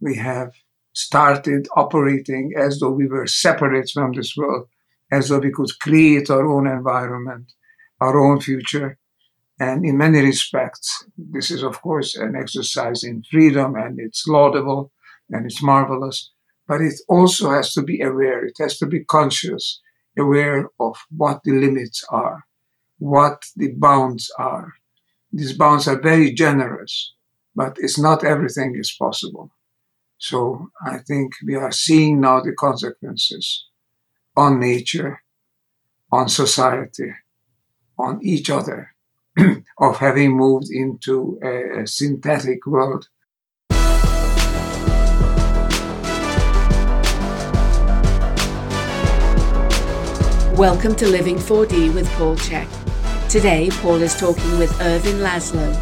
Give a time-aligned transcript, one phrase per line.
[0.00, 0.52] We have
[0.92, 4.68] started operating as though we were separate from this world,
[5.10, 7.52] as though we could create our own environment,
[8.00, 8.98] our own future.
[9.60, 14.92] And in many respects, this is, of course, an exercise in freedom and it's laudable
[15.30, 16.30] and it's marvelous.
[16.66, 18.44] But it also has to be aware.
[18.44, 19.80] It has to be conscious,
[20.16, 22.44] aware of what the limits are,
[22.98, 24.74] what the bounds are.
[25.32, 27.14] These bounds are very generous,
[27.54, 29.50] but it's not everything is possible.
[30.20, 33.66] So I think we are seeing now the consequences
[34.36, 35.22] on nature,
[36.10, 37.12] on society,
[37.96, 38.96] on each other
[39.78, 43.06] of having moved into a, synthetic world.
[50.58, 52.68] Welcome to Living 4D with Paul Chek.
[53.30, 55.72] Today, Paul is talking with Ervin Laszlo.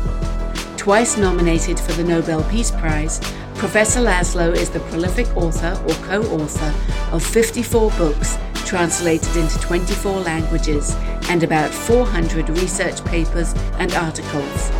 [0.76, 3.18] Twice nominated for the Nobel Peace Prize,
[3.58, 6.74] Professor Laszlo is the prolific author or co author
[7.10, 10.94] of 54 books translated into 24 languages
[11.30, 14.70] and about 400 research papers and articles.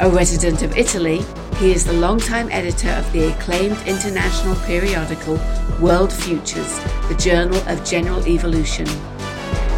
[0.00, 1.24] A resident of Italy,
[1.58, 5.38] he is the longtime editor of the acclaimed international periodical
[5.80, 8.86] World Futures, the Journal of General Evolution.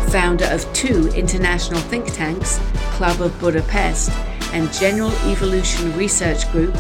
[0.09, 2.59] Founder of two international think tanks,
[2.93, 4.11] Club of Budapest
[4.55, 6.75] and General Evolution Research Group,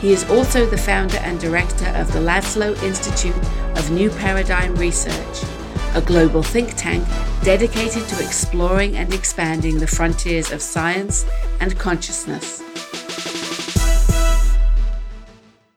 [0.00, 3.36] he is also the founder and director of the Laszlo Institute
[3.78, 5.44] of New Paradigm Research,
[5.94, 7.06] a global think tank
[7.42, 11.24] dedicated to exploring and expanding the frontiers of science
[11.60, 12.62] and consciousness.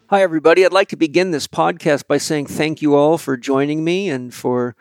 [0.10, 0.66] Hi, everybody.
[0.66, 4.34] I'd like to begin this podcast by saying thank you all for joining me and
[4.34, 4.76] for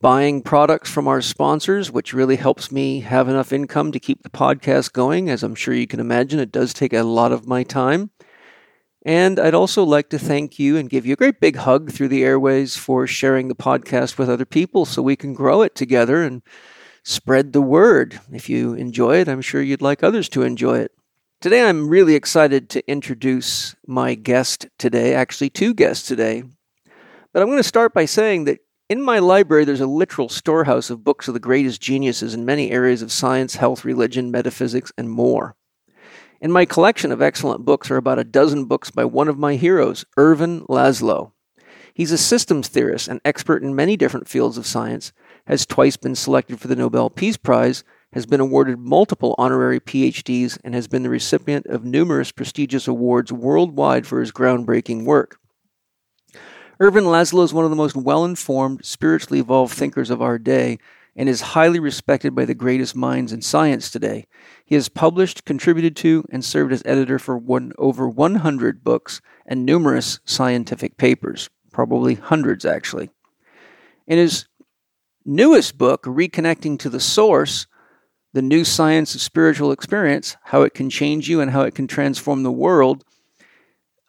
[0.00, 4.28] buying products from our sponsors, which really helps me have enough income to keep the
[4.28, 5.30] podcast going.
[5.30, 8.10] As I'm sure you can imagine, it does take a lot of my time.
[9.06, 12.08] And I'd also like to thank you and give you a great big hug through
[12.08, 16.24] the airways for sharing the podcast with other people so we can grow it together
[16.24, 16.42] and
[17.04, 18.18] spread the word.
[18.32, 20.90] If you enjoy it, I'm sure you'd like others to enjoy it.
[21.40, 26.42] Today, I'm really excited to introduce my guest today, actually, two guests today.
[27.32, 30.90] But I'm going to start by saying that in my library, there's a literal storehouse
[30.90, 35.08] of books of the greatest geniuses in many areas of science, health, religion, metaphysics, and
[35.08, 35.54] more.
[36.38, 39.54] In my collection of excellent books are about a dozen books by one of my
[39.54, 41.32] heroes, Ervin Laszlo.
[41.94, 45.14] He's a systems theorist and expert in many different fields of science,
[45.46, 50.58] has twice been selected for the Nobel Peace Prize, has been awarded multiple honorary PhDs,
[50.62, 55.38] and has been the recipient of numerous prestigious awards worldwide for his groundbreaking work.
[56.78, 60.78] Ervin Laszlo is one of the most well informed, spiritually evolved thinkers of our day
[61.16, 64.26] and is highly respected by the greatest minds in science today.
[64.66, 69.64] He has published, contributed to, and served as editor for one, over 100 books and
[69.64, 73.10] numerous scientific papers, probably hundreds actually.
[74.08, 74.46] In his
[75.24, 77.68] newest book, Reconnecting to the Source,
[78.32, 81.86] The New Science of Spiritual Experience How It Can Change You and How It Can
[81.86, 83.04] Transform the World,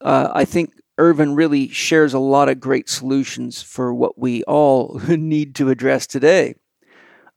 [0.01, 4.99] uh, I think Ervin really shares a lot of great solutions for what we all
[5.07, 6.55] need to address today.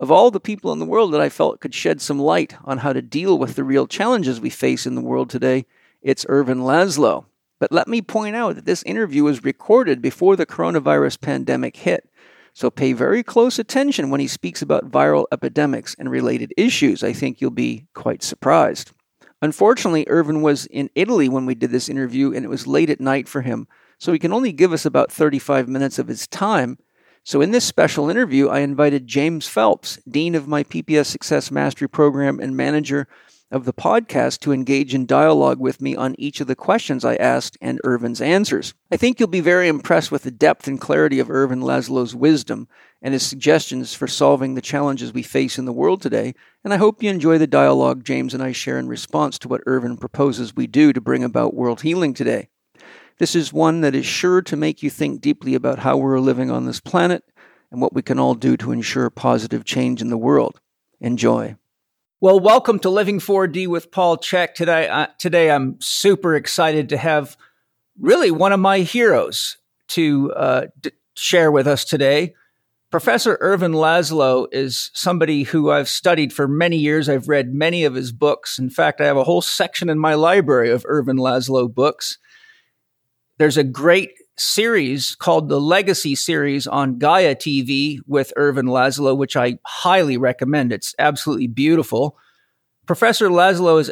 [0.00, 2.78] Of all the people in the world that I felt could shed some light on
[2.78, 5.66] how to deal with the real challenges we face in the world today,
[6.00, 7.26] it's Ervin Laszlo.
[7.58, 12.08] But let me point out that this interview was recorded before the coronavirus pandemic hit.
[12.54, 17.04] So pay very close attention when he speaks about viral epidemics and related issues.
[17.04, 18.92] I think you'll be quite surprised.
[19.42, 23.00] Unfortunately, Ervin was in Italy when we did this interview, and it was late at
[23.00, 23.68] night for him,
[23.98, 26.78] so he can only give us about 35 minutes of his time.
[27.22, 31.86] So, in this special interview, I invited James Phelps, Dean of my PPS Success Mastery
[31.86, 33.06] Program and manager
[33.50, 37.16] of the podcast, to engage in dialogue with me on each of the questions I
[37.16, 38.72] asked and Ervin's answers.
[38.90, 42.68] I think you'll be very impressed with the depth and clarity of Ervin Laszlo's wisdom
[43.02, 46.78] and his suggestions for solving the challenges we face in the world today, and I
[46.78, 50.56] hope you enjoy the dialogue James and I share in response to what Ervin proposes
[50.56, 52.49] we do to bring about world healing today.
[53.20, 56.50] This is one that is sure to make you think deeply about how we're living
[56.50, 57.22] on this planet
[57.70, 60.58] and what we can all do to ensure positive change in the world.
[61.02, 61.54] Enjoy.
[62.22, 66.96] Well, welcome to Living 4D with Paul Chek Today, uh, today I'm super excited to
[66.96, 67.36] have
[67.98, 69.58] really one of my heroes
[69.88, 72.32] to uh, d- share with us today.
[72.90, 77.06] Professor Ervin Laszlo is somebody who I've studied for many years.
[77.06, 78.58] I've read many of his books.
[78.58, 82.16] In fact, I have a whole section in my library of Ervin Laszlo books.
[83.40, 89.34] There's a great series called the Legacy series on Gaia TV with Ervin Laszlo, which
[89.34, 90.74] I highly recommend.
[90.74, 92.18] It's absolutely beautiful.
[92.84, 93.90] Professor Laszlo has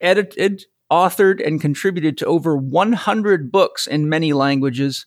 [0.00, 5.06] edited, authored and contributed to over 100 books in many languages.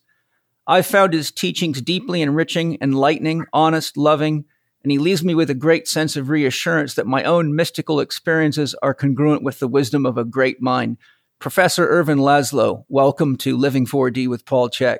[0.65, 4.45] I've found his teachings deeply enriching, enlightening, honest, loving,
[4.83, 8.73] and he leaves me with a great sense of reassurance that my own mystical experiences
[8.81, 10.95] are congruent with the wisdom of a great mind.
[11.41, 14.99] Professor Ervin Laszlo, welcome to Living 4D with Paul Chek.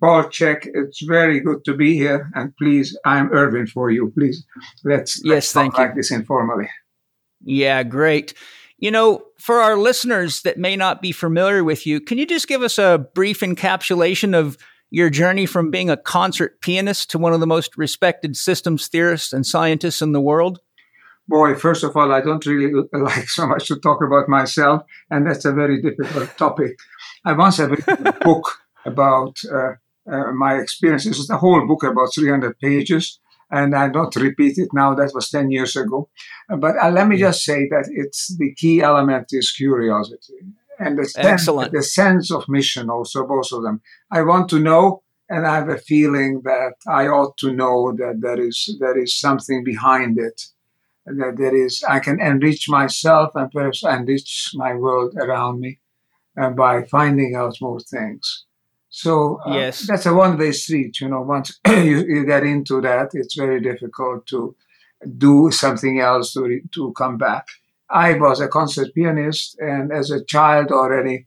[0.00, 4.12] Paul Chek, it's very good to be here, and please, I'm Ervin for you.
[4.16, 4.46] Please,
[4.84, 5.86] let's yes, let's thank talk you.
[5.86, 6.70] like this informally.
[7.42, 8.34] Yeah, great.
[8.78, 12.46] You know, for our listeners that may not be familiar with you, can you just
[12.46, 14.56] give us a brief encapsulation of
[14.90, 19.32] your journey from being a concert pianist to one of the most respected systems theorists
[19.32, 20.60] and scientists in the world?
[21.30, 25.26] Boy, first of all, I don't really like so much to talk about myself, and
[25.26, 26.72] that's a very difficult topic.
[27.24, 28.46] I once have a book
[28.84, 29.72] about uh,
[30.12, 31.18] uh, my experiences.
[31.20, 34.94] It's a whole book about 300 pages, and I don't repeat it now.
[34.94, 36.08] That was 10 years ago.
[36.48, 40.40] But uh, let me just say that it's the key element is curiosity
[40.80, 43.82] and the sense, the sense of mission also, both of them.
[44.10, 48.20] I want to know, and I have a feeling that I ought to know that
[48.20, 50.40] there is, there is something behind it.
[51.18, 55.80] That there is, I can enrich myself and perhaps enrich my world around me
[56.40, 58.44] uh, by finding out more things.
[58.88, 59.86] So uh, Yes.
[59.86, 61.00] that's a one-way street.
[61.00, 64.56] You know, once you, you get into that, it's very difficult to
[65.16, 67.46] do something else to re- to come back.
[67.88, 71.26] I was a concert pianist, and as a child already,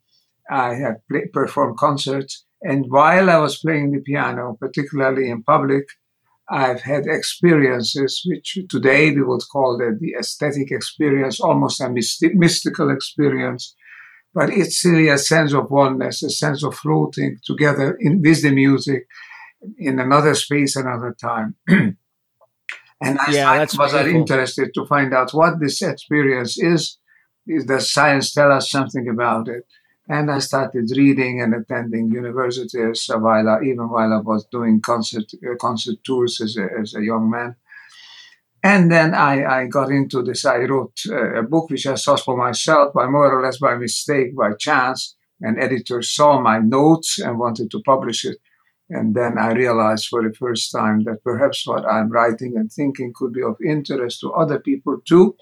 [0.49, 2.45] I had play, performed concerts.
[2.61, 5.85] And while I was playing the piano, particularly in public,
[6.49, 12.35] I've had experiences which today we would call the, the aesthetic experience, almost a mysti-
[12.35, 13.75] mystical experience.
[14.33, 18.51] But it's really a sense of oneness, a sense of floating together in, with the
[18.51, 19.07] music
[19.77, 21.55] in another space, another time.
[21.67, 21.97] and
[23.01, 24.21] I, Yeah, that's was beautiful.
[24.21, 26.97] interested to find out what this experience is.
[27.45, 29.65] Is does science tell us something about it?
[30.09, 35.31] And I started reading and attending universities while I, even while I was doing concert
[35.35, 37.55] uh, concert tours as a, as a young man.
[38.61, 40.45] And then I, I got into this.
[40.45, 44.35] I wrote a book which I saw for myself, by more or less by mistake,
[44.35, 45.15] by chance.
[45.41, 48.37] An editor saw my notes and wanted to publish it.
[48.89, 53.11] And then I realized for the first time that perhaps what I'm writing and thinking
[53.13, 55.35] could be of interest to other people too.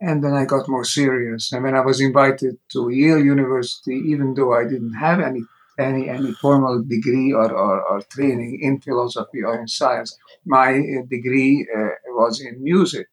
[0.00, 1.52] And then I got more serious.
[1.52, 5.42] And when I was invited to Yale University, even though I didn't have any
[5.78, 11.02] any any formal degree or, or, or training in philosophy or in science, my uh,
[11.08, 13.08] degree uh, was in music.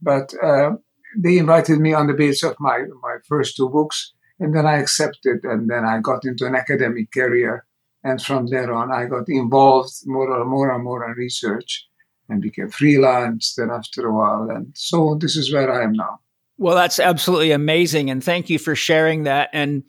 [0.00, 0.72] But uh,
[1.16, 4.78] they invited me on the basis of my, my first two books, and then I
[4.78, 7.64] accepted, and then I got into an academic career.
[8.02, 11.88] And from there on, I got involved more and more and more in research
[12.28, 14.48] and became freelance then after a while.
[14.50, 16.20] And so this is where I am now.
[16.56, 18.10] Well, that's absolutely amazing.
[18.10, 19.50] And thank you for sharing that.
[19.52, 19.82] And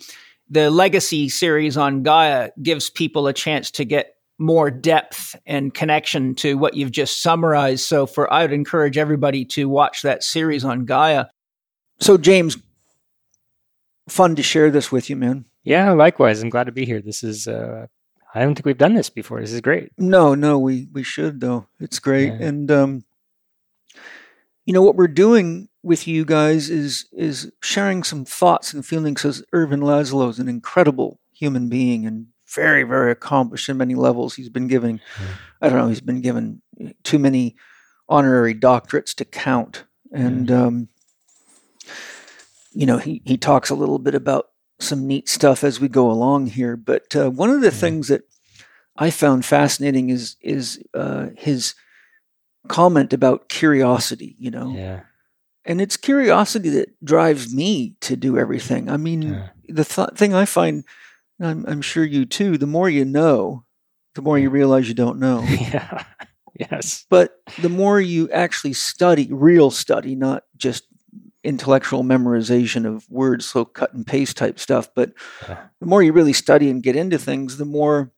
[0.50, 6.36] the legacy series on Gaia gives people a chance to get more depth and connection
[6.36, 7.86] to what you've just summarized.
[7.86, 11.28] So for I would encourage everybody to watch that series on Gaia.
[12.00, 12.58] So James,
[14.10, 15.46] fun to share this with you, man.
[15.64, 16.44] Yeah, likewise.
[16.44, 17.02] I'm glad to be here.
[17.02, 17.88] This is uh
[18.36, 19.40] I don't think we've done this before.
[19.40, 19.92] This is great.
[19.98, 21.68] No, no, we we should though.
[21.80, 22.34] It's great.
[22.34, 22.48] Yeah.
[22.48, 23.06] And um
[24.66, 29.22] you know what we're doing with you guys is is sharing some thoughts and feelings
[29.22, 34.36] because Ervin Laszlo is an incredible human being and very, very accomplished in many levels.
[34.36, 35.00] He's been given
[35.62, 36.62] I don't know, he's been given
[37.04, 37.56] too many
[38.10, 39.86] honorary doctorates to count.
[40.12, 40.90] And um
[42.74, 46.10] you know, he, he talks a little bit about some neat stuff as we go
[46.12, 46.76] along here.
[46.76, 47.72] But uh, one of the Yeah.
[47.82, 48.22] things that
[48.98, 51.76] I found fascinating is is uh, his
[52.68, 54.36] comment about curiosity.
[54.40, 55.02] You know, Yeah.
[55.66, 58.90] and it's curiosity that drives me to do everything.
[58.90, 59.50] I mean, Yeah.
[59.70, 60.84] the th- thing I find,
[61.40, 62.58] I'm, I'm sure you too.
[62.58, 63.66] The more you know,
[64.16, 65.42] the more you realize you don't know.
[65.50, 66.04] yeah.
[66.58, 67.06] Yes.
[67.10, 70.84] but the more you actually study, real study, not just
[71.46, 75.14] intellectual memorization of words, so cut and paste type stuff, but
[75.48, 78.12] the more you really study and get into things, the more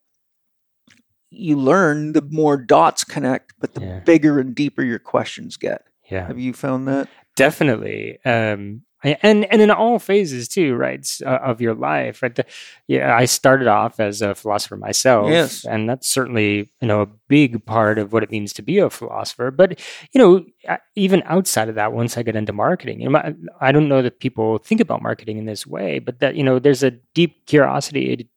[1.29, 3.99] you learn, the more dots connect, but the Yeah.
[3.99, 5.83] bigger and deeper your questions get.
[6.09, 6.27] Yeah.
[6.27, 7.09] Have you found that?
[7.35, 8.17] Definitely.
[8.25, 12.33] Um and and in all phases too, right, uh, of your life, right?
[12.35, 12.45] The,
[12.87, 15.65] yeah, I started off as a philosopher myself, Yes.
[15.65, 18.89] and that's certainly you know a big part of what it means to be a
[18.89, 19.51] philosopher.
[19.51, 19.79] But
[20.13, 23.71] you know, uh, even outside of that, once I get into marketing, you know, I
[23.71, 26.83] don't know that people think about marketing in this way, but that you know, there's
[26.83, 28.29] a deep curiosity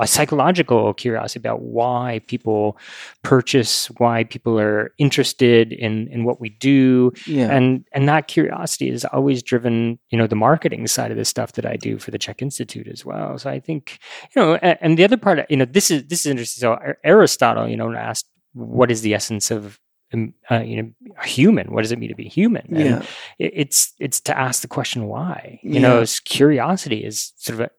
[0.00, 2.76] a psychological curiosity about why people
[3.22, 7.50] purchase, why people are interested in in what we do, Yeah.
[7.54, 11.52] and and that curiosity is always driven, you know, the marketing side of the stuff
[11.52, 13.38] that I do for the Chek Institute as well.
[13.38, 13.98] So I think,
[14.34, 16.60] you know, and, and the other part, you know, this is this is interesting.
[16.60, 19.78] So Aristotle, you know, asked, "What is the essence of
[20.14, 20.90] um, uh, you know
[21.22, 21.66] a human?
[21.72, 23.02] What does it mean to be human?" And yeah.
[23.38, 25.60] it- it's it's to ask the question why.
[25.62, 25.80] You Yeah.
[25.80, 27.70] know, curiosity is sort of a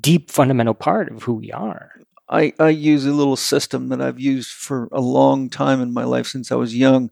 [0.00, 1.92] deep fundamental part of who we are.
[2.28, 6.04] I, I use a little system that I've used for a long time in my
[6.04, 7.10] life since I was young.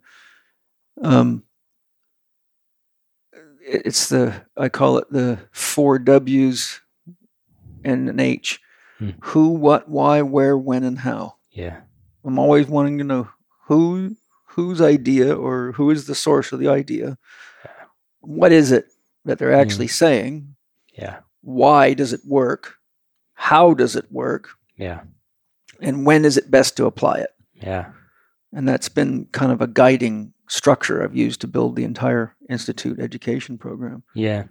[1.01, 1.43] Um,
[3.61, 6.81] it's the I call it the four W's
[7.85, 8.61] and an H:
[8.99, 9.11] Hmm.
[9.21, 11.35] who, what, why, where, when, and how.
[11.51, 11.81] Yeah.
[12.25, 13.29] I'm always wanting to know
[13.65, 14.17] who
[14.47, 17.19] whose idea or who is the source of the idea.
[18.21, 18.87] What is it
[19.27, 20.57] that they're actually saying?
[20.95, 21.19] Yeah.
[21.47, 22.75] Why does it work?
[23.35, 24.49] How does it work?
[24.77, 25.03] Yeah.
[25.81, 27.31] And when is it best to apply it?
[27.55, 27.93] Yeah.
[28.53, 32.99] And that's been kind of a guiding structure I've used to build the entire institute
[32.99, 34.03] education program.
[34.13, 34.47] Yeah.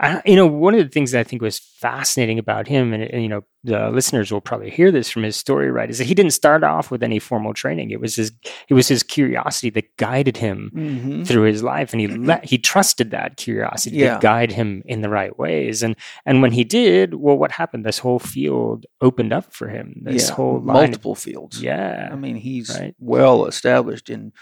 [0.00, 3.02] I, you know, one of the things that I think was fascinating about him, and,
[3.02, 5.88] and, you know, the listeners will probably hear this from his story, right?
[5.88, 7.90] Is that he didn't start off with any formal training.
[7.90, 8.32] It was his,
[8.68, 11.22] it was his curiosity that guided him Mm-hmm.
[11.24, 14.14] through his life, and he let, he trusted that curiosity Yeah.
[14.14, 15.82] to guide him in the right ways.
[15.82, 17.84] And and when he did, well, what happened?
[17.84, 20.02] This whole field opened up for him.
[20.04, 21.62] This yeah, whole line, multiple fields.
[21.62, 22.94] yeah, I mean, he's Right.
[22.98, 24.32] well established in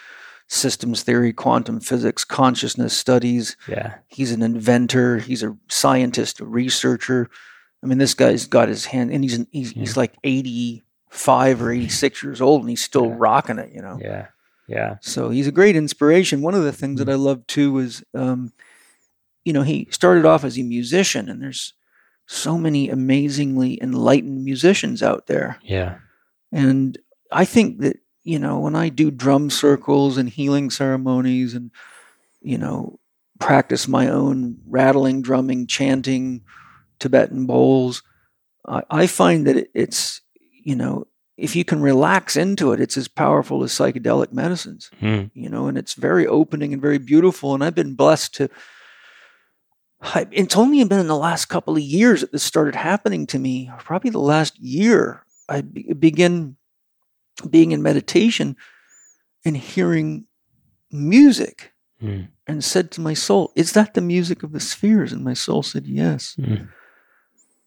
[0.52, 3.56] systems theory, quantum physics, consciousness studies.
[3.66, 5.18] yeah, He's an inventor.
[5.18, 7.30] He's a scientist, a researcher.
[7.82, 11.60] I mean, this guy's got his hand, and he's an, he's, he's like eighty five
[11.62, 13.14] or eighty six years old, and he's still Yeah.
[13.18, 13.72] rocking it.
[13.74, 13.98] You know.
[14.00, 14.26] yeah,
[14.68, 16.42] yeah, So he's a great inspiration.
[16.42, 18.52] One of the things that I love too is, um,
[19.44, 21.74] you know, he started off as a musician, and there's
[22.26, 25.58] so many amazingly enlightened musicians out there.
[25.62, 25.96] yeah,
[26.52, 26.96] And
[27.32, 31.70] I think that, you know, when I do drum circles and healing ceremonies and,
[32.40, 32.98] you know,
[33.40, 36.42] practice my own rattling, drumming, chanting,
[37.00, 38.02] Tibetan bowls,
[38.66, 40.20] I, I find that it, it's,
[40.64, 45.24] you know, if you can relax into it, it's as powerful as psychedelic medicines Hmm.
[45.34, 47.54] you know, and it's very opening and very beautiful.
[47.54, 48.48] And I've been blessed to.
[50.00, 53.38] I, it's only been in the last couple of years that this started happening to
[53.38, 53.70] me.
[53.78, 56.56] Probably the last year, I be, begin
[57.50, 58.56] being in meditation
[59.44, 60.26] and hearing
[60.90, 62.22] music, Hmm.
[62.48, 65.62] and said to my soul, "Is that the music of the spheres?" And my soul
[65.62, 66.64] said, "Yes." Hmm.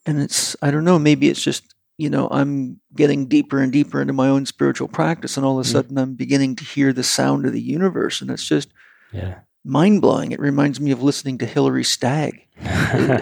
[0.05, 0.99] And it's I don't know.
[0.99, 5.37] Maybe it's just you know I'm getting deeper and deeper into my own spiritual practice,
[5.37, 5.71] and all of a Mm.
[5.71, 8.69] sudden I'm beginning to hear the sound of the universe, and it's just
[9.13, 9.39] yeah.
[9.63, 10.31] mind blowing.
[10.31, 12.41] It reminds me of listening to Hilary Stagg.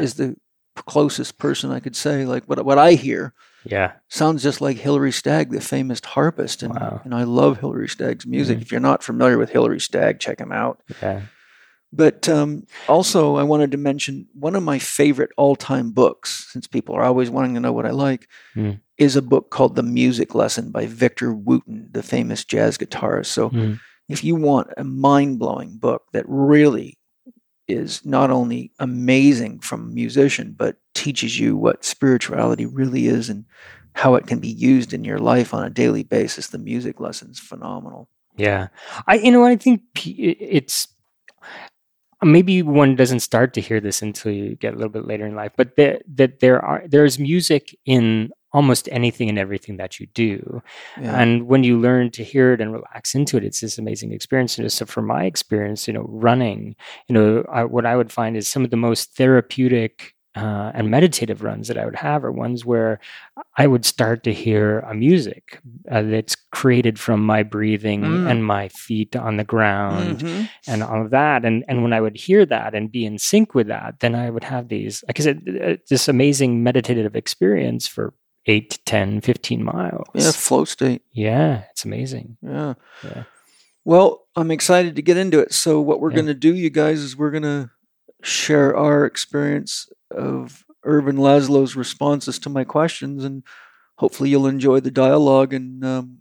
[0.02, 0.36] is the
[0.76, 2.26] closest person I could say.
[2.26, 3.34] Like what what I hear
[3.66, 7.02] yeah, sounds just like Hilary Stagg, the famous harpist, and Wow.
[7.04, 8.58] and I love Hilary Stagg's music.
[8.60, 8.62] Mhm.
[8.62, 10.82] If you're not familiar with Hilary Stagg, check him out.
[11.02, 11.22] yeah,
[11.92, 16.66] But um, also, I wanted to mention one of my favorite all time books, since
[16.68, 18.80] people are always wanting to know what I like, Mm.
[18.98, 23.28] is a book called The Music Lesson by Victor Wooten, the famous jazz guitarist.
[23.28, 23.80] So, Mm.
[24.10, 26.98] if you want a mind blowing book that really
[27.68, 33.46] is not only amazing from a musician, but teaches you what spirituality really is and
[33.96, 37.40] how it can be used in your life on a daily basis, The Music Lesson's
[37.40, 38.10] phenomenal.
[38.36, 38.70] Yeah,
[39.08, 40.88] I you know I think it's
[42.24, 45.36] maybe one doesn't start to hear this until you get a little bit later in
[45.36, 50.06] life, but that that there are there's music in almost anything and everything that you
[50.14, 50.62] do,
[51.02, 51.20] Yeah.
[51.22, 54.58] and when you learn to hear it and relax into it, it's this amazing experience.
[54.58, 56.76] And so, from my experience, you know, running,
[57.08, 60.14] you know, I, what I would find is some of the most therapeutic.
[60.36, 63.00] Uh, and meditative runs that I would have are ones where
[63.56, 65.60] I would start to hear a music
[65.92, 68.32] uh, that's created from my breathing Mm.
[68.32, 70.50] and my feet on the ground Mhm.
[70.68, 71.46] and all of that.
[71.46, 74.32] And and when I would hear that and be in sync with that, then I
[74.32, 79.22] would have these, like I said, uh, this amazing meditative experience for eight to 10,
[79.22, 80.08] 15 miles.
[80.14, 81.02] Yeah, flow state.
[81.12, 82.38] Yeah, it's amazing.
[82.42, 82.74] Yeah.
[83.04, 83.24] Yeah.
[83.86, 85.54] Well, I'm excited to get into it.
[85.54, 86.16] So, what we're Yeah.
[86.18, 87.70] going to do, you guys, is we're going to
[88.22, 93.44] share our experience of Ervin Laszlo's responses to my questions, and
[93.96, 96.20] hopefully, you'll enjoy the dialogue and um,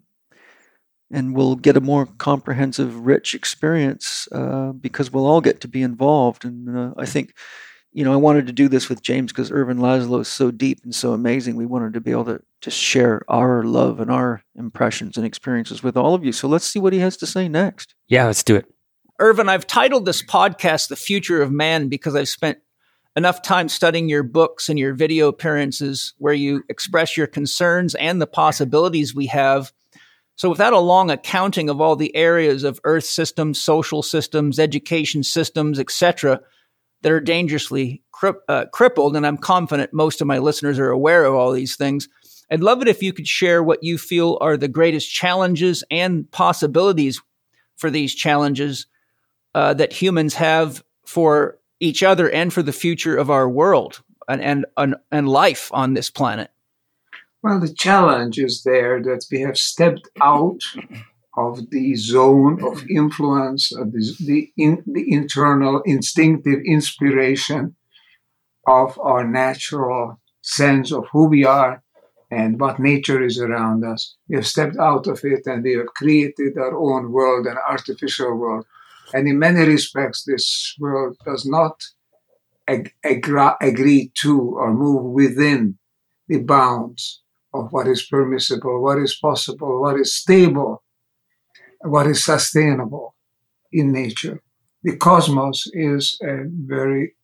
[1.11, 5.83] and we'll get a more comprehensive, rich experience uh, because we'll all get to be
[5.83, 6.45] involved.
[6.45, 7.35] And uh, I think,
[7.93, 10.81] you know, I wanted to do this with James because Ervin Laszlo is so deep
[10.83, 11.57] and so amazing.
[11.57, 15.83] We wanted to be able to just share our love and our impressions and experiences
[15.83, 16.33] with all of you.
[16.33, 17.95] So let's see what he has to say next.
[18.09, 18.67] Yeah, let's do it.
[19.21, 22.59] Ervin, I've titled this podcast The Future of Man because I've spent
[23.15, 28.23] enough time studying your books and your video appearances where you express your concerns and
[28.23, 29.71] the possibilities we have.
[30.37, 35.23] So, without a long accounting of all the areas of Earth systems, social systems, education
[35.23, 36.41] systems, etc.,
[37.03, 41.25] that are dangerously cri- uh, crippled, and I'm confident most of my listeners are aware
[41.25, 42.09] of all these things.
[42.51, 46.31] I'd love it if you could share what you feel are the greatest challenges and
[46.31, 47.21] possibilities
[47.77, 48.87] for these challenges
[49.55, 54.41] uh, that humans have for each other and for the future of our world and,
[54.41, 56.51] and, and, and life on this planet.
[57.43, 60.61] Well, the challenge is there that we have stepped out
[61.37, 62.97] of the zone of mm-hmm.
[62.97, 67.75] influence, of the, the, in, the internal instinctive inspiration
[68.67, 71.83] of our natural sense of who we are
[72.31, 74.17] and what nature is around us.
[74.29, 78.35] We have stepped out of it and we have created our own world, an artificial
[78.37, 78.67] world.
[79.15, 81.83] And in many respects, this world does not
[82.69, 85.79] ag- agra- agree to or move within
[86.29, 87.23] the bounds
[87.53, 90.82] of what is permissible, what is possible, what is stable,
[91.83, 93.15] what is sustainable
[93.73, 94.41] in nature.
[94.83, 97.15] The cosmos is a very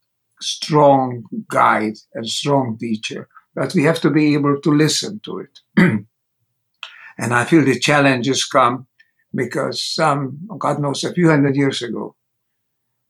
[0.40, 5.60] strong guide and strong teacher, but we have to be able to listen to it.
[5.76, 8.86] and I feel the challenges come
[9.34, 12.14] because some, God knows, a few hundred years ago,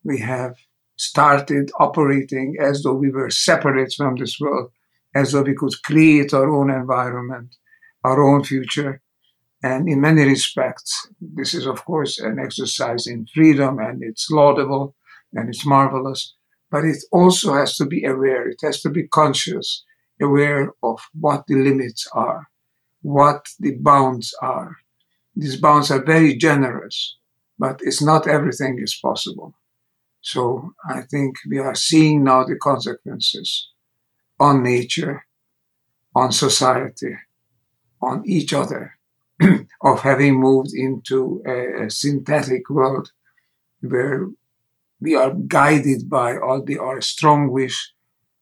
[0.05, 0.57] we have
[0.97, 4.71] started operating as though we were separate from this world,
[5.15, 7.57] as though we could create our own environment,
[8.05, 9.01] our own future.
[9.63, 14.95] And in many respects, this is, of course, an exercise in freedom and it's laudable
[15.33, 16.35] and it's marvelous,
[16.71, 18.49] but it also has to be aware.
[18.49, 19.85] It has to be conscious,
[20.23, 22.47] aware of what the limits are,
[23.03, 24.77] what the bounds are.
[25.35, 27.17] These bounds are very generous,
[27.59, 29.55] but it's not everything is possible.
[30.21, 33.71] So I think we are seeing now the consequences
[34.39, 35.27] on nature,
[36.15, 37.17] on society,
[38.01, 38.98] on each other
[39.83, 43.13] of having moved into a, synthetic world
[43.81, 44.29] where
[45.01, 47.93] we are guided by all the our strong wish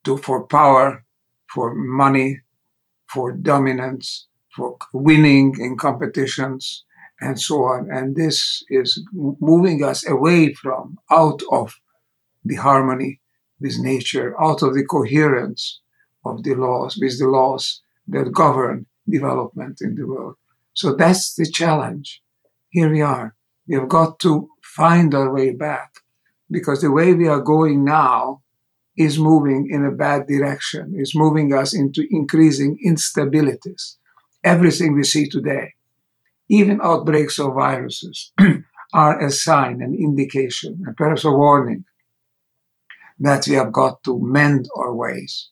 [0.05, 1.05] to for power,
[1.53, 2.41] for money,
[3.07, 6.85] for dominance, for winning in competitions,
[7.21, 7.91] and so on.
[7.91, 11.75] And this is moving us away from, out of
[12.45, 13.21] the harmony
[13.61, 15.81] with nature, out of the coherence
[16.25, 20.37] of the laws, with the laws that govern development in the world.
[20.77, 22.23] So that's the challenge.
[22.69, 23.35] Here we are.
[23.67, 25.91] We have got to find our way back
[26.51, 28.43] because the way we are going now
[28.95, 33.97] is moving in a bad direction, is moving us into increasing instabilities.
[34.45, 35.73] Everything we see today,
[36.49, 38.33] even outbreaks of viruses,
[38.93, 41.85] are a sign, an indication, and perhaps a warning
[43.19, 45.49] that we have got to mend our ways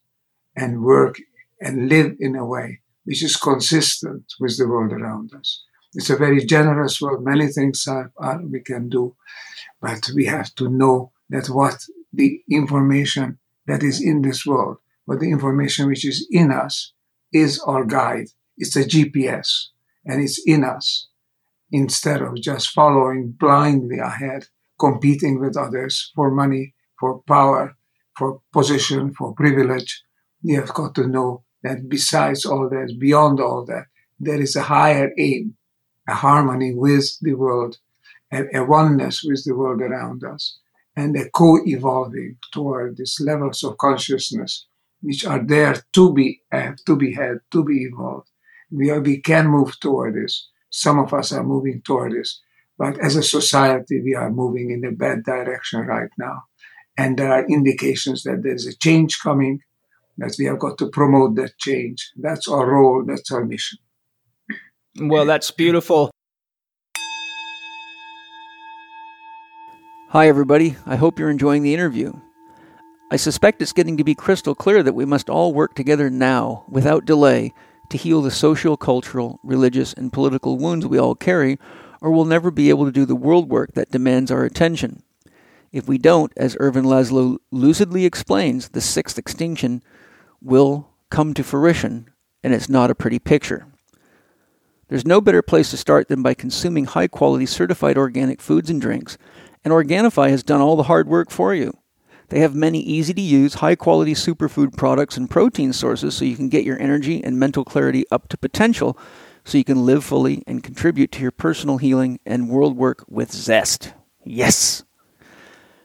[0.54, 1.16] and work
[1.62, 5.62] and live in a way which is consistent with the world around us.
[5.94, 7.24] It's a very generous world.
[7.24, 9.14] Many things are, are, we can do,
[9.80, 15.20] but we have to know that what the information that is in this world, but
[15.20, 16.92] the information which is in us
[17.32, 18.28] is our guide.
[18.56, 19.66] It's a GPS
[20.04, 21.08] and it's in us
[21.70, 24.46] instead of just following blindly ahead,
[24.78, 27.76] competing with others for money, for power,
[28.16, 30.02] for position, for privilege.
[30.42, 33.86] We have got to know that besides all that, beyond all that,
[34.20, 35.56] there is a higher aim,
[36.08, 37.78] a harmony with the world,
[38.32, 40.58] a, oneness with the world around us,
[40.94, 44.66] and a co-evolving toward these levels of consciousness
[45.04, 48.30] which are there to be uh, to be had, to be evolved.
[48.70, 50.48] We, are, we can move toward this.
[50.70, 52.40] Some of us are moving toward this,
[52.78, 56.44] but as a society, we are moving in a bad direction right now.
[56.96, 59.60] And there are indications that there's a change coming
[60.18, 62.12] that we have got to promote that change.
[62.16, 63.78] That's our role, that's our mission.
[65.00, 66.10] Well, that's beautiful.
[70.10, 70.76] Hi, everybody.
[70.86, 72.12] I hope you're enjoying the interview.
[73.10, 76.64] I suspect it's getting to be crystal clear that we must all work together now,
[76.68, 77.52] without delay,
[77.90, 81.58] to heal the social, cultural, religious, and political wounds we all carry,
[82.00, 85.02] or we'll never be able to do the world work that demands our attention.
[85.72, 89.82] If we don't, as Ervin Laszlo lucidly explains, the sixth extinction
[90.44, 92.10] will come to fruition,
[92.42, 93.66] and it's not a pretty picture.
[94.88, 98.80] There's no better place to start than by consuming high quality certified organic foods and
[98.80, 99.16] drinks,
[99.64, 101.76] and Organifi has done all the hard work for you.
[102.28, 106.36] They have many easy to use, high quality superfood products and protein sources so you
[106.36, 108.98] can get your energy and mental clarity up to potential
[109.44, 113.30] so you can live fully and contribute to your personal healing and world work with
[113.32, 113.92] zest.
[114.24, 114.84] Yes!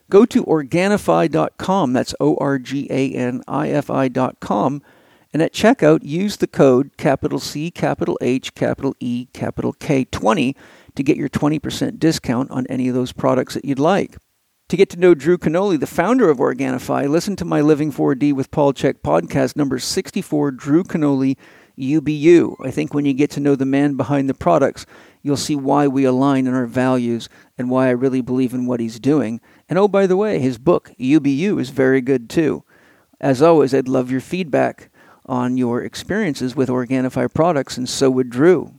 [0.09, 1.93] Go to Organifi.com.
[1.93, 4.81] That's O R G A N I F I.com.
[5.31, 10.55] And at checkout, use the code capital C, capital H, capital E, capital K 20
[10.95, 14.17] to get your 20% discount on any of those products that you'd like.
[14.69, 18.33] To get to know Drew Canole, the founder of Organifi, listen to my Living 4D
[18.33, 21.37] with Paul Chek podcast number 64, Drew Canole
[21.79, 22.55] UBU.
[22.63, 24.85] I think when you get to know the man behind the products,
[25.21, 28.79] you'll see why we align in our values and why I really believe in what
[28.79, 29.41] he's doing.
[29.67, 32.63] And oh, by the way, his book, UBU, is very good too.
[33.19, 34.89] As always, I'd love your feedback
[35.25, 38.73] on your experiences with Organifi products, and so would Drew.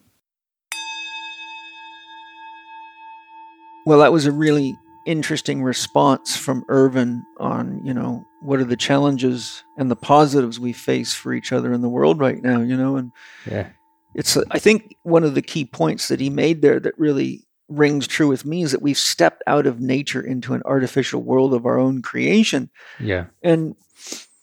[3.87, 8.77] Well, that was a really interesting response from Ervin on, you know, what are the
[8.77, 12.77] challenges and the positives we face for each other in the world right now, you
[12.77, 13.13] know, and
[13.51, 13.69] Yeah.
[14.15, 18.07] it's I think one of the key points that he made there that really rings
[18.07, 21.65] true with me is that we've stepped out of nature into an artificial world of
[21.65, 23.27] our own creation Yeah.
[23.43, 23.77] and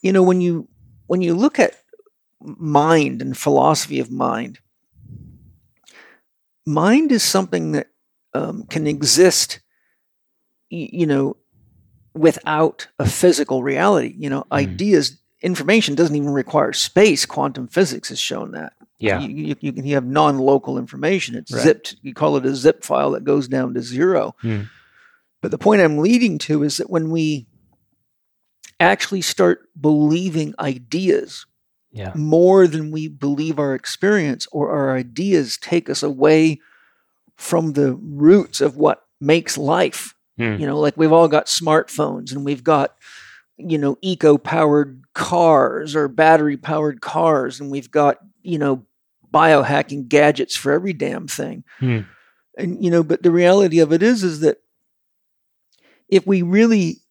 [0.02, 0.68] you know when you
[1.08, 1.76] when you look at
[2.42, 4.60] mind and philosophy of mind
[6.66, 7.88] mind is something that
[8.34, 9.60] um, can exist
[10.70, 11.38] you know
[12.14, 14.56] without a physical reality you know Mm.
[14.58, 19.20] ideas information doesn't even require space quantum physics has shown that Yeah.
[19.20, 21.62] you, you, you can you have non-local information it's Right.
[21.62, 24.62] zipped you call it a zip file that goes down to zero Hmm.
[25.42, 27.46] but the point i'm leading to is that when we
[28.80, 31.46] actually start believing ideas
[31.92, 32.12] Yeah.
[32.16, 36.60] more than we believe our experience or our ideas take us away
[37.36, 40.58] from the roots of what makes life Hmm.
[40.60, 42.96] you know like we've all got smartphones and we've got
[43.58, 48.84] you know eco powered cars or battery powered cars and we've got you know
[49.34, 52.00] biohacking gadgets for every damn thing Hmm.
[52.58, 54.58] and you know but the reality of it is is that
[56.10, 57.02] if we really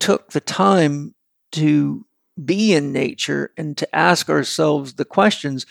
[0.00, 1.14] took the time
[1.52, 2.04] to
[2.44, 5.64] be in nature and to ask ourselves the questions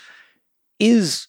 [0.80, 1.28] is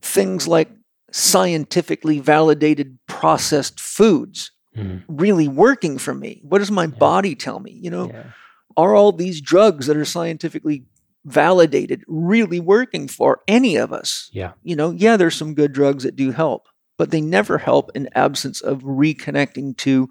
[0.00, 0.70] things like
[1.10, 4.98] scientifically validated processed foods Hmm.
[5.08, 6.98] really working for me what does my Yeah.
[7.08, 8.30] body tell me you know Yeah.
[8.76, 10.84] are all these drugs that are scientifically
[11.24, 14.52] validated really working for any of us Yeah.
[14.62, 18.08] you know yeah there's some good drugs that do help but they never help in
[18.14, 20.08] absence of reconnecting to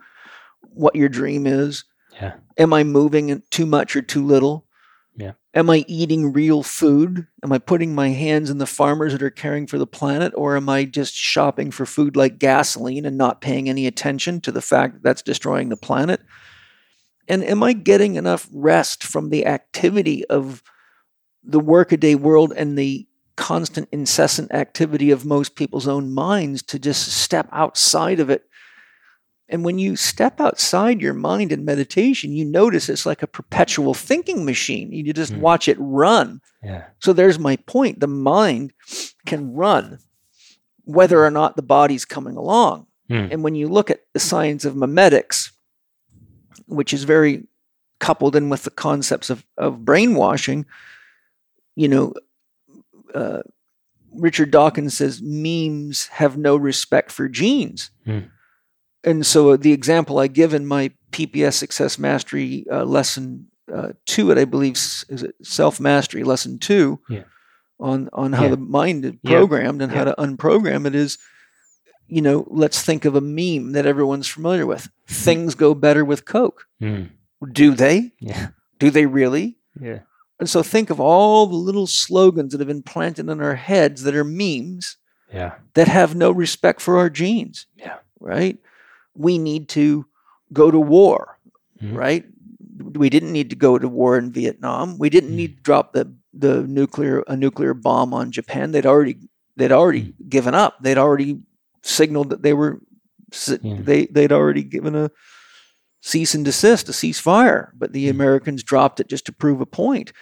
[0.61, 1.85] what your dream is
[2.21, 2.33] Yeah.
[2.57, 4.67] am i moving too much or too little
[5.15, 5.31] Yeah.
[5.55, 9.31] am i eating real food am i putting my hands in the farmers that are
[9.31, 13.41] caring for the planet or am i just shopping for food like gasoline and not
[13.41, 16.19] paying any attention to the fact that that's destroying the planet
[17.27, 20.61] and am i getting enough rest from the activity of
[21.43, 27.07] the workaday world and the constant incessant activity of most people's own minds to just
[27.11, 28.43] step outside of it
[29.49, 33.93] and when you step outside your mind in meditation you notice it's like a perpetual
[33.93, 35.39] thinking machine you just Mm.
[35.39, 36.85] watch it run Yeah.
[36.99, 38.73] so there's my point the mind
[39.27, 39.99] can run
[40.83, 43.27] whether or not the body's coming along Hmm.
[43.31, 45.51] and when you look at the science of memetics
[46.65, 47.43] which is very
[47.99, 50.65] coupled in with the concepts of, of brainwashing
[51.81, 52.13] you know
[53.13, 53.41] uh,
[54.13, 58.19] richard dawkins says memes have no respect for genes Hmm.
[59.03, 64.31] and so the example i give in my pps success mastery uh, lesson uh, two
[64.31, 67.23] it i believe is it self mastery lesson two Yeah.
[67.79, 68.55] on on how Yeah.
[68.55, 69.31] the mind is Yeah.
[69.37, 70.15] programmed and how Yeah.
[70.15, 71.17] to unprogram it is
[72.07, 76.25] you know let's think of a meme that everyone's familiar with things go better with
[76.25, 77.03] coke Hmm.
[77.51, 78.49] do they Yeah.
[78.79, 79.99] do they really Yeah.
[80.39, 84.03] And so think of all the little slogans that have been planted in our heads
[84.03, 84.97] that are memes
[85.33, 85.55] Yeah.
[85.73, 87.65] that have no respect for our genes.
[87.75, 87.97] Yeah.
[88.19, 88.57] Right?
[89.15, 90.05] We need to
[90.53, 91.37] go to war,
[91.81, 91.95] Mhm.
[91.95, 92.25] right?
[92.93, 94.97] We didn't need to go to war in Vietnam.
[94.97, 95.35] We didn't Mm.
[95.35, 98.71] need to drop the the nuclear a nuclear bomb on Japan.
[98.71, 99.17] They'd already
[99.55, 100.75] they'd already given up.
[100.83, 101.39] They'd already
[101.81, 102.79] signaled that they were
[103.63, 103.77] Yeah.
[103.81, 105.09] they they'd already given a
[106.07, 108.11] cease and desist, a ceasefire, but the Mm.
[108.11, 110.13] Americans dropped it just to prove a point.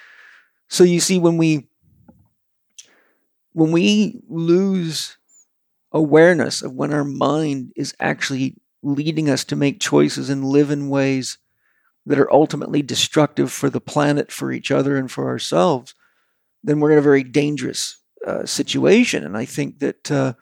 [0.68, 1.68] So you see when we
[3.54, 5.18] when we lose
[5.92, 10.90] awareness of when our mind is actually leading us to make choices and live in
[10.90, 11.38] ways
[12.06, 15.96] that are ultimately destructive for the planet, for each other, and for ourselves,
[16.64, 19.24] then we're in a very dangerous uh, situation.
[19.24, 20.34] And I think that uh,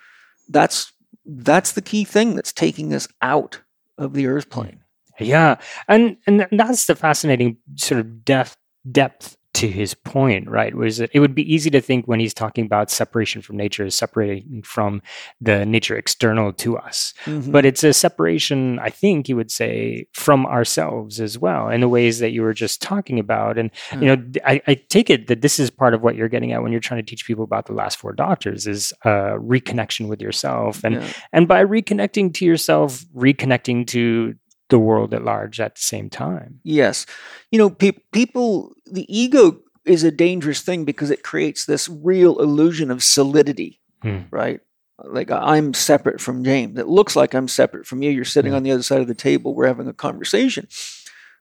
[0.49, 0.91] that's
[1.25, 3.61] that's the key thing that's taking us out
[3.97, 4.82] of the Earth plane.
[5.19, 8.57] Yeah, and and that's the fascinating sort of depth
[8.91, 12.65] depth to his point, right, was it would be easy to think when he's talking
[12.65, 14.99] about separation from nature is separating from
[15.39, 17.13] the nature external to us.
[17.25, 17.51] Mm-hmm.
[17.51, 21.87] But it's a separation, I think you would say, from ourselves as well, in the
[21.87, 23.59] ways that you were just talking about.
[23.59, 24.03] And, mm-hmm.
[24.03, 26.63] you know, I, I, take it that this is part of what you're getting at
[26.63, 30.19] when you're trying to teach people about the last four doctors is uh, reconnection with
[30.19, 30.83] yourself.
[30.83, 31.13] And, yeah.
[31.31, 34.35] and by reconnecting to yourself, reconnecting to
[34.73, 36.59] the world at large at the same time.
[36.63, 37.05] Yes.
[37.51, 42.39] You know, pe- people, the ego is a dangerous thing because it creates this real
[42.39, 44.21] illusion of solidity, hmm.
[44.31, 44.61] right?
[44.97, 46.79] Like I'm separate from James.
[46.79, 48.09] It looks like I'm separate from you.
[48.09, 48.55] You're sitting hmm.
[48.55, 49.53] on the other side of the table.
[49.53, 50.67] We're having a conversation,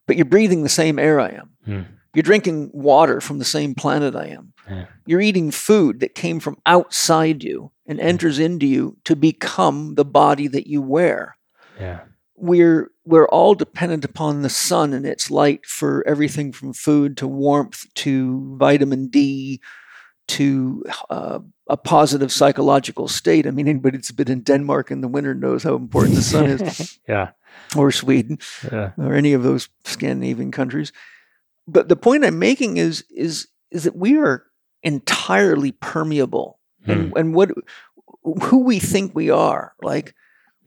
[0.07, 1.51] but you're breathing the same air I am.
[1.65, 1.81] Hmm.
[2.13, 4.53] You're drinking water from the same planet I am.
[4.69, 4.85] Yeah.
[5.07, 10.05] You're eating food that came from outside you and enters into you to become the
[10.05, 11.39] body that you wear.
[11.81, 12.01] Yeah
[12.37, 17.27] we're we're all dependent upon the sun and its light for everything from food to
[17.27, 19.61] warmth to vitamin D
[20.29, 23.47] to uh, a positive psychological state.
[23.47, 26.47] I mean, anybody that's been in Denmark in the winter knows how important the sun
[26.47, 26.99] is.
[27.09, 27.31] yeah.
[27.77, 28.39] Or Sweden,
[28.71, 28.93] yeah.
[28.97, 30.91] or any of those Scandinavian countries.
[31.67, 34.45] But the point I'm making is is is that we are
[34.83, 36.91] entirely permeable, hmm.
[36.91, 37.51] and and what
[38.23, 40.15] who we think we are, like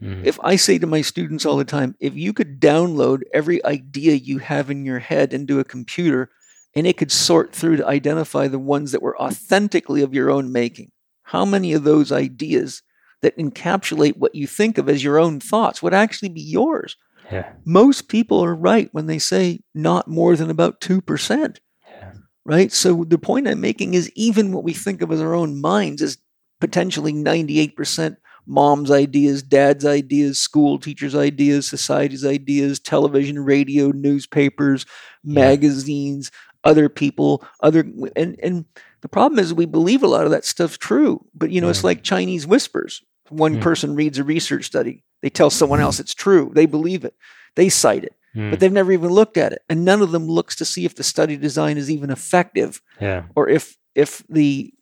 [0.02, 0.26] Mm-hmm.
[0.26, 4.14] If I say to my students all the time, if you could download every idea
[4.14, 6.30] you have in your head into a computer
[6.76, 10.52] and it could sort through to identify the ones that were authentically of your own
[10.52, 10.92] making,
[11.24, 12.82] how many of those ideas
[13.22, 16.98] that encapsulate what you think of as your own thoughts would actually be yours?
[17.32, 17.54] Yeah.
[17.64, 21.58] Most people are right when they say not more than about 2%.
[21.88, 22.12] Yeah.
[22.44, 22.72] Right?
[22.72, 26.02] So the point I'm making is even what we think of as our own minds
[26.02, 26.18] is
[26.60, 34.86] potentially 98% mom's ideas, dad's ideas, school teachers' ideas, society's ideas, television, radio, newspapers,
[35.24, 36.32] magazines,
[36.64, 38.66] other people, other and and
[39.02, 41.84] the problem is we believe a lot of that stuff's true, but you know it's
[41.84, 43.04] like Chinese whispers.
[43.30, 43.62] One mm.
[43.62, 47.16] person reads a research study, they tell someone else it's true, they believe it,
[47.56, 48.52] they cite it, mm.
[48.52, 50.96] but they've never even looked at it, and none of them looks to see if
[50.96, 53.24] the study design is even effective, yeah.
[53.36, 54.74] or if if the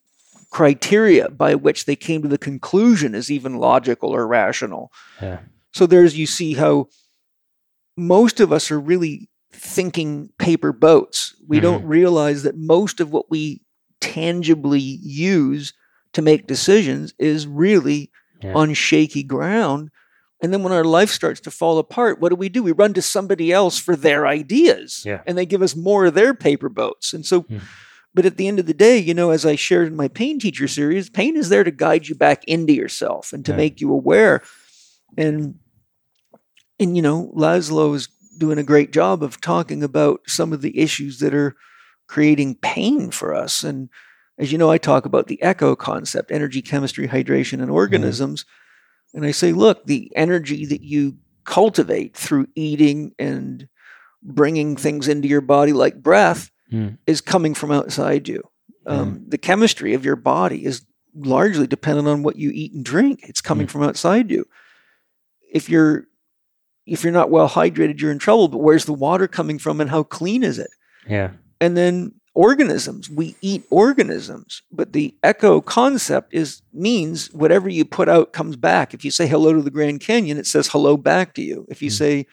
[0.54, 4.92] criteria by which they came to the conclusion is even logical or rational.
[5.20, 5.40] Yeah.
[5.74, 6.90] So there's you see how
[7.98, 11.36] most of us are really thinking paper boats.
[11.48, 11.64] We mm-hmm.
[11.64, 13.62] don't realize that most of what we
[14.00, 15.74] tangibly use
[16.14, 18.12] to make decisions is really
[18.44, 18.54] yeah.
[18.54, 19.90] on shaky ground.
[20.40, 22.62] And then when our life starts to fall apart, what do we do?
[22.62, 25.02] We run to somebody else for their ideas.
[25.04, 25.22] Yeah.
[25.26, 27.12] And they give us more of their paper boats.
[27.12, 27.62] And so mm.
[28.16, 30.40] But at the end of the day, you know, as I shared in my pain
[30.40, 33.58] teacher series, pain is there to guide you back into yourself and to yeah.
[33.58, 34.42] make you aware.
[35.18, 35.60] And
[36.80, 40.80] and you know, Laszlo is doing a great job of talking about some of the
[40.80, 41.56] issues that are
[42.08, 43.64] creating pain for us.
[43.64, 43.90] And
[44.38, 48.44] as you know, I talk about the echo concept, energy, chemistry, hydration, and organisms.
[48.44, 49.18] Mm-hmm.
[49.18, 53.68] And I say, look, the energy that you cultivate through eating and
[54.24, 56.98] bringing things into your body like breath mm.
[57.08, 58.42] is coming from outside you.
[58.86, 59.30] Um, mm.
[59.30, 63.22] The chemistry of your body is largely dependent on what you eat and drink.
[63.24, 63.70] It's coming mm.
[63.70, 64.46] from outside you.
[65.52, 66.08] If you're
[66.86, 68.48] if you're not well hydrated, you're in trouble.
[68.48, 70.72] But where's the water coming from, and how clean is it?
[71.08, 71.32] Yeah.
[71.62, 73.10] And then organisms.
[73.10, 78.94] We eat organisms, but the echo concept is means whatever you put out comes back.
[78.94, 81.66] If you say hello to the Grand Canyon, it says hello back to you.
[81.70, 81.98] If you mm.
[81.98, 82.28] say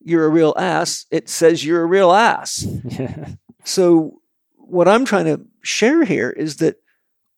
[0.00, 2.66] you're a real ass, it says you're a real ass.
[3.64, 4.20] So,
[4.56, 6.76] what I'm trying to share here is that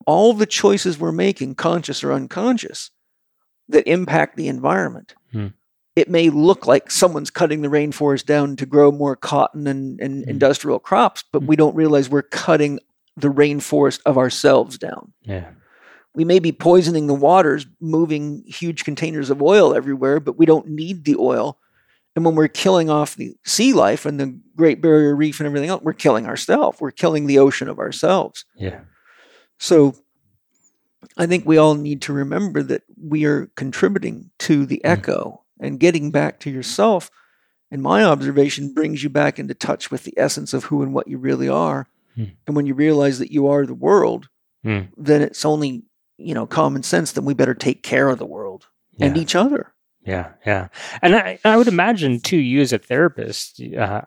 [0.07, 2.91] all the choices we're making, conscious or unconscious,
[3.69, 5.15] that impact the environment.
[5.33, 5.49] Hmm.
[5.97, 10.25] It may look like someone's cutting the rainforest down to grow more cotton and, and
[10.25, 10.31] hmm.
[10.31, 11.47] industrial crops, but hmm.
[11.47, 12.79] we don't realize we're cutting
[13.17, 15.13] the rainforest of ourselves down.
[15.23, 15.51] Yeah.
[16.15, 20.69] We may be poisoning the waters, moving huge containers of oil everywhere, but we don't
[20.69, 21.59] need the oil
[22.17, 25.69] and when we're killing off the sea life and the Great Barrier Reef and everything
[25.69, 26.81] else, we're killing ourselves.
[26.81, 28.45] We're killing the ocean of ourselves.
[28.57, 28.81] Yeah.
[29.59, 29.97] So
[31.17, 34.91] I think we all need to remember that we are contributing to the mm.
[34.91, 37.11] echo and getting back to yourself.
[37.71, 41.09] And my observation brings you back into touch with the essence of who and what
[41.09, 41.89] you really are.
[42.17, 42.37] Mm.
[42.47, 44.29] And when you realize that you are the world,
[44.65, 44.89] mm.
[44.97, 45.83] then it's only,
[46.17, 49.07] you know, common sense that we better take care of the world yeah.
[49.07, 49.74] and each other.
[50.07, 50.69] Yeah, yeah,
[51.01, 52.37] and I, I would imagine too.
[52.37, 54.03] You as a therapist, uh,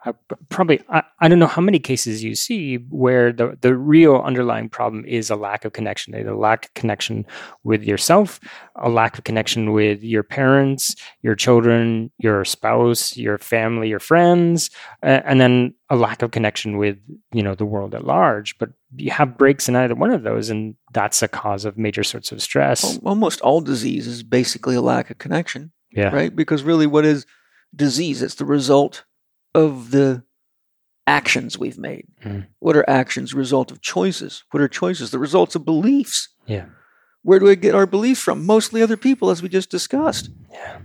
[0.49, 4.69] probably I, I don't know how many cases you see where the the real underlying
[4.69, 7.25] problem is a lack of connection, a lack of connection
[7.63, 8.39] with yourself,
[8.75, 14.69] a lack of connection with your parents, your children, your spouse, your family, your friends,
[15.01, 16.97] uh, and then a lack of connection with
[17.32, 20.50] you know the world at large but you have breaks in either one of those
[20.50, 23.00] and that's a cause of major sorts of stress.
[23.04, 26.10] Almost all disease is basically a lack of connection yeah.
[26.10, 26.36] right?
[26.36, 27.26] Because really what is
[27.76, 28.21] disease?
[28.21, 29.04] It's the result
[29.54, 30.23] of the
[31.06, 32.08] actions we've made.
[32.23, 32.47] Mm.
[32.60, 33.34] what are actions?
[33.34, 34.43] Result of choices.
[34.52, 35.12] What are choices?
[35.12, 36.30] The results of beliefs.
[36.45, 36.65] Yeah.
[37.23, 38.45] Where do we get our beliefs from?
[38.45, 40.30] Mostly other people as we just discussed.
[40.52, 40.80] Yeah.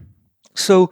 [0.55, 0.91] So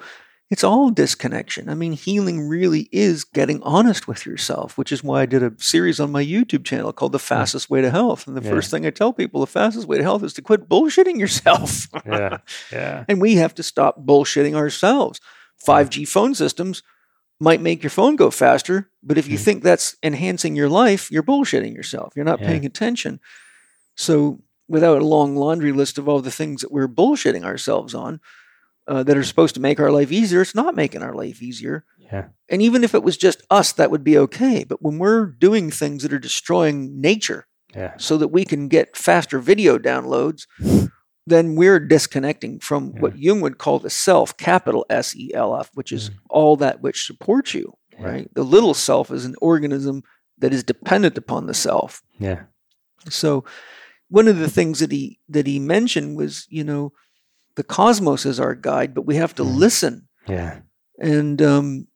[0.50, 1.68] it's all disconnection.
[1.68, 5.52] I mean, healing really is getting honest with yourself, which is why I did a
[5.58, 8.26] series on my YouTube channel called The Fastest Way to Health.
[8.26, 8.50] And the Yeah.
[8.50, 11.86] first thing I tell people, the fastest way to health is to quit bullshitting yourself.
[12.04, 12.38] yeah
[12.72, 15.20] yeah and we have to stop bullshitting ourselves.
[15.66, 16.82] 5G phone systems
[17.38, 19.44] might make your phone go faster, but if you Mm.
[19.44, 22.12] think that's enhancing your life, you're bullshitting yourself.
[22.16, 22.46] You're not Yeah.
[22.48, 23.20] paying attention.
[23.96, 28.20] So, without a long laundry list of all the things that we're bullshitting ourselves on
[28.88, 31.84] uh, that are supposed to make our life easier, it's not making our life easier.
[32.12, 34.64] yeah And even if it was just us, that would be okay.
[34.64, 38.96] But when we're doing things that are destroying nature yeah so that we can get
[38.96, 40.46] faster video downloads,
[41.26, 43.00] then we're disconnecting from Yeah.
[43.02, 46.80] what Jung would call the self, capital S E L F, which is all that
[46.82, 48.06] which supports you, Yeah.
[48.10, 48.28] right?
[48.34, 50.02] The little self is an organism
[50.38, 52.02] that is dependent upon the self.
[52.18, 52.42] yeah
[53.08, 53.44] So
[54.08, 56.92] one of the things that he that he mentioned was, you know,
[57.56, 59.56] the cosmos is our guide, but we have to Mhm.
[59.58, 60.60] listen yeah
[60.98, 61.86] and um,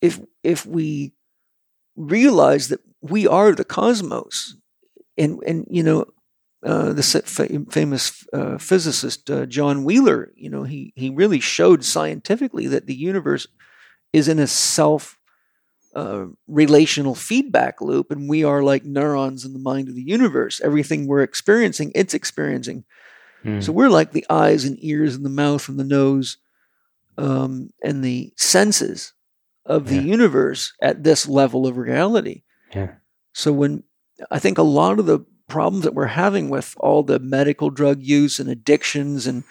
[0.00, 1.12] if if we
[1.96, 4.56] realize that we are the cosmos,
[5.18, 6.06] and and you know,
[6.64, 11.84] uh, the fa- famous uh, physicist uh, John Wheeler, you know, he he really showed
[11.84, 13.46] scientifically that the universe
[14.12, 15.18] is in a self
[15.94, 20.60] uh, relational feedback loop, and we are like neurons in the mind of the universe.
[20.62, 22.84] Everything we're experiencing, it's experiencing.
[23.44, 23.62] Mm.
[23.62, 26.38] So we're like the eyes and ears and the mouth and the nose
[27.18, 29.12] um, and the senses
[29.66, 30.00] of the Yeah.
[30.02, 32.42] universe at this level of reality.
[32.74, 32.94] yeah
[33.32, 33.82] So when
[34.30, 38.02] I think a lot of the problems that we're having with all the medical drug
[38.02, 39.44] use and addictions and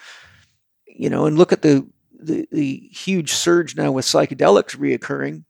[0.88, 1.88] you know and look at the
[2.20, 5.44] the, the huge surge now with psychedelics reoccurring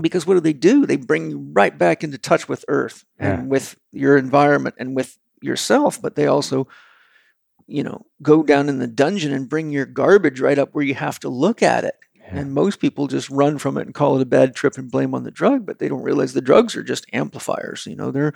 [0.00, 3.48] because what do they do they bring you right back into touch with earth and
[3.50, 6.66] with your environment and with yourself but they also
[7.66, 10.94] you know go down in the dungeon and bring your garbage right up where you
[10.94, 12.38] have to look at it Yeah.
[12.40, 15.14] and most people just run from it and call it a bad trip and blame
[15.14, 17.86] on the drug, but they don't realize the drugs are just amplifiers.
[17.86, 18.34] You know, they're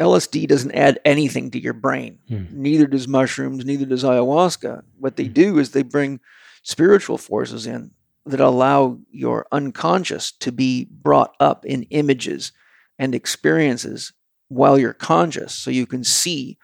[0.00, 2.18] LSD doesn't add anything to your brain.
[2.28, 2.44] Hmm.
[2.50, 4.82] Neither does mushrooms, neither does ayahuasca.
[4.98, 6.20] What they do is they bring
[6.62, 7.90] spiritual forces in
[8.24, 12.52] that allow your unconscious to be brought up in images
[12.98, 14.12] and experiences
[14.48, 16.56] while you're conscious so you can see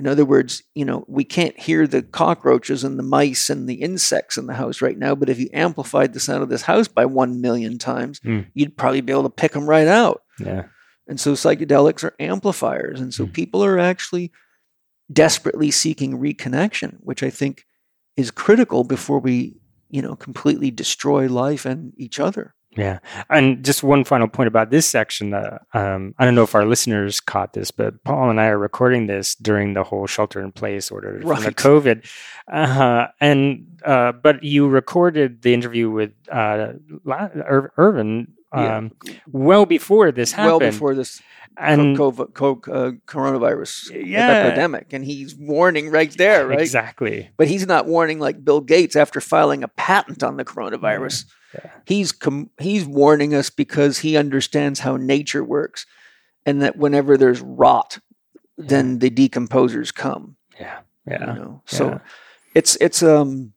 [0.00, 3.74] in other words, you know, we can't hear the cockroaches and the mice and the
[3.74, 6.88] insects in the house right now, but if you amplified the sound of this house
[6.88, 8.46] by 1 million times, Mm.
[8.54, 10.22] you'd probably be able to pick them right out.
[10.38, 10.64] yeah
[11.06, 13.00] And so psychedelics are amplifiers.
[13.00, 13.32] And so Mm.
[13.34, 14.30] people are actually
[15.12, 17.64] desperately seeking reconnection, which I think
[18.16, 19.56] is critical before we,
[19.90, 22.54] you know, completely destroy life and each other.
[22.76, 23.00] Yeah.
[23.28, 25.34] And just one final point about this section.
[25.34, 28.58] Uh, um, I don't know if our listeners caught this, but Paul and I are
[28.58, 32.06] recording this during the whole shelter in place order from the COVID.
[32.50, 36.74] Uh, and, uh, but you recorded the interview with uh,
[37.06, 38.76] Ir- Ervin Yeah.
[38.78, 38.92] um,
[39.26, 40.50] well before this happened.
[40.50, 41.20] Well before this
[41.56, 44.30] and co- co- co- uh, coronavirus Yeah.
[44.46, 44.92] epidemic.
[44.92, 46.60] And he's warning right there, right?
[46.60, 47.30] Exactly.
[47.36, 51.24] But he's not warning like Bill Gates after filing a patent on the coronavirus.
[51.54, 51.70] Yeah.
[51.86, 55.86] He's com- he's warning us because he understands how nature works,
[56.46, 57.98] and that whenever there's rot,
[58.56, 60.36] then the decomposers come.
[60.58, 60.80] Yeah.
[61.06, 61.20] yeah.
[61.20, 61.34] You Yeah.
[61.34, 61.98] know, so Yeah.
[62.54, 63.52] it's it's um,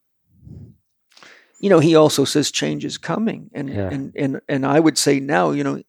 [1.60, 3.90] you know, he also says change is coming, and Yeah.
[3.92, 5.82] and and and I would say now, you know.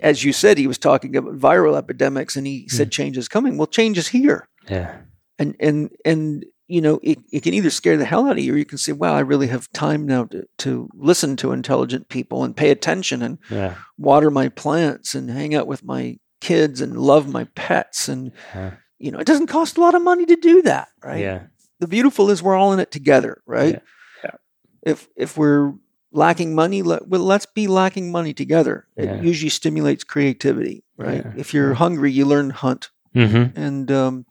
[0.00, 3.56] As you said, he was talking about viral epidemics, and he said change is coming.
[3.56, 4.98] Well, change is here Yeah.
[5.40, 8.54] and and and you know it, it can either scare the hell out of you
[8.54, 12.08] or you can say wow i really have time now to, to listen to intelligent
[12.08, 13.74] people and pay attention and Yeah.
[13.98, 18.72] water my plants and hang out with my kids and love my pets and Yeah.
[18.98, 21.40] you know it doesn't cost a lot of money to do that right Yeah.
[21.80, 23.80] the beautiful is we're all in it together right Yeah.
[24.24, 24.36] Yeah.
[24.82, 25.74] if if we're
[26.14, 29.20] lacking money let, well let's be lacking money together it Yeah.
[29.20, 33.60] usually stimulates creativity right if you're hungry you learn to hunt Mm-hmm.
[33.60, 34.24] and um,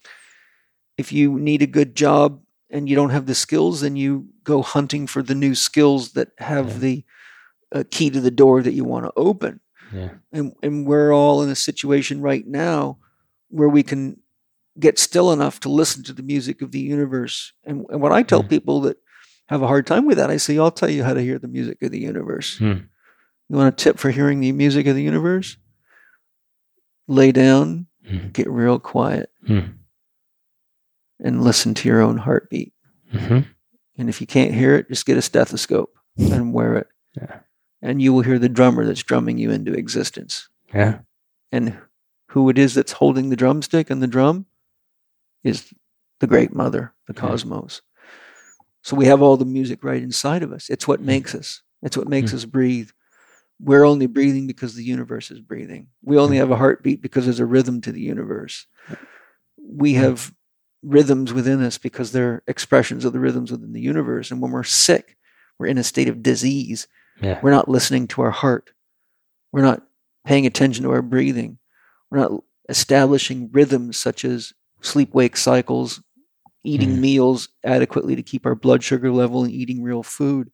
[1.01, 2.27] if you need a good job
[2.69, 4.11] and you don't have the skills, then you
[4.43, 6.77] go hunting for the new skills that have Yeah.
[6.85, 6.95] the
[7.73, 9.59] uh, key to the door that you want to open.
[9.93, 10.11] Yeah.
[10.31, 12.97] And, and we're all in a situation right now
[13.49, 14.17] where we can
[14.79, 17.53] get still enough to listen to the music of the universe.
[17.65, 18.49] And, and when I tell Mm.
[18.49, 18.97] people that
[19.47, 21.47] have a hard time with that, I say, I'll tell you how to hear the
[21.57, 22.57] music of the universe.
[22.59, 22.87] Mm.
[23.49, 25.57] You want a tip for hearing the music of the universe?
[27.07, 28.33] Lay down, Mm.
[28.33, 29.73] get real quiet, Mm.
[31.21, 32.73] And listen to your own heartbeat.
[33.13, 33.45] Mhm.
[33.97, 36.87] And if you can't hear it, just get a stethoscope and wear it.
[37.15, 37.39] Yeah.
[37.81, 40.49] And you will hear the drummer that's drumming you into existence.
[40.73, 40.99] Yeah.
[41.51, 41.77] And
[42.29, 44.45] who it is that's holding the drumstick and the drum
[45.43, 45.73] is
[46.19, 47.21] the great mother, the Yeah.
[47.21, 47.81] cosmos.
[48.83, 50.69] So we have all the music right inside of us.
[50.69, 51.05] It's what Mm.
[51.05, 51.61] makes us.
[51.83, 52.35] It's what makes Mm.
[52.35, 52.89] us breathe.
[53.59, 55.87] We're only breathing because the universe is breathing.
[56.01, 56.39] We only Mm.
[56.39, 58.65] have a heartbeat because there's a rhythm to the universe.
[59.61, 59.97] We Mm.
[59.97, 60.33] have
[60.83, 64.31] rhythms within us because they're expressions of the rhythms within the universe.
[64.31, 65.15] And when we're sick,
[65.59, 66.87] we're in a state of disease.
[67.21, 67.39] Yeah.
[67.43, 68.71] We're not listening to our heart.
[69.51, 69.83] We're not
[70.25, 71.59] paying attention to our breathing.
[72.09, 76.01] We're not establishing rhythms such as sleep wake cycles,
[76.63, 76.99] eating Mhm.
[76.99, 80.51] meals adequately to keep our blood sugar level, and eating real food.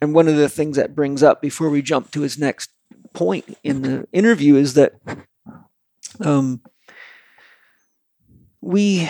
[0.00, 2.70] And one of the things that brings up before we jump to his next
[3.14, 5.00] point in the interview is that
[6.20, 6.60] um,
[8.66, 9.08] we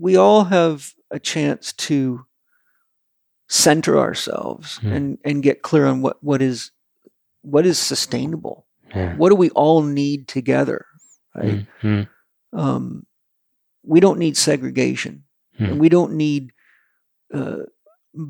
[0.00, 2.24] we all have a chance to
[3.48, 4.92] center ourselves Hmm.
[4.92, 6.70] and and get clear on what what is
[7.42, 9.16] what is sustainable Yeah.
[9.16, 10.84] what do we all need together
[11.34, 12.08] right Mm.
[12.52, 13.06] um,
[13.82, 15.24] we don't need segregation
[15.56, 15.64] Hmm.
[15.64, 16.52] and we don't need
[17.34, 17.64] uh,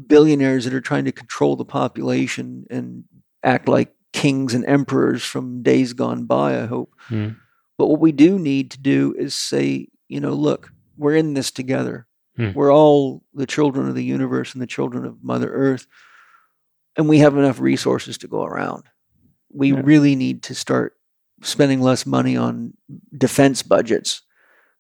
[0.07, 3.05] billionaires that are trying to control the population and
[3.43, 7.31] act like kings and emperors from days gone by i hope Hmm.
[7.77, 11.51] but what we do need to do is say you know look we're in this
[11.51, 12.07] together
[12.37, 12.53] Hmm.
[12.55, 15.87] we're all the children of the universe and the children of mother earth
[16.97, 18.85] and we have enough resources to go around
[19.53, 19.81] we Yeah.
[19.83, 20.95] really need to start
[21.43, 22.75] spending less money on
[23.17, 24.23] defense budgets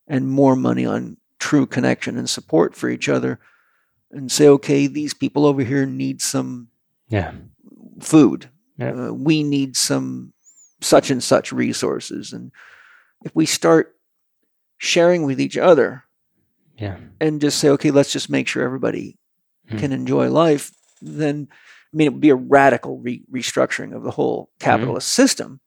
[0.06, 3.40] and more money on true connection and support for each other
[4.12, 6.68] and say okay these people over here need some
[7.08, 7.32] Yeah.
[8.00, 9.08] food Yeah.
[9.08, 10.32] uh, we need some
[10.80, 12.52] such and such resources and
[13.24, 13.96] if we start
[14.78, 16.04] sharing with each other
[16.78, 16.96] Yeah.
[17.20, 19.18] and just say okay let's just make sure everybody
[19.68, 19.78] Hmm.
[19.78, 20.72] can enjoy life
[21.02, 25.60] then i mean it would be a radical re- restructuring of the whole capitalist system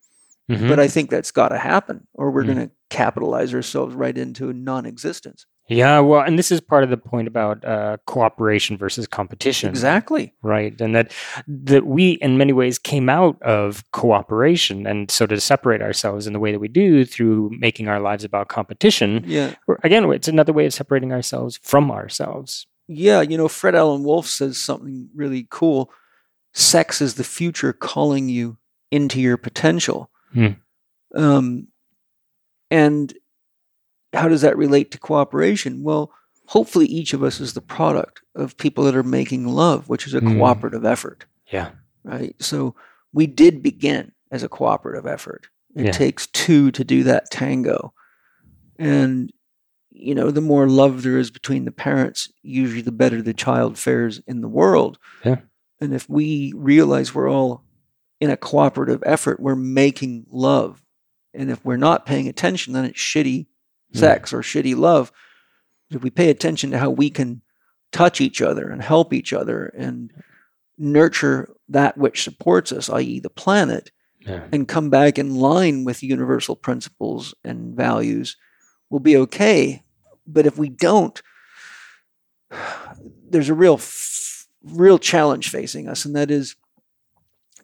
[0.50, 0.68] Mhm.
[0.70, 2.54] but i think that's got to happen or we're Hmm.
[2.54, 6.00] going to capitalize ourselves right into non-existence yeah.
[6.00, 9.70] Well, and this is part of the point about uh, cooperation versus competition.
[9.70, 11.12] exactly right and that
[11.48, 16.34] that we in many ways came out of cooperation and so to separate ourselves in
[16.34, 19.54] the way that we do through making our lives about competition yeah
[19.84, 24.28] again it's another way of separating ourselves from ourselves yeah you know Fred Alan Wolf
[24.28, 25.92] says something really cool
[26.54, 28.58] sex is the future calling you
[28.92, 30.54] into your potential Hmm.
[31.16, 31.68] um,
[32.70, 33.14] and
[34.14, 36.12] how does that relate to cooperation well
[36.48, 40.14] hopefully each of us is the product of people that are making love which is
[40.14, 40.38] a Hmm.
[40.38, 41.72] cooperative effort yeah
[42.04, 42.76] right so
[43.14, 45.92] we did begin as a cooperative effort it Yeah.
[45.92, 47.94] takes two to do that tango
[48.78, 49.32] and
[49.92, 53.78] you know the more love there is between the parents usually the better the child
[53.78, 55.38] fares in the world Yeah.
[55.80, 57.64] and if we realize we're all
[58.20, 60.82] in a cooperative effort we're making love
[61.34, 63.48] and if we're not paying attention then it's shitty.
[63.94, 65.12] Sex or shitty love
[65.90, 67.42] if we pay attention to how we can
[67.92, 70.12] touch each other and help each other and
[70.78, 76.04] nurture that which supports us i.e the planet yeah and come back in line with
[76.04, 78.38] universal principles and values,
[78.90, 79.84] we'll be okay.
[80.28, 81.20] But if we don't,
[83.30, 83.80] there's a real,
[84.64, 86.56] real challenge facing us, and that is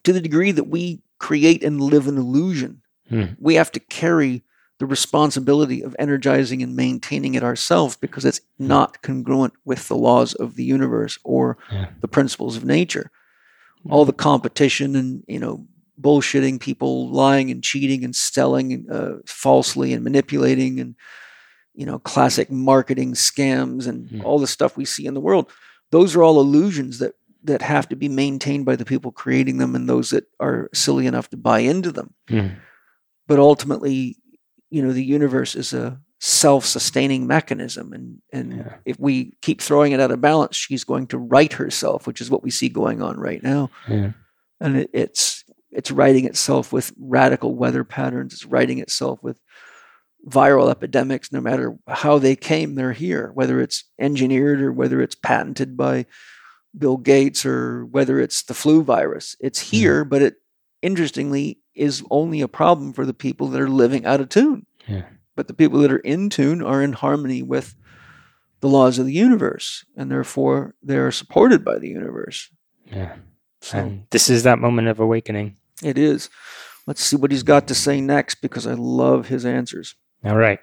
[0.03, 3.23] to the degree that we create and live an illusion, Hmm.
[3.39, 4.43] we have to carry
[4.79, 10.33] the responsibility of energizing and maintaining it ourselves because it's not congruent with the laws
[10.35, 11.87] of the universe or Yeah.
[12.01, 13.09] the principles of nature.
[13.89, 15.65] All the competition and you know
[15.99, 20.95] bullshitting people, lying and cheating and selling uh, falsely and manipulating and
[21.73, 24.21] you know classic marketing scams and Hmm.
[24.25, 25.49] all the stuff we see in the world.
[25.91, 27.13] Those are all illusions that
[27.43, 31.05] that have to be maintained by the people creating them and those that are silly
[31.07, 32.51] enough to buy into them Mm.
[33.27, 34.17] but ultimately,
[34.69, 38.73] you know, the universe is a self-sustaining mechanism, and and Yeah.
[38.85, 42.29] if we keep throwing it out of balance, she's going to right herself, which is
[42.29, 44.11] what we see going on right now, yeah
[44.59, 48.33] and it, it's it's righting itself with radical weather patterns.
[48.33, 49.39] It's righting itself with
[50.27, 51.31] viral epidemics.
[51.31, 53.31] No matter how they came, they're here.
[53.33, 56.05] Whether it's engineered or whether it's patented by
[56.75, 60.03] Bill Gates or whether it's the flu virus, it's here.
[60.05, 60.35] But it
[60.81, 64.65] interestingly is only a problem for the people that are living out of tune.
[64.87, 65.03] Yeah.
[65.35, 67.75] But the people that are in tune are in harmony with
[68.59, 72.49] the laws of the universe, and therefore they are supported by the universe.
[72.85, 73.17] yeah
[73.61, 76.29] So and this is that moment of awakening It is.
[76.87, 79.95] Let's see what he's got to say next because I love his answers.
[80.23, 80.59] All right.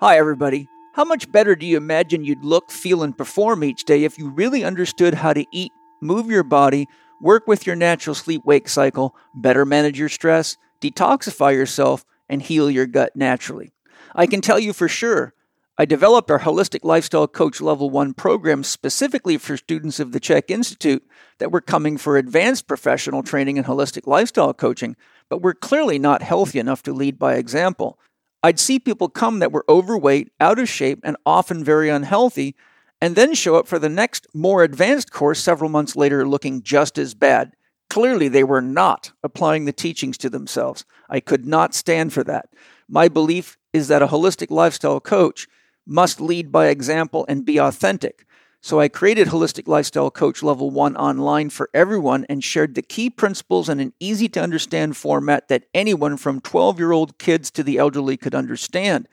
[0.00, 0.66] Hi, everybody.
[0.94, 4.30] How much better do you imagine you'd look, feel, and perform each day if you
[4.30, 5.70] really understood how to eat,
[6.02, 6.88] move your body,
[7.20, 12.70] work with your natural sleep wake cycle, better manage your stress, detoxify yourself, and heal
[12.70, 13.72] your gut naturally?
[14.14, 15.32] I can tell you for sure.
[15.78, 20.50] I developed our Holistic Lifestyle Coach Level 1 program specifically for students of the CHEK
[20.50, 21.02] Institute
[21.38, 24.96] that were coming for advanced professional training in holistic lifestyle coaching,
[25.30, 27.98] but were clearly not healthy enough to lead by example.
[28.42, 32.54] I'd see people come that were overweight, out of shape, and often very unhealthy,
[33.02, 36.98] and then show up for the next, more advanced course several months later looking just
[36.98, 37.52] as bad.
[37.90, 40.84] Clearly, they were not applying the teachings to themselves.
[41.10, 42.50] I could not stand for that.
[42.88, 45.48] My belief is that a holistic lifestyle coach
[45.84, 48.24] must lead by example and be authentic.
[48.60, 53.10] So I created Holistic Lifestyle Coach Level 1 online for everyone and shared the key
[53.10, 57.64] principles in an easy to understand format that anyone from 12 year old kids to
[57.64, 59.08] the elderly could understand.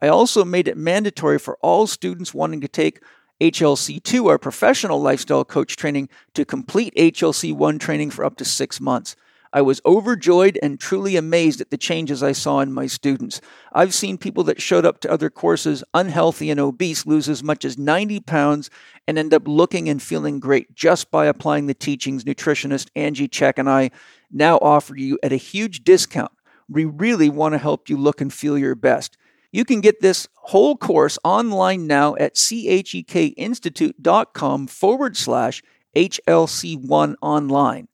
[0.00, 3.00] I also made it mandatory for all students wanting to take
[3.42, 9.16] HLC2, our professional lifestyle coach training, to complete HLC1 training for up to six months.
[9.52, 13.40] I was overjoyed and truly amazed at the changes I saw in my students.
[13.72, 17.64] I've seen people that showed up to other courses unhealthy and obese lose as much
[17.64, 18.70] as 90 pounds
[19.08, 23.54] and end up looking and feeling great just by applying the teachings nutritionist Angie Chek
[23.56, 23.90] and I
[24.30, 26.30] now offer you at a huge discount.
[26.68, 29.18] We really want to help you look and feel your best.
[29.52, 35.62] You can get this whole course online now at chekinstitute.com forward slash
[35.94, 37.88] HLC1 online.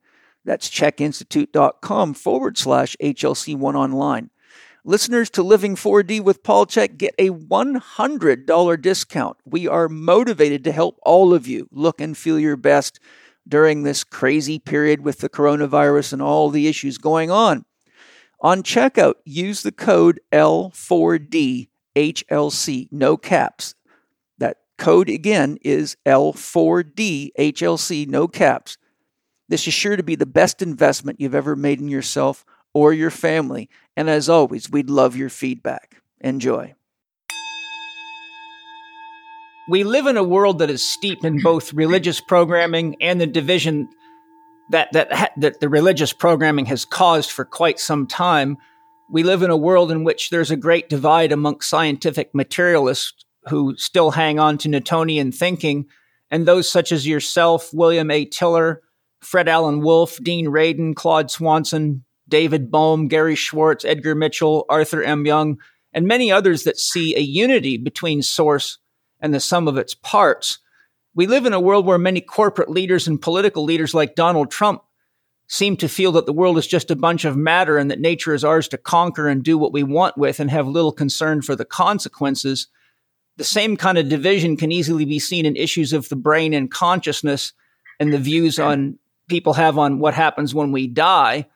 [0.45, 4.31] That's chekinstitute.com forward slash HLC1 online.
[4.85, 9.37] Listeners to Living 4D with Paul Chek get a $100 discount.
[9.45, 13.01] We are motivated to help all of you look and feel your best
[13.47, 17.65] during this crazy period with the coronavirus and all the issues going on.
[18.41, 23.75] On checkout, use the code L4DHLC, no caps.
[24.39, 28.79] That code again is L4DHLC, no caps.
[29.49, 33.11] This is sure to be the best investment you've ever made in yourself or your
[33.11, 33.69] family.
[33.97, 36.01] And as always, we'd love your feedback.
[36.21, 36.77] Enjoy.
[39.69, 43.89] We live in a world that is steeped in both religious programming and the division
[44.71, 48.59] that, that, that the religious programming has caused for quite some time.
[49.11, 53.77] We live in a world in which there's a great divide amongst scientific materialists who
[53.77, 55.87] still hang on to Newtonian thinking,
[56.31, 58.27] and those such as yourself, William A.
[58.27, 58.83] Tiller,
[59.21, 65.25] Fred Alan Wolf, Dean Radin, Claude Swanson, David Bohm, Gary Schwartz, Edgar Mitchell, Arthur M.
[65.25, 65.59] Young,
[65.93, 68.79] and many others that see a unity between source
[69.21, 70.59] and the sum of its parts.
[71.19, 74.83] We live in a world where many corporate leaders and political leaders like Donald Trump
[75.49, 78.35] seem to feel that the world is just a bunch of matter and that nature
[78.35, 81.57] is ours to conquer and do what we want with and have little concern for
[81.57, 82.69] the consequences.
[83.37, 86.71] The same kind of division can easily be seen in issues of the brain and
[86.71, 87.53] consciousness
[87.99, 91.47] and the views on people have on what happens when we die.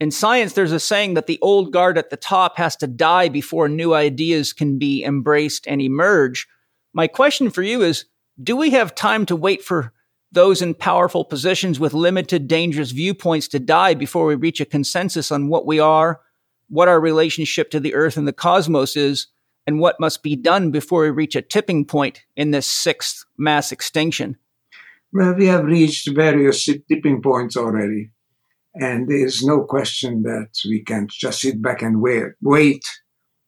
[0.00, 3.28] In science, there's a saying that the old guard at the top has to die
[3.28, 6.48] before new ideas can be embraced and emerge.
[6.94, 8.06] My question for you is
[8.42, 9.92] Do we have time to wait for
[10.32, 15.30] those in powerful positions with limited, dangerous viewpoints to die before we reach a consensus
[15.30, 16.20] on what we are,
[16.68, 19.26] what our relationship to the earth and the cosmos is,
[19.66, 23.72] and what must be done before we reach a tipping point in this sixth mass
[23.72, 24.36] extinction?
[25.12, 28.10] Well, we have reached various tipping points already.
[28.74, 32.32] And there's no question that we can just sit back and wait.
[32.40, 32.84] Wait.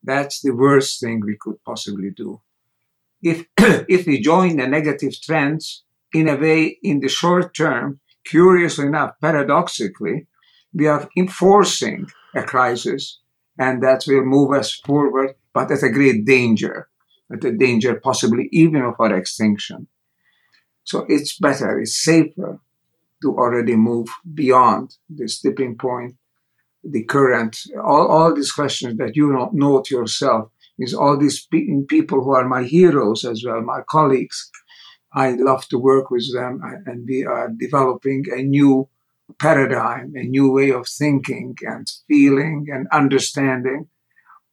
[0.02, 2.40] That's the worst thing we could possibly do.
[3.22, 3.46] If,
[3.88, 9.12] if we join the negative trends, in a way, in the short term, curiously enough,
[9.20, 10.26] paradoxically,
[10.74, 13.20] we are enforcing a crisis
[13.58, 16.88] and that will move us forward, but at a great danger,
[17.32, 19.86] at a danger possibly even of our extinction.
[20.84, 22.58] So it's better, it's safer
[23.22, 26.16] to already move beyond this tipping point,
[26.82, 32.22] the current, all, all these questions that you note yourself is all these pe- people
[32.22, 34.50] who are my heroes as well, my colleagues.
[35.14, 38.88] I love to work with them and we are developing a new
[39.38, 43.88] paradigm, a new way of thinking and feeling and understanding.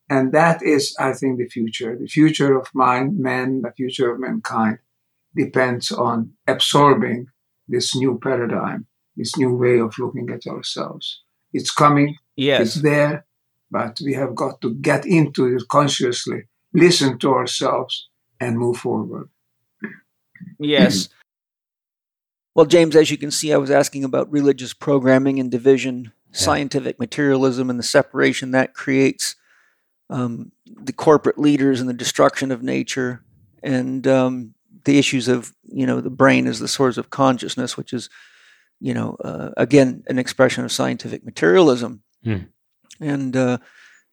[0.10, 4.20] And that is, I think, the future, the future of mind, man, the future of
[4.20, 4.80] mankind
[5.36, 7.28] depends on absorbing
[7.68, 11.22] this new paradigm, this new way of looking at ourselves.
[11.54, 12.62] It's coming, yes.
[12.62, 13.26] it's there,
[13.72, 16.44] but we have got to get into it consciously,
[16.74, 18.10] listen to ourselves,
[18.40, 19.30] and move forward.
[20.60, 21.10] Yes.
[22.56, 27.00] Well, James, as you can see, I was asking about religious programming and division, scientific
[27.00, 29.36] materialism, and the separation that creates,
[30.10, 33.24] um, the corporate leaders and the destruction of nature,
[33.64, 34.54] and um,
[34.86, 38.10] the issues of you know the brain as the source of consciousness, which is
[38.80, 42.04] you know uh, again an expression of scientific materialism.
[42.24, 42.38] Hmm.
[43.02, 43.58] And uh,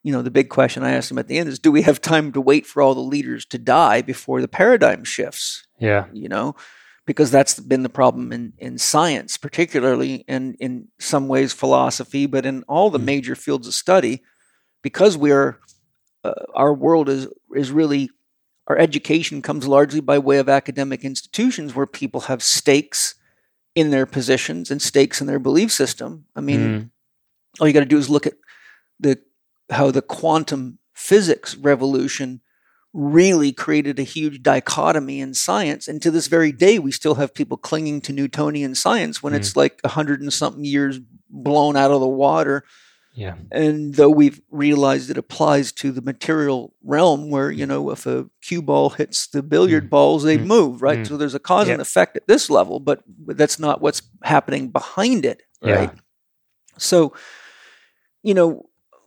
[0.02, 2.00] you know the big question I asked him at the end is, do we have
[2.00, 5.66] time to wait for all the leaders to die before the paradigm shifts?
[5.78, 6.06] Yeah.
[6.12, 6.54] you know
[7.06, 12.46] because that's been the problem in, in science particularly and in some ways philosophy but
[12.46, 13.04] in all the Mm.
[13.04, 14.22] major fields of study
[14.82, 15.58] because we're
[16.24, 18.08] uh, our world is is really
[18.68, 23.14] our education comes largely by way of academic institutions where people have stakes
[23.74, 26.90] in their positions and stakes in their belief system i mean Mm.
[27.60, 28.32] all you got to do is look at
[29.00, 29.18] the
[29.70, 32.40] how the quantum physics revolution
[32.92, 37.34] really created a huge dichotomy in science and to this very day we still have
[37.34, 39.36] people clinging to newtonian science when Mm.
[39.36, 42.64] it's like a hundred and something years blown out of the water
[43.14, 43.34] Yeah.
[43.52, 48.30] and though we've realized it applies to the material realm where you know if a
[48.40, 49.90] cue ball hits the billiard Mm.
[49.90, 50.46] balls they Mm.
[50.46, 51.06] move right Mm.
[51.08, 55.26] so there's a cause and effect at this level but that's not what's happening behind
[55.26, 55.92] it right
[56.78, 57.12] so
[58.22, 58.65] you know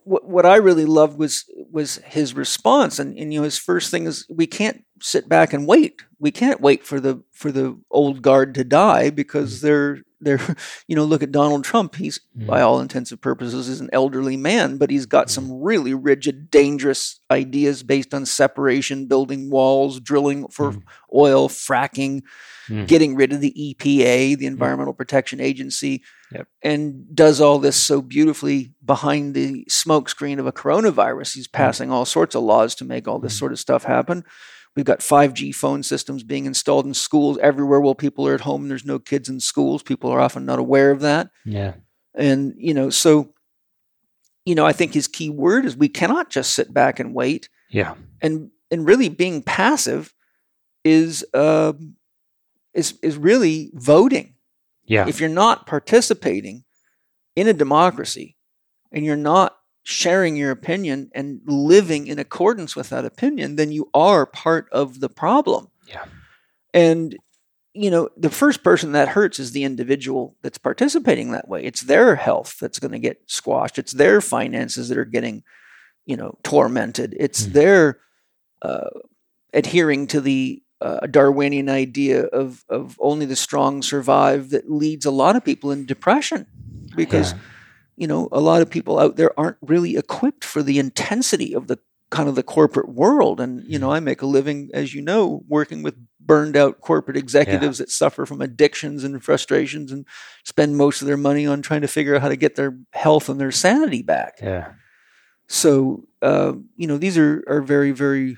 [0.09, 2.99] what what I really loved was was his response.
[2.99, 6.01] And, and you know his first thing is we can't sit back and wait.
[6.19, 10.41] We can't wait for the for the old guard to die because they're they're
[10.87, 11.95] you know look at Donald Trump.
[11.95, 12.65] He's by Mm.
[12.65, 17.19] all intents and purposes is an elderly man but he's got some really rigid dangerous
[17.29, 20.83] ideas based on separation building walls drilling for Mm.
[21.13, 22.21] oil fracking
[22.69, 22.87] Mm.
[22.87, 26.01] getting rid of the EPA the Environmental Protection Agency
[26.31, 26.47] Yep.
[26.61, 31.33] and does all this so beautifully behind the smokescreen of a coronavirus.
[31.33, 33.39] He's passing all sorts of laws to make all this Mm.
[33.39, 34.23] sort of stuff happen.
[34.75, 38.61] We've got 5G phone systems being installed in schools everywhere while people are at home
[38.61, 39.81] and there's no kids in schools.
[39.81, 41.31] People are often not aware of that.
[41.45, 41.73] Yeah.
[42.13, 43.33] And, you know, so,
[44.45, 47.49] you know, I think his key word is we cannot just sit back and wait.
[47.71, 47.95] Yeah.
[48.21, 50.13] And and really being passive
[50.83, 51.95] is um
[52.73, 54.35] is is really voting
[54.89, 55.07] Yeah.
[55.07, 56.63] if you're not participating
[57.35, 58.35] in a democracy
[58.91, 63.89] and you're not sharing your opinion and living in accordance with that opinion, then you
[63.93, 65.69] are part of the problem.
[65.87, 66.05] Yeah.
[66.73, 67.15] And
[67.75, 71.63] you know, the first person that hurts is the individual that's participating that way.
[71.63, 73.77] It's their health that's going to get squashed.
[73.77, 75.43] It's their finances that are getting,
[76.07, 77.15] you know, tormented.
[77.19, 77.53] It's Mhm.
[77.53, 77.99] their
[78.63, 78.89] uh,
[79.53, 85.11] adhering to the uh, Darwinian idea of of only the strong survive that leads a
[85.11, 86.45] lot of people in depression
[86.95, 87.39] because Yeah.
[87.97, 91.67] you know a lot of people out there aren't really equipped for the intensity of
[91.67, 91.77] the
[92.11, 95.43] kind of the corporate world and you know I make a living as you know
[95.47, 100.05] working with burned out corporate executives that suffer from addictions and frustrations and
[100.45, 103.29] spend most of their money on trying to figure out how to get their health
[103.29, 104.71] and their sanity back Yeah.
[105.47, 108.37] so uh, you know these are are very very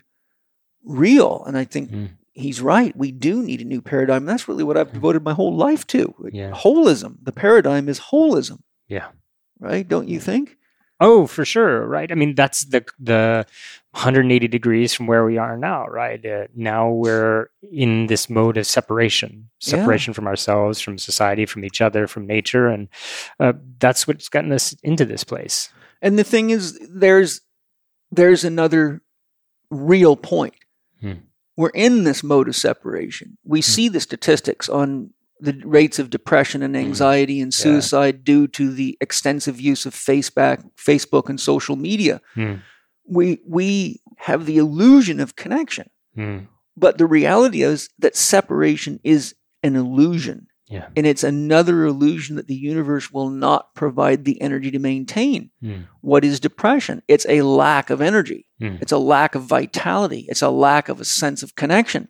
[0.83, 2.09] real and I think Mm.
[2.33, 2.95] He's right.
[2.95, 4.25] We do need a new paradigm.
[4.25, 6.13] That's really what I've devoted my whole life to.
[6.31, 6.51] Yeah.
[6.51, 7.17] Holism.
[7.23, 9.07] The paradigm is holism, Yeah.
[9.59, 9.87] right?
[9.87, 10.57] Don't you think?
[11.03, 12.11] Oh, for sure, right?
[12.11, 13.45] I mean, that's the the
[13.93, 16.23] 180 degrees from where we are now, right?
[16.23, 19.69] Uh, now we're in this mode of separation, Yeah.
[19.79, 22.87] separation from ourselves, from society, from each other, from nature, and
[23.39, 25.69] uh, that's what's gotten us into this place.
[26.03, 27.41] And the thing is, there's
[28.11, 29.01] there's another
[29.71, 30.53] real point.
[31.01, 31.13] Hmm.
[31.57, 33.37] We're in this mode of separation.
[33.43, 37.63] We see the statistics on the rates of depression and anxiety and Yeah.
[37.63, 42.21] suicide due to the extensive use of Facebook, Facebook and social media.
[42.35, 42.55] Hmm.
[43.07, 45.89] We we have the illusion of connection.
[46.17, 46.47] Mm.
[46.77, 50.47] But the reality is that separation is an illusion.
[50.71, 50.87] Yeah.
[50.95, 55.51] And it's another illusion that the universe will not provide the energy to maintain.
[55.61, 55.87] Mm.
[55.99, 57.01] What is depression?
[57.07, 58.81] It's a lack of energy, Mm.
[58.81, 62.07] it's a lack of vitality, it's a lack of a sense of connection.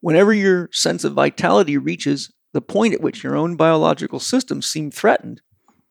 [0.00, 4.90] Whenever your sense of vitality reaches the point at which your own biological systems seem
[4.90, 5.40] threatened,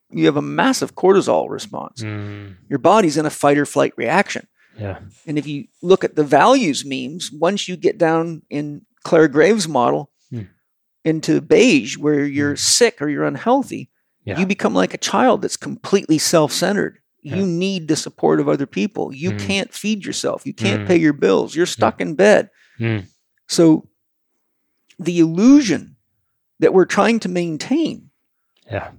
[0.10, 2.02] you have a massive cortisol response.
[2.04, 2.56] Mm.
[2.70, 4.48] Your body's in a fight or flight reaction.
[4.80, 5.00] Yeah.
[5.26, 9.68] And if you look at the values memes, once you get down in Clare Graves'
[9.68, 10.12] model.
[11.08, 13.90] Into beige, where you're sick or you're unhealthy,
[14.26, 14.38] Yeah.
[14.40, 17.00] you become like a child that's completely self centered.
[17.24, 17.38] Yeah.
[17.38, 19.14] You need the support of other people.
[19.14, 19.38] You Hmm.
[19.38, 20.46] can't feed yourself.
[20.46, 20.88] You can't Hmm.
[20.88, 21.56] pay your bills.
[21.56, 22.50] You're stuck in bed.
[22.80, 23.06] Mm.
[23.48, 23.88] So
[25.00, 25.96] the illusion
[26.60, 28.10] that we're trying to maintain
[28.72, 28.92] Yeah.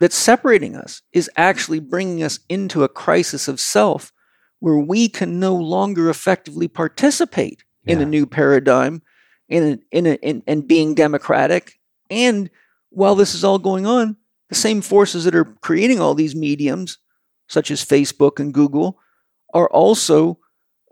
[0.00, 4.12] that's separating us is actually bringing us into a crisis of self
[4.58, 9.00] where we can no longer effectively participate in a new paradigm
[9.48, 11.78] in a, in a, in, and being democratic
[12.10, 12.50] And
[12.90, 14.16] while this is all going on,
[14.48, 16.98] the same forces that are creating all these mediums,
[17.48, 18.98] such as Facebook and Google,
[19.52, 20.38] are also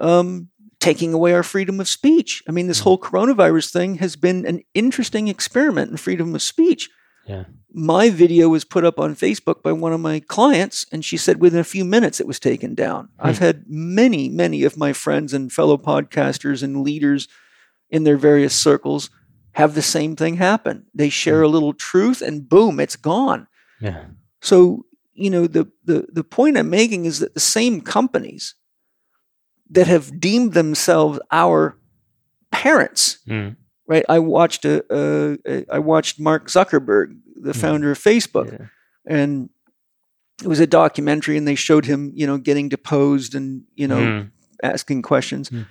[0.01, 0.49] um,
[0.81, 2.43] taking away our freedom of speech.
[2.49, 2.85] I mean, this Mm.
[2.85, 6.91] whole coronavirus thing has been an interesting experiment in freedom of speech.
[7.29, 7.45] Yeah.
[7.73, 11.41] My video was put up on Facebook by one of my clients, and she said
[11.41, 13.09] within a few minutes it was taken down.
[13.19, 17.29] I've had many, many of my friends and fellow podcasters and leaders
[17.91, 19.11] in their various circles
[19.53, 20.87] have the same thing happen.
[20.95, 23.47] They share a little truth, and boom, it's gone.
[23.81, 24.07] Yeah.
[24.41, 28.55] So, you know, the, the, the point I'm making is that the same companies
[29.71, 31.79] that have deemed themselves our
[32.51, 33.57] parents, Mm.
[33.87, 34.05] right?
[34.09, 37.57] I watched a, a, a I watched Mark Zuckerberg, the Mhm.
[37.61, 38.67] founder of Facebook, Yeah.
[39.07, 39.51] and
[40.43, 43.99] it was a documentary, and they showed him, you know, getting deposed and you know
[44.01, 44.31] Mm.
[44.63, 45.67] asking questions, Mm.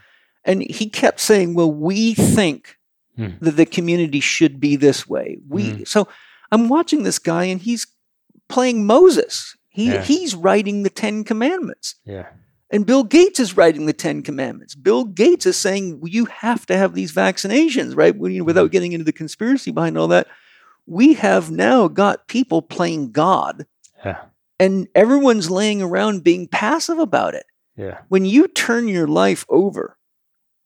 [0.46, 2.78] And he kept saying, "Well, we think
[3.18, 3.39] Mm.
[3.41, 5.88] that the community should be this way." We Mm.
[5.88, 6.08] so
[6.52, 7.88] I'm watching this guy, and he's
[8.50, 9.56] playing Moses.
[9.70, 10.04] He Yeah.
[10.04, 11.96] he's writing the Ten Commandments.
[12.06, 12.28] Yeah.
[12.70, 14.74] And Bill Gates is writing the Ten Commandments.
[14.76, 18.16] Bill Gates is saying you have to have these vaccinations, right?
[18.16, 20.28] You know, without getting into the conspiracy behind all that,
[20.88, 23.66] we have now got people playing God,
[24.04, 24.18] Yeah.
[24.60, 27.46] and everyone's laying around being passive about it.
[27.78, 28.00] Yeah.
[28.10, 29.98] When you turn your life over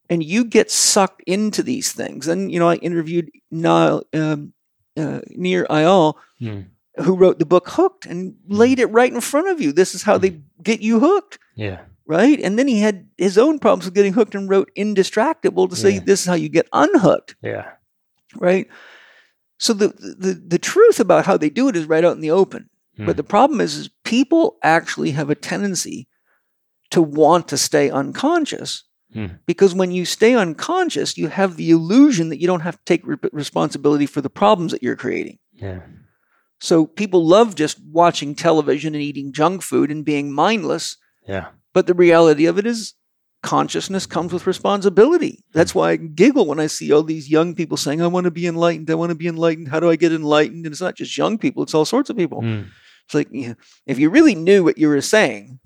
[0.09, 4.53] and you get sucked into these things, and you know, I interviewed Niall, um,
[4.97, 6.65] uh, Nir Eyal, Mm.
[7.03, 9.71] who wrote the book Hooked, and laid it right in front of you.
[9.71, 11.81] This is how they get you hooked Yeah.
[12.05, 12.39] right?
[12.39, 15.91] And then he had his own problems with getting hooked and wrote Indistractable to say
[15.91, 15.99] Yeah.
[16.05, 17.71] this is how you get unhooked, Yeah.
[18.35, 18.67] right?
[19.59, 22.31] So the, the the truth about how they do it is right out in the
[22.31, 22.69] open.
[22.99, 23.05] Mm.
[23.07, 26.07] But the problem is, is people actually have a tendency
[26.91, 28.83] to want to stay unconscious
[29.17, 29.39] Mm.
[29.47, 33.01] because when you stay unconscious, you have the illusion that you don't have to take
[33.05, 35.39] re- responsibility for the problems that you're creating.
[35.53, 35.79] Yeah.
[36.59, 40.97] So people love just watching television and eating junk food and being mindless.
[41.27, 41.47] Yeah.
[41.73, 42.93] But the reality of it is,
[43.43, 45.43] consciousness comes with responsibility.
[45.53, 48.31] That's why I giggle when I see all these young people saying, I want to
[48.31, 48.89] be enlightened.
[48.89, 49.69] I want to be enlightened.
[49.69, 50.65] How do I get enlightened?
[50.65, 52.41] And it's not just young people, it's all sorts of people.
[52.41, 52.67] Mm.
[53.05, 53.55] It's like, you know,
[53.85, 55.59] if you really knew what you were saying,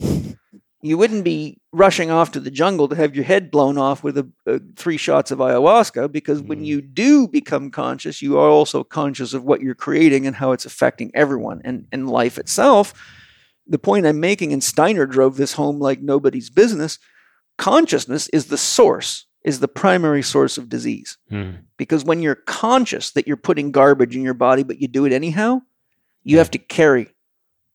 [0.84, 4.18] you wouldn't be rushing off to the jungle to have your head blown off with
[4.18, 6.66] a, a, three shots of ayahuasca because when Mm.
[6.66, 10.66] you do become conscious, you are also conscious of what you're creating and how it's
[10.66, 12.94] affecting everyone and, and life itself.
[13.68, 16.98] The point I'm making, and Steiner drove this home like nobody's business
[17.58, 21.18] consciousness is the source, is the primary source of disease.
[21.32, 21.60] Mm.
[21.78, 25.14] Because when you're conscious that you're putting garbage in your body, but you do it
[25.14, 25.62] anyhow,
[26.24, 27.10] you have to carry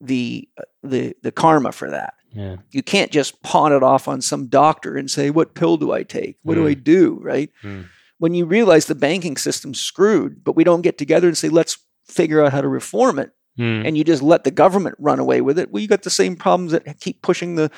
[0.00, 2.14] the uh, the the karma for that.
[2.36, 2.56] Yeah.
[2.70, 6.02] You can't just pawn it off on some doctor and say, "What pill do I
[6.02, 6.36] take?
[6.42, 6.84] What do I Mm.
[6.84, 7.50] do?" Right?
[7.62, 7.86] Mm.
[8.18, 11.78] When you realize the banking system's screwed, but we don't get together and say, "Let's
[12.06, 13.86] figure out how to reform it," Mm.
[13.86, 16.36] and you just let the government run away with it, well, you got the same
[16.36, 17.70] problems that keep pushing the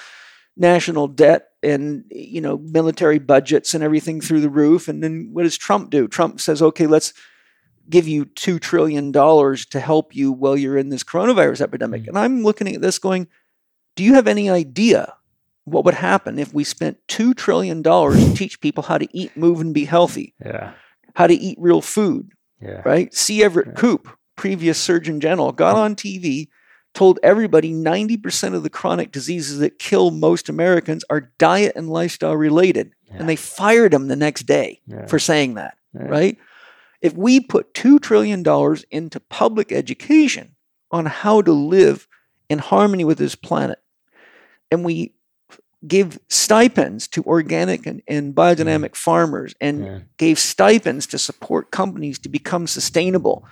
[0.56, 4.88] national debt and you know military budgets and everything through the roof.
[4.88, 6.08] And then what does Trump do?
[6.08, 7.12] Trump says, "Okay, let's."
[7.90, 12.02] Give you two trillion dollars to help you while you're in this coronavirus epidemic.
[12.02, 12.08] Mm.
[12.08, 13.28] And I'm looking at this going,
[13.98, 15.12] do you have any idea
[15.64, 19.60] what would happen if we spent $2 trillion to teach people how to eat, move,
[19.60, 20.72] and be healthy, Yeah.
[21.14, 22.30] how to eat real food,
[22.62, 22.80] Yeah.
[22.84, 23.12] right?
[23.12, 23.42] C.
[23.42, 23.74] Everett Yeah.
[23.74, 26.48] Koop, previous Surgeon General, got on TV,
[26.94, 32.36] told everybody 90% of the chronic diseases that kill most Americans are diet and lifestyle
[32.36, 32.92] related.
[33.08, 33.16] Yeah.
[33.18, 35.06] And they fired him the next day Yeah.
[35.06, 36.38] for saying that, right?
[37.02, 38.42] If we put $2 trillion
[38.92, 40.54] into public education
[40.90, 42.06] on how to live
[42.48, 43.78] in harmony with this planet,
[44.70, 45.12] and we
[45.86, 49.98] give stipends to organic and, and biodynamic farmers and Yeah.
[50.16, 53.44] gave stipends to support companies to become sustainable,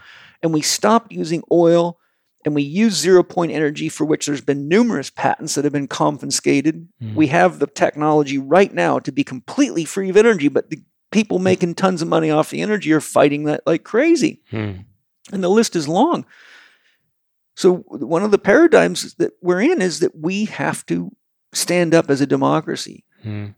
[0.42, 1.98] and we stopped using oil
[2.44, 5.88] and we use zero point energy for which there's been numerous patents that have been
[5.88, 6.88] confiscated.
[7.02, 7.14] Mm.
[7.14, 11.38] We have the technology right now to be completely free of energy, but the people
[11.40, 14.42] making tons of money off the energy are fighting that like crazy.
[14.52, 14.84] Mm.
[15.32, 16.24] And the list is long.
[17.56, 21.10] So, one of the paradigms that we're in is that we have to
[21.52, 23.04] stand up as a democracy.
[23.24, 23.54] Mm.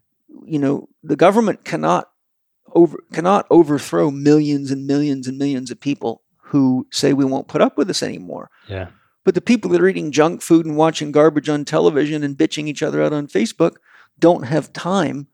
[0.46, 2.08] You know, the government cannot
[2.74, 7.60] over cannot overthrow millions and millions and millions of people who say we won't put
[7.60, 8.50] up with this anymore.
[8.68, 8.88] Yeah.
[9.24, 12.68] But the people that are eating junk food and watching garbage on television and bitching
[12.68, 13.76] each other out on Facebook
[14.18, 15.26] don't have time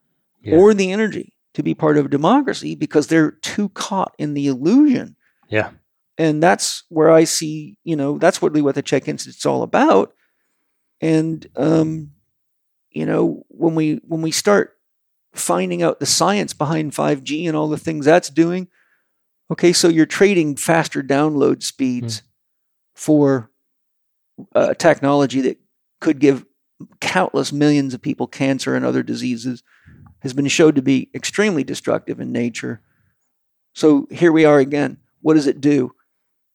[0.42, 0.56] Yeah.
[0.56, 4.46] or the energy to be part of a democracy because they're too caught in the
[4.48, 5.16] illusion.
[5.48, 5.70] Yeah.
[6.16, 10.14] And that's where I see, you know, that's really what the Chek Institute's all about.
[11.00, 12.12] And um,
[12.90, 14.76] you know, when we when we start
[15.34, 18.68] finding out the science behind 5G and all the things that's doing,
[19.50, 22.22] Okay, so you're trading faster download speeds
[22.94, 23.50] for
[24.54, 25.58] uh, technology that
[26.00, 26.46] could give
[27.00, 29.62] countless millions of people cancer and other diseases
[30.20, 32.80] has been shown to be extremely destructive in nature.
[33.74, 34.96] So here we are again.
[35.20, 35.94] What does it do?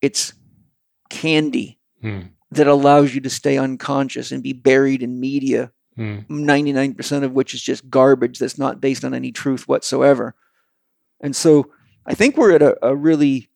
[0.01, 0.33] It's
[1.09, 2.19] candy Hmm.
[2.51, 6.19] that allows you to stay unconscious and be buried in media, Hmm.
[6.29, 10.33] 99% of which is just garbage that's not based on any truth whatsoever.
[11.19, 11.71] And so
[12.05, 13.49] I think we're at a, a really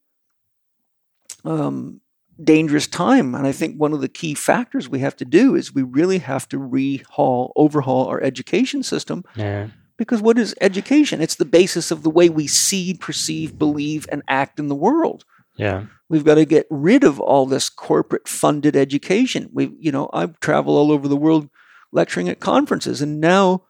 [1.45, 2.01] um,
[2.43, 3.35] dangerous time.
[3.35, 6.19] And I think one of the key factors we have to do is we really
[6.19, 9.67] have to rehaul, overhaul our education system Yeah.
[9.97, 11.21] because what is education?
[11.21, 15.25] It's the basis of the way we see, perceive, believe, and act in the world.
[15.55, 15.85] Yeah.
[16.09, 19.49] We've got to get rid of all this corporate funded education.
[19.51, 21.49] We, you know, I travel all over the world
[21.91, 23.63] lecturing at conferences, and now,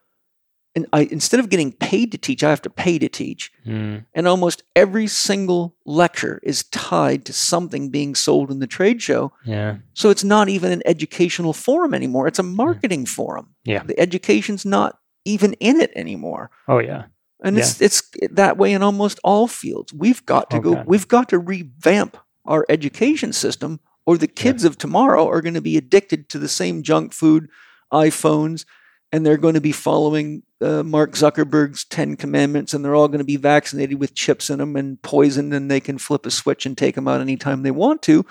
[0.75, 3.51] and I instead of getting paid to teach, I have to pay to teach.
[3.63, 3.99] Hmm.
[4.13, 9.33] And almost every single lecture is tied to something being sold in the trade show.
[9.45, 9.77] Yeah.
[9.93, 12.27] So it's not even an educational forum anymore.
[12.27, 13.55] It's a marketing forum.
[13.65, 13.83] Yeah.
[13.83, 16.49] The education's not even in it anymore.
[16.67, 17.05] Oh yeah.
[17.43, 19.93] And it's it's that way in almost all fields.
[19.93, 20.83] We've got to go.
[20.87, 25.61] We've got to revamp our education system, or the kids of tomorrow are going to
[25.61, 27.49] be addicted to the same junk food,
[27.91, 28.65] iPhones,
[29.11, 33.19] and they're going to be following uh, Mark Zuckerberg's Ten Commandments, and they're all going
[33.19, 36.65] to be vaccinated with chips in them and poisoned, and they can flip a switch
[36.65, 38.25] and take them out anytime they want to,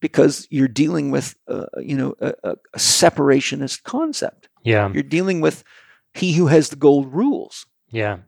[0.00, 4.48] because you're dealing with, uh, you know, a, a, a separationist concept.
[4.64, 4.92] Yeah.
[4.92, 5.62] You're dealing with
[6.14, 7.66] he who has the gold rules.
[7.90, 8.18] Yeah.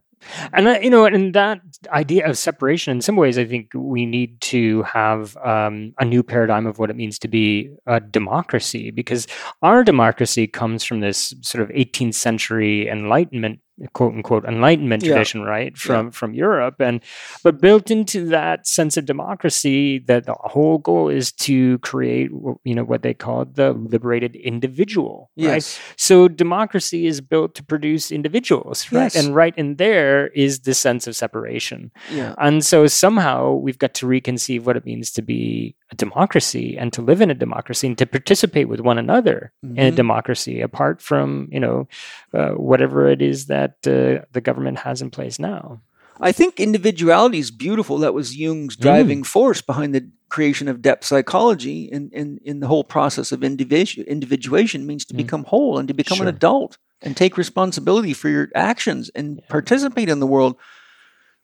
[0.53, 4.07] And that, you know, and that idea of separation, in some ways, I think we
[4.07, 8.91] need to have um, a new paradigm of what it means to be a democracy,
[8.91, 9.27] because
[9.63, 13.61] our democracy comes from this sort of 18th century Enlightenment,
[13.93, 15.13] quote unquote, Enlightenment Yeah.
[15.13, 17.01] tradition, right, from from Europe, and
[17.43, 22.31] but built into that sense of democracy, that the whole goal is to create,
[22.65, 25.81] you know, what they call the liberated individual, right?
[25.97, 29.13] So democracy is built to produce individuals, right?
[29.15, 29.17] Yes.
[29.17, 31.91] And right in there is the sense of separation.
[32.13, 32.35] Yeah.
[32.39, 36.93] And so somehow we've got to reconceive what it means to be a democracy and
[36.93, 39.97] to live in a democracy and to participate with one another in a Mhm.
[39.97, 41.87] democracy apart from, you know,
[42.35, 45.81] uh, whatever it is that uh, the government has in place now.
[46.21, 47.99] I think individuality is beautiful.
[47.99, 48.81] That was Jung's Mm.
[48.81, 53.41] driving force behind the creation of depth psychology and in, in, the whole process of
[53.41, 55.19] individu- individuation means to Mm.
[55.19, 56.29] become whole and to become Sure.
[56.29, 59.45] an adult and take responsibility for your actions and Yeah.
[59.49, 60.57] participate in the world.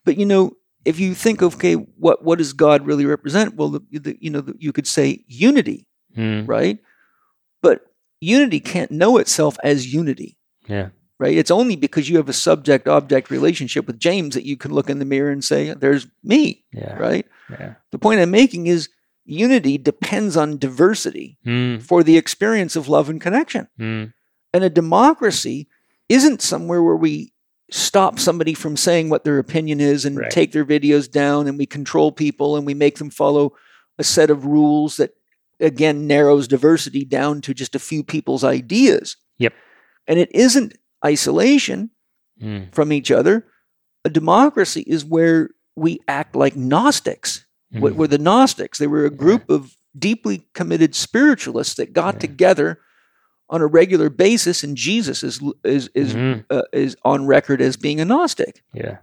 [0.04, 0.52] But you know,
[0.88, 3.54] if you think of okay, what what does God really represent?
[3.56, 5.86] Well, the, the, you know, the, you could say unity,
[6.16, 6.78] Mm, right?
[7.62, 7.76] But
[8.20, 10.30] unity can't know itself as unity
[10.68, 10.88] Yeah.
[11.20, 11.36] right?
[11.36, 14.88] It's only because you have a subject object relationship with James that you can look
[14.90, 16.94] in the mirror and say, There's me, Yeah.
[17.06, 17.26] right?
[17.50, 17.74] Yeah.
[17.92, 18.88] The point I'm making is
[19.24, 23.68] unity depends on diversity Mm, for the experience of love and connection.
[23.78, 24.12] mm,
[24.54, 25.68] And a democracy
[26.08, 27.32] isn't somewhere where we
[27.70, 30.30] stop somebody from saying what their opinion is and Right.
[30.30, 33.52] take their videos down and we control people and we make them follow
[33.98, 35.10] a set of rules that
[35.60, 39.16] again narrows diversity down to just a few people's ideas.
[39.38, 39.52] Yep.
[40.06, 41.90] And it isn't isolation
[42.40, 43.46] mm, from each other.
[44.04, 47.44] A democracy is where we act like Gnostics.
[47.70, 47.96] What mm.
[47.96, 48.78] were the Gnostics?
[48.78, 52.20] They were a group of deeply committed spiritualists that got Yeah.
[52.20, 52.80] together
[53.50, 56.44] on a regular basis, and Jesus is is is Mhm.
[56.50, 58.62] uh, is on record as being a Gnostic.
[58.74, 58.98] Yeah.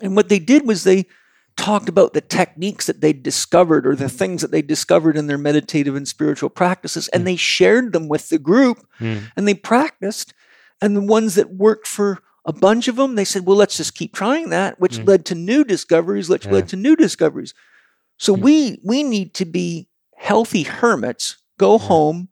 [0.00, 1.06] And what they did was they
[1.56, 5.36] talked about the techniques that they discovered or the things that they discovered in their
[5.36, 10.32] meditative and spiritual practices, and they shared them with the group Mm, and they practiced.
[10.80, 13.94] And the ones that worked for a bunch of them, they said, well, let's just
[13.94, 15.06] keep trying that, which Mm.
[15.06, 16.52] led to new discoveries, which Yeah.
[16.52, 17.52] led to new discoveries.
[18.18, 18.40] So Mm.
[18.42, 21.86] we we need to be healthy hermits, go Yeah.
[21.86, 22.28] home,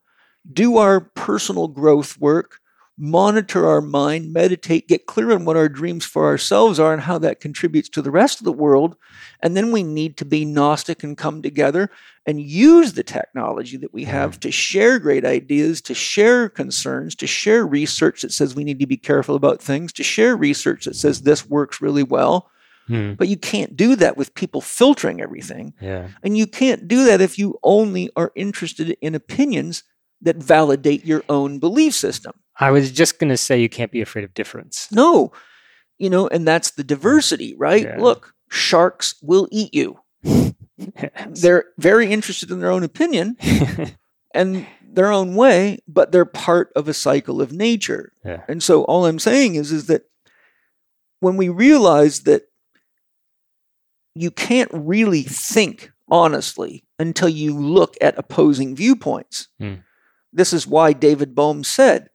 [0.51, 2.61] do our personal growth work,
[2.97, 7.19] monitor our mind, meditate, get clear on what our dreams for ourselves are and how
[7.19, 8.95] that contributes to the rest of the world.
[9.43, 11.91] And then we need to be Gnostic and come together
[12.27, 17.27] and use the technology that we have to share great ideas, to share concerns, to
[17.27, 20.95] share research that says we need to be careful about things, to share research that
[20.95, 22.51] says this works really well.
[22.87, 25.73] mm, But you can't do that with people filtering everything.
[25.81, 26.09] Yeah.
[26.23, 29.85] And you can't do that if you only are interested in opinions
[30.23, 32.33] that validate your own belief system.
[32.59, 34.89] I was just going to say you can't be afraid of difference.
[34.93, 35.33] No,
[35.99, 37.85] you know, and that's the diversity, right?
[37.85, 37.97] Yeah.
[37.99, 40.01] Look, sharks will eat you.
[41.29, 43.37] They're very interested in their own opinion
[44.35, 48.13] and their own way, but they're part of a cycle of nature.
[48.25, 48.43] Yeah.
[48.49, 50.03] And so all I'm saying is is that
[51.21, 52.45] when we realize that
[54.15, 59.49] you can't really think honestly until you look at opposing viewpoints.
[59.59, 59.75] Hmm.
[60.33, 62.09] This is why David Bohm said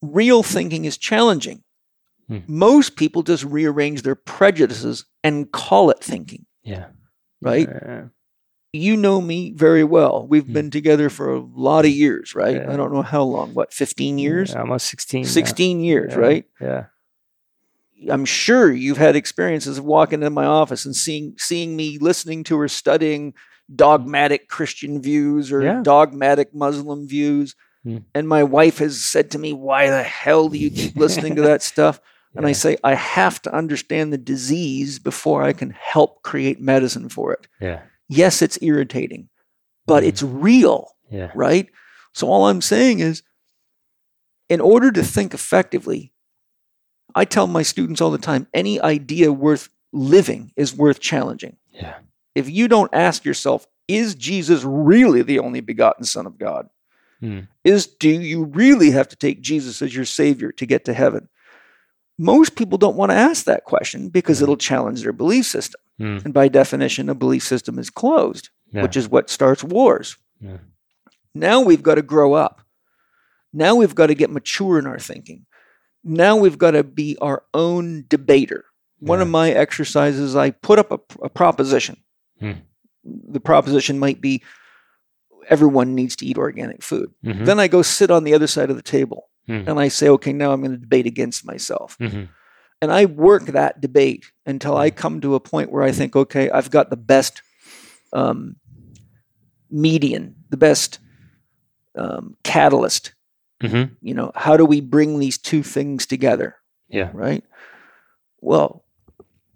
[0.00, 1.62] real thinking is challenging.
[2.28, 2.38] Hmm.
[2.46, 6.86] Most people just rearrange their prejudices and call it thinking, Yeah.
[7.40, 7.68] right?
[8.74, 10.26] You know me very well.
[10.26, 10.52] We've Hmm.
[10.54, 12.56] been together for a lot of years, right?
[12.56, 12.72] Yeah.
[12.72, 14.50] I don't know how long, what, 15 years?
[14.50, 15.24] yeah, almost 16.
[15.24, 15.28] yeah.
[15.30, 16.44] 16 years, right?
[16.60, 16.86] Yeah.
[18.10, 22.42] I'm sure you've had experiences of walking into my office and seeing seeing me listening
[22.44, 23.34] to or studying
[23.74, 25.80] dogmatic Christian views or Yeah.
[25.82, 27.54] dogmatic Muslim views.
[27.84, 27.98] Hmm.
[28.14, 31.42] And my wife has said to me, Why the hell do you keep listening to
[31.42, 32.00] that stuff?
[32.34, 37.08] And I say, I have to understand the disease before I can help create medicine
[37.10, 37.46] for it.
[37.60, 37.82] Yeah.
[38.08, 39.28] Yes, it's irritating,
[39.86, 40.08] but Hmm.
[40.08, 41.30] it's real Yeah.
[41.34, 41.68] right?
[42.14, 43.22] So all I'm saying is,
[44.48, 46.12] in order to think effectively,
[47.14, 51.56] I tell my students all the time any idea worth living is worth challenging.
[51.72, 51.98] Yeah.
[52.34, 56.68] If you don't ask yourself, is Jesus really the only begotten Son of God?
[57.20, 57.40] Hmm.
[57.64, 61.28] Is do you really have to take Jesus as your Savior to get to heaven?
[62.18, 64.44] Most people don't want to ask that question because Hmm.
[64.44, 65.80] it'll challenge their belief system.
[65.98, 66.18] Hmm.
[66.24, 68.82] And by definition, a belief system is closed, Yeah.
[68.82, 70.16] which is what starts wars.
[70.40, 70.58] Yeah.
[71.34, 72.62] Now we've got to grow up.
[73.52, 75.46] Now we've got to get mature in our thinking.
[76.04, 78.64] Now we've got to be our own debater.
[78.98, 81.96] One of my exercises, I put up a, a proposition.
[82.42, 82.52] Hmm.
[83.32, 84.42] The proposition might be
[85.48, 87.10] everyone needs to eat organic food.
[87.24, 87.44] Mhm.
[87.46, 89.64] Then I go sit on the other side of the table Hmm.
[89.66, 91.96] and I say, okay, now I'm going to debate against myself.
[91.98, 92.28] Mhm.
[92.80, 94.78] And I work that debate until Hmm.
[94.86, 97.42] I come to a point where I think, okay, I've got the best
[98.12, 98.56] um,
[99.70, 100.98] median, the best
[101.94, 103.14] um, catalyst.
[103.62, 103.96] Mhm.
[104.00, 106.56] You know, how do we bring these two things together,
[106.88, 107.10] Yeah.
[107.12, 107.44] right?
[108.40, 108.84] Well,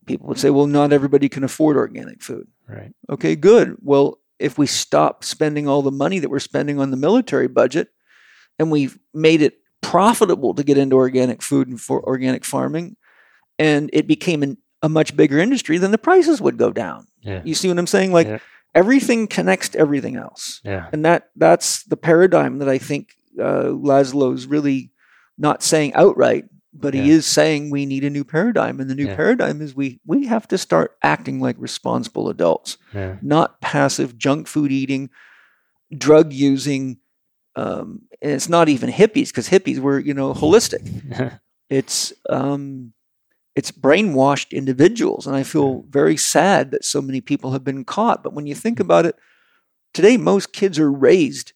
[0.07, 2.47] people would say, well, not everybody can afford organic food.
[2.69, 2.93] Right.
[3.11, 3.77] Okay, good.
[3.83, 7.89] Well, if we stop spending all the money that we're spending on the military budget
[8.59, 12.97] and we've made it profitable to get into organic food and for organic farming,
[13.59, 17.07] and it became an, a much bigger industry, then the prices would go down.
[17.23, 17.43] Yeah.
[17.45, 18.13] You see what I'm saying?
[18.13, 18.39] Like Yeah.
[18.75, 20.61] everything connects to everything else.
[20.65, 20.89] Yeah.
[20.93, 24.91] And that that's the paradigm that I think uh, Laszlo's really
[25.39, 26.45] not saying outright,
[26.81, 28.81] but he is saying we need a new paradigm.
[28.81, 29.17] And the new Yeah.
[29.17, 33.17] paradigm is we we have to start acting like responsible adults Yeah.
[33.23, 35.11] not passive junk food eating,
[35.97, 36.99] drug using.
[37.57, 40.83] Um, and it's not even hippies because hippies were, you know, holistic.
[41.69, 42.93] It's um,
[43.57, 48.23] it's brainwashed individuals, and I feel very sad that so many people have been caught.
[48.23, 49.17] But when you think about it,
[49.93, 51.53] today most kids are raised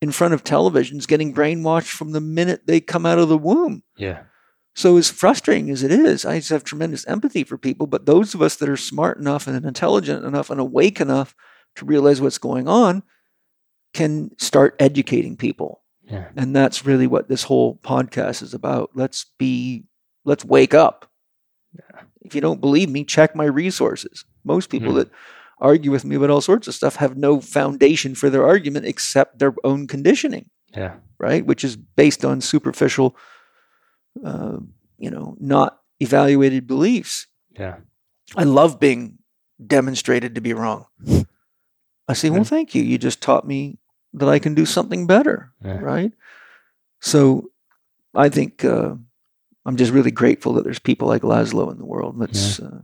[0.00, 3.82] in front of televisions, getting brainwashed from the minute they come out of the womb.
[3.98, 4.22] yeah.
[4.74, 7.86] So, as frustrating as it is, I just have tremendous empathy for people.
[7.86, 11.34] But those of us that are smart enough and intelligent enough and awake enough
[11.76, 13.02] to realize what's going on
[13.94, 15.82] can start educating people.
[16.02, 16.28] Yeah.
[16.36, 18.90] And that's really what this whole podcast is about.
[18.94, 19.84] Let's be,
[20.24, 21.10] let's wake up.
[22.22, 24.24] If you don't believe me, check my resources.
[24.44, 24.98] Most people Hmm.
[24.98, 25.10] that
[25.58, 29.38] argue with me about all sorts of stuff have no foundation for their argument except
[29.38, 30.94] their own conditioning Yeah.
[31.18, 31.44] right?
[31.44, 33.16] Which is based on superficial,
[34.24, 34.58] uh,
[34.98, 37.26] you know, not evaluated beliefs.
[37.58, 37.76] Yeah.
[38.36, 39.18] I love being
[39.64, 40.86] demonstrated to be wrong.
[42.08, 42.82] I say, well, thank you.
[42.82, 43.78] You just taught me
[44.14, 45.78] that I can do something better, Yeah.
[45.78, 46.12] right?
[47.00, 47.50] So
[48.14, 48.94] I think uh,
[49.64, 52.18] I'm just really grateful that there's people like Laszlo in the world.
[52.18, 52.82] Let's uh,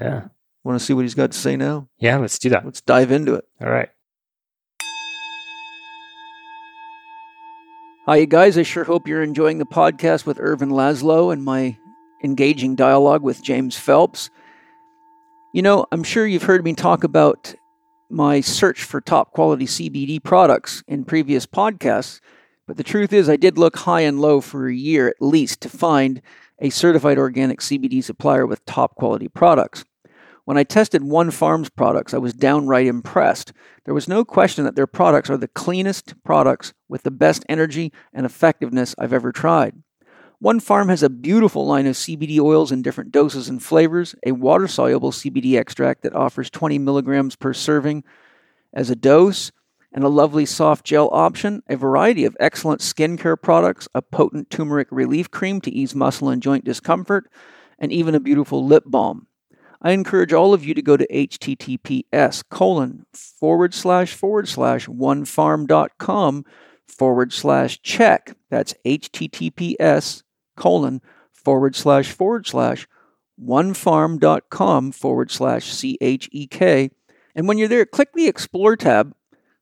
[0.00, 0.28] Yeah.
[0.64, 1.88] want to see what he's got to say now.
[1.98, 2.18] Yeah.
[2.18, 2.64] Let's do that.
[2.64, 3.44] Let's dive into it.
[3.60, 3.90] All right.
[8.08, 8.56] Hi, guys.
[8.56, 11.76] I sure hope you're enjoying the podcast with Ervin Laszlo and my
[12.24, 14.30] engaging dialogue with James Phelps.
[15.52, 17.54] You know, I'm sure you've heard me talk about
[18.08, 22.20] my search for top quality CBD products in previous podcasts,
[22.66, 25.60] but the truth is, I did look high and low for a year at least
[25.60, 26.22] to find
[26.60, 29.84] a certified organic CBD supplier with top quality products.
[30.48, 33.52] When I tested One Farm's products, I was downright impressed.
[33.84, 37.92] There was no question that their products are the cleanest products with the best energy
[38.14, 39.82] and effectiveness I've ever tried.
[40.38, 44.32] One Farm has a beautiful line of CBD oils in different doses and flavors, a
[44.32, 48.02] water soluble CBD extract that offers 20 milligrams per serving
[48.72, 49.52] as a dose,
[49.92, 54.88] and a lovely soft gel option, a variety of excellent skincare products, a potent turmeric
[54.90, 57.30] relief cream to ease muscle and joint discomfort,
[57.78, 59.26] and even a beautiful lip balm.
[59.80, 66.44] I encourage all of you to go to https colon forward slash forward slash onefarm.com
[66.88, 68.36] forward slash check.
[68.50, 70.22] That's https
[70.56, 71.00] colon
[71.32, 72.88] forward slash forward slash
[73.40, 76.90] onefarm.com forward slash CHEK.
[77.36, 79.14] And when you're there, click the Explore tab,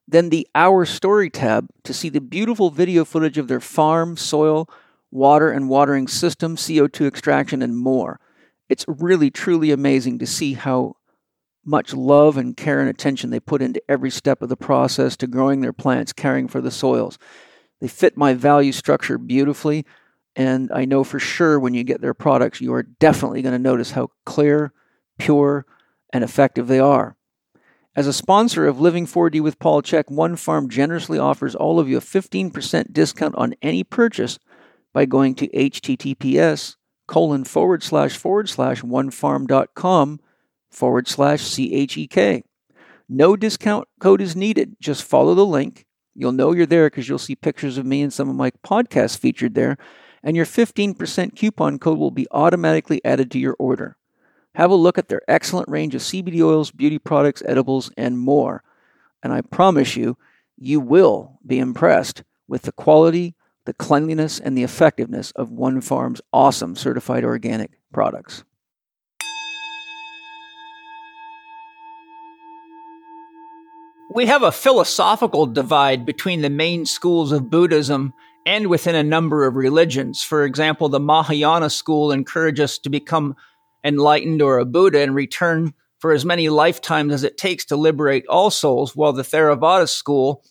[0.08, 4.70] then the Our Story tab to see the beautiful video footage of their farm, soil,
[5.10, 8.18] water and watering system, CO2 extraction, and more.
[8.68, 10.96] It's really, truly amazing to see how
[11.64, 15.26] much love and care and attention they put into every step of the process to
[15.26, 17.18] growing their plants, caring for the soils.
[17.80, 19.84] They fit my value structure beautifully.
[20.34, 23.58] And I know for sure when you get their products, you are definitely going to
[23.58, 24.72] notice how clear,
[25.18, 25.66] pure,
[26.12, 27.16] and effective they are.
[27.96, 31.88] As a sponsor of Living 4D with Paul Chek, One Farm generously offers all of
[31.88, 34.38] you a 15% discount on any purchase
[34.92, 36.75] by going to https
[37.06, 40.20] colon forward slash forward slash onefarm.com
[40.70, 42.44] forward slash CHEK.
[43.08, 44.76] No discount code is needed.
[44.80, 45.86] Just follow the link.
[46.14, 49.18] You'll know you're there because you'll see pictures of me and some of my podcasts
[49.18, 49.76] featured there
[50.26, 53.96] and your 15% coupon code will be automatically added to your order.
[54.56, 58.64] Have a look at their excellent range of CBD oils, beauty products, edibles, and more.
[59.22, 60.18] And I promise you,
[60.58, 63.35] you will be impressed with the quality,
[63.66, 68.44] the cleanliness, and the effectiveness of One Farm's awesome certified organic products.
[74.14, 78.14] We have a philosophical divide between the main schools of Buddhism
[78.46, 80.22] and within a number of religions.
[80.22, 83.36] For example, the Mahayana school encourages us to become
[83.84, 88.26] enlightened or a Buddha and return for as many lifetimes as it takes to liberate
[88.28, 90.42] all souls, while the Theravada school,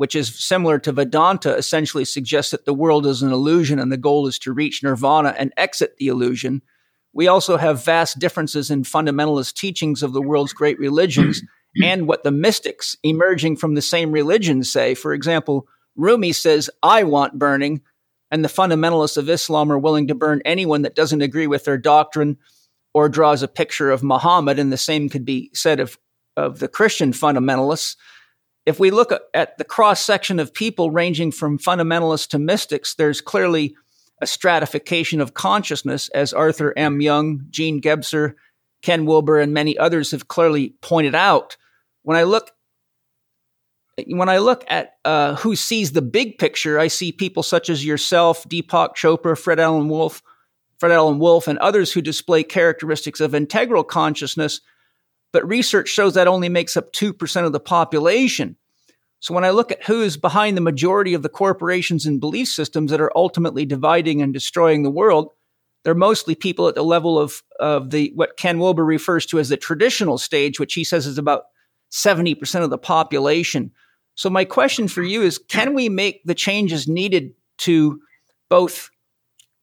[0.00, 3.98] which is similar to Vedanta, essentially suggests that the world is an illusion and the
[3.98, 6.62] goal is to reach nirvana and exit the illusion.
[7.12, 11.42] We also have vast differences in fundamentalist teachings of the world's great religions
[11.84, 14.94] and what the mystics emerging from the same religions say.
[14.94, 17.82] For example, Rumi says, I want burning,
[18.30, 21.76] and the fundamentalists of Islam are willing to burn anyone that doesn't agree with their
[21.76, 22.38] doctrine
[22.94, 25.98] or draws a picture of Muhammad, and the same could be said of,
[26.38, 27.96] of the Christian fundamentalists.
[28.66, 33.20] If we look at the cross section of people ranging from fundamentalists to mystics, there's
[33.20, 33.74] clearly
[34.20, 37.00] a stratification of consciousness, as Arthur M.
[37.00, 38.34] Young, Gene Gebser,
[38.82, 41.56] Ken Wilber, and many others have clearly pointed out.
[42.02, 42.50] When I look
[44.06, 47.84] when I look at uh, who sees the big picture, I see people such as
[47.84, 50.22] yourself, Deepak Chopra, Fred Alan Wolf,
[50.78, 54.60] Fred Alan Wolf, and others who display characteristics of integral consciousness.
[55.32, 58.56] But research shows that only makes up 2% of the population.
[59.20, 62.48] So when I look at who is behind the majority of the corporations and belief
[62.48, 65.30] systems that are ultimately dividing and destroying the world,
[65.84, 69.50] they're mostly people at the level of, of the what Ken Wilber refers to as
[69.50, 71.44] the traditional stage, which he says is about
[71.90, 73.72] 70% of the population.
[74.14, 78.00] So my question for you is can we make the changes needed to
[78.48, 78.90] both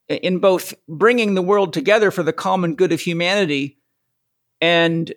[0.08, 3.78] in both bringing the world together for the common good of humanity
[4.62, 5.14] and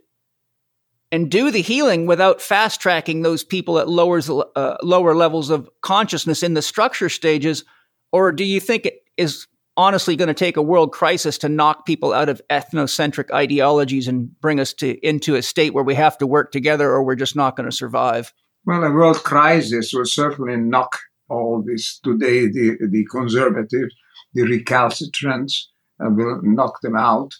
[1.12, 4.20] and do the healing without fast tracking those people at lower
[4.56, 7.64] uh, lower levels of consciousness in the structure stages
[8.12, 9.46] or do you think it is
[9.76, 14.38] honestly going to take a world crisis to knock people out of ethnocentric ideologies and
[14.40, 17.36] bring us to into a state where we have to work together or we're just
[17.36, 18.32] not going to survive
[18.66, 20.98] well, a world crisis will certainly knock
[21.28, 23.94] all this today, the, the conservatives,
[24.34, 25.66] the recalcitrants,
[25.98, 27.34] will knock them out.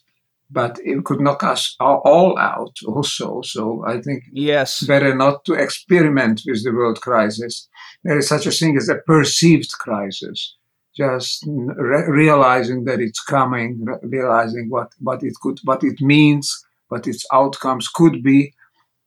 [0.53, 3.41] But it could knock us all out also.
[3.43, 7.69] So I think yes, better not to experiment with the world crisis.
[8.03, 10.57] There is such a thing as a perceived crisis.
[10.97, 16.53] Just re- realizing that it's coming, re- realizing what, what it could, what it means,
[16.89, 18.53] what its outcomes could be,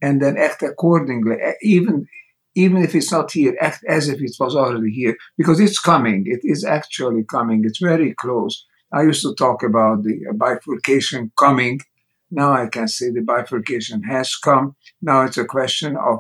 [0.02, 2.08] and then act accordingly, even
[2.56, 6.24] even if it's not here, act as if it was already here, because it's coming.
[6.28, 7.64] It is actually coming.
[7.66, 8.66] It's very close.
[8.94, 11.82] I used to talk about the bifurcation coming.
[12.30, 14.76] Now I can say the bifurcation has come.
[15.02, 16.20] Now it's a question of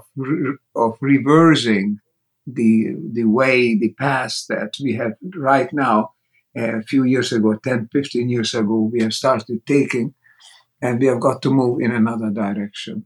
[0.76, 2.00] of reversing
[2.48, 6.12] the the way, the path that we have right now.
[6.56, 10.14] A few years ago, 10, 15 years ago, we have started taking,
[10.80, 13.06] and we have got to move in another direction.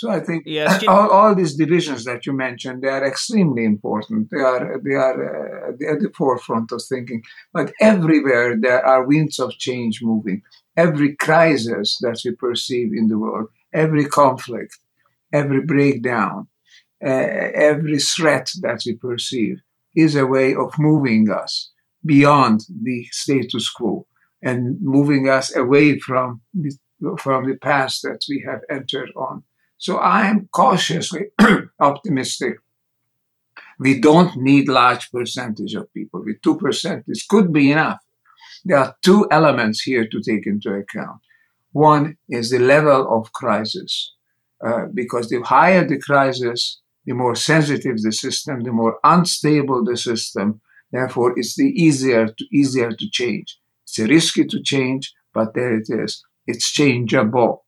[0.00, 4.30] So I think yes, all, all, these divisions that you mentioned, they are extremely important.
[4.30, 7.22] They are they are uh, they at the forefront of thinking.
[7.52, 10.40] But everywhere there are winds of change moving.
[10.74, 14.78] Every crisis that we perceive in the world, every conflict,
[15.34, 16.48] every breakdown,
[17.04, 19.58] uh, every threat that we perceive
[19.94, 21.72] is a way of moving us
[22.06, 24.06] beyond the status quo
[24.42, 26.72] and moving us away from the,
[27.18, 29.44] from the past that we have entered on.
[29.80, 31.28] So I'm cautiously
[31.80, 32.58] optimistic.
[33.78, 36.22] We don't need large percentage of people.
[36.22, 38.00] With 2%, this could be enough.
[38.62, 41.22] There are two elements here to take into account.
[41.72, 44.12] One is the level of crisis,
[44.62, 49.96] uh, because the higher the crisis, the more sensitive the system, the more unstable the
[49.96, 50.60] system.
[50.92, 53.58] Therefore, it's the easier to easier to change.
[53.84, 56.22] It's risky to change, but there it is.
[56.46, 57.64] It's changeable.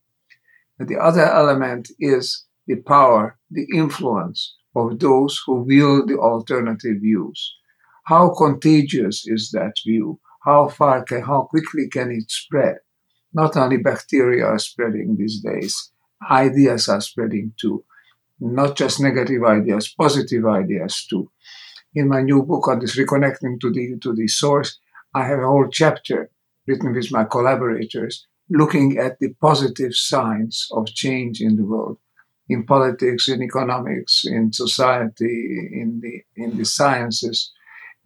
[0.83, 6.97] And the other element is the power, the influence of those who wield the alternative
[7.01, 7.55] views.
[8.07, 10.19] How contagious is that view?
[10.45, 12.79] How far can, how quickly can it spread?
[13.33, 15.93] Not only bacteria are spreading these days,
[16.29, 17.85] ideas are spreading too.
[18.41, 21.31] Not just negative ideas, positive ideas too.
[21.95, 24.81] In my new book on this reconnecting to the, to the source,
[25.15, 26.29] I have a whole chapter
[26.67, 31.99] written with my collaborators looking at the positive signs of change in the world
[32.49, 37.53] in politics, in economics, in society, in the in the sciences,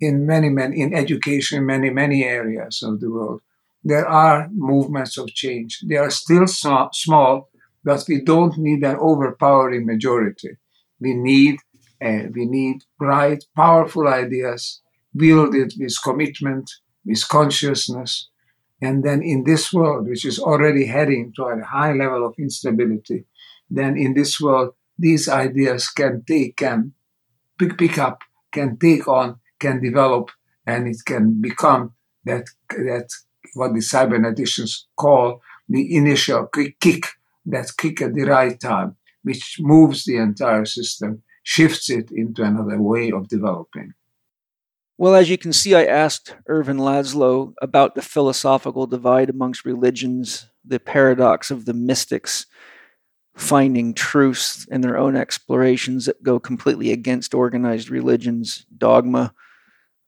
[0.00, 3.40] in many many in education, many many areas of the world.
[3.82, 5.80] There are movements of change.
[5.88, 7.50] They are still so, small,
[7.84, 10.52] but we don't need an overpowering majority.
[11.00, 11.56] We need
[12.04, 14.82] uh, we need bright, powerful ideas
[15.14, 16.70] wielded with commitment,
[17.06, 18.28] with consciousness,
[18.80, 23.24] and then in this world, which is already heading to a high level of instability,
[23.70, 26.92] then in this world, these ideas can take, can
[27.58, 28.22] pick, pick up,
[28.52, 30.30] can take on, can develop,
[30.66, 31.92] and it can become
[32.24, 33.08] that, that
[33.54, 37.06] what the cyberneticians call the initial kick,
[37.46, 42.80] that kick at the right time, which moves the entire system, shifts it into another
[42.80, 43.92] way of developing.
[44.98, 50.46] Well, as you can see, I asked Ervin Laszlo about the philosophical divide amongst religions,
[50.64, 52.46] the paradox of the mystics
[53.36, 59.34] finding truths in their own explorations that go completely against organized religion's dogma.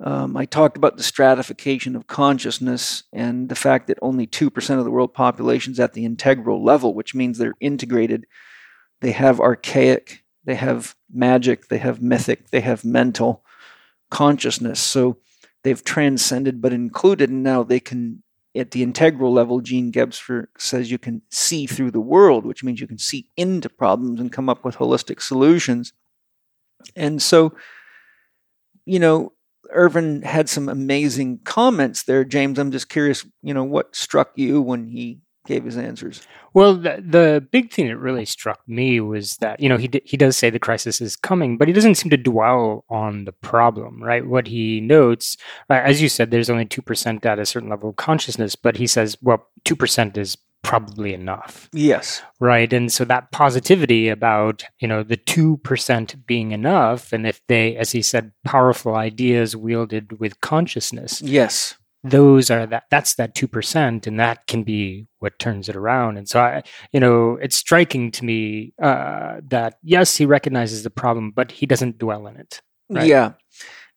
[0.02, 4.84] Um, I talked about the stratification of consciousness and the fact that only 2% of
[4.84, 8.24] the world population is at the integral level, which means they're integrated.
[9.02, 13.44] They have archaic, they have magic, they have mythic, they have mental
[14.10, 14.80] consciousness.
[14.80, 15.18] So
[15.62, 18.22] they've transcended but included, and now they can
[18.54, 22.80] at the integral level, Gene Gebser says you can see through the world, which means
[22.80, 25.92] you can see into problems and come up with holistic solutions.
[26.96, 27.54] And so,
[28.84, 29.32] you know,
[29.70, 32.24] Ervin had some amazing comments there.
[32.24, 36.20] James, I'm just curious, you know, what struck you when he gave his answers?
[36.52, 40.02] Well, the, the big thing that really struck me was that you know he d-
[40.04, 43.32] he does say the crisis is coming, but he doesn't seem to dwell on the
[43.32, 44.24] problem, right?
[44.24, 45.36] What he notes,
[45.70, 48.76] uh, as you said, there's only two percent at a certain level of consciousness, but
[48.76, 51.70] he says, well, two percent is probably enough.
[51.72, 52.20] Yes.
[52.40, 52.70] Right.
[52.72, 57.92] And so that positivity about, you know, the 2% being enough, and if they, as
[57.92, 61.22] he said, powerful ideas wielded with consciousness.
[61.22, 66.16] Yes those are that that's that 2% and that can be what turns it around
[66.16, 66.62] and so i
[66.92, 71.66] you know it's striking to me uh, that yes he recognizes the problem but he
[71.66, 73.06] doesn't dwell in it right?
[73.06, 73.32] yeah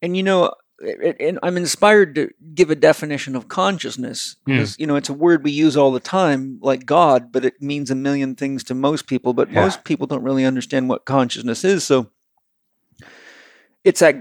[0.01, 0.51] and you know
[1.19, 4.53] and i'm inspired to give a definition of consciousness hmm.
[4.53, 4.79] because mm.
[4.79, 7.91] you know it's a word we use all the time like god but it means
[7.91, 9.61] a million things to most people but yeah.
[9.61, 12.09] most people don't really understand what consciousness is so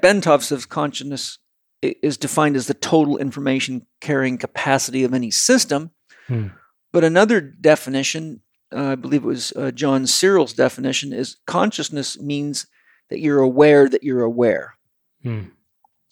[0.01, 1.39] Bentov says consciousness
[1.83, 5.91] is defined as the total information carrying capacity of any system.
[6.27, 6.49] Hmm.
[6.93, 8.43] But another definition,
[8.75, 12.67] uh, I believe it was uh, John Searle's definition, is consciousness means
[13.09, 14.77] that you're aware that you're aware.
[15.23, 15.45] Hmm.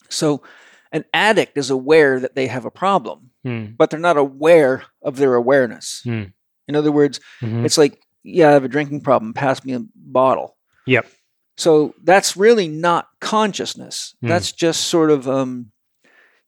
[0.09, 0.43] So
[0.93, 3.67] an addict is aware that they have a problem, hmm.
[3.77, 6.01] but they're not aware of their awareness.
[6.05, 6.25] Hmm.
[6.67, 7.65] In other words, mm-hmm.
[7.65, 10.57] it's like, yeah, I have a drinking problem, pass me a bottle.
[10.87, 11.07] Yep.
[11.59, 14.15] So that's really not consciousness.
[14.23, 14.29] Mm.
[14.29, 15.73] That's just sort of, um,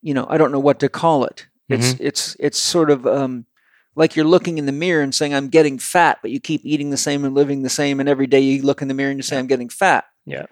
[0.03, 1.49] you know, I don't know what to call it.
[1.69, 2.07] It's mm-hmm.
[2.07, 3.45] it's it's sort of um,
[3.97, 6.91] like you're looking in the mirror and saying, "I'm getting fat," but you keep eating
[6.91, 9.19] the same and living the same, and every day you look in the mirror and
[9.19, 10.47] you say, "I'm getting fat." Yeah.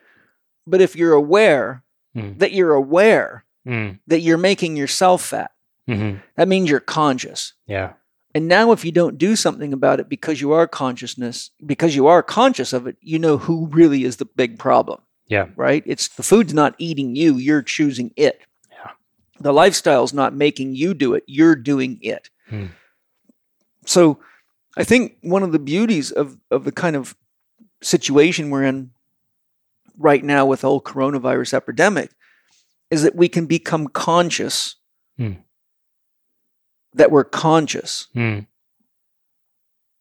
[0.66, 1.82] But if you're aware
[2.16, 2.38] mm.
[2.38, 3.98] that you're aware mm.
[4.06, 5.50] that you're making yourself fat,
[5.88, 6.18] mm-hmm.
[6.36, 7.54] that means you're conscious.
[7.66, 7.94] Yeah.
[8.38, 12.06] And now, if you don't do something about it because you are consciousness, because you
[12.06, 15.00] are conscious of it, you know who really is the big problem.
[15.26, 15.48] Yeah.
[15.56, 15.82] Right?
[15.86, 18.40] It's the food's not eating you, you're choosing it.
[18.70, 18.92] Yeah.
[19.40, 22.30] The lifestyle's not making you do it, you're doing it.
[22.48, 22.66] Hmm.
[23.86, 24.20] So
[24.76, 27.16] I think one of the beauties of, of the kind of
[27.82, 28.92] situation we're in
[29.96, 32.12] right now with the whole coronavirus epidemic
[32.88, 34.76] is that we can become conscious
[35.16, 35.32] hmm
[36.94, 38.46] that we're conscious mm.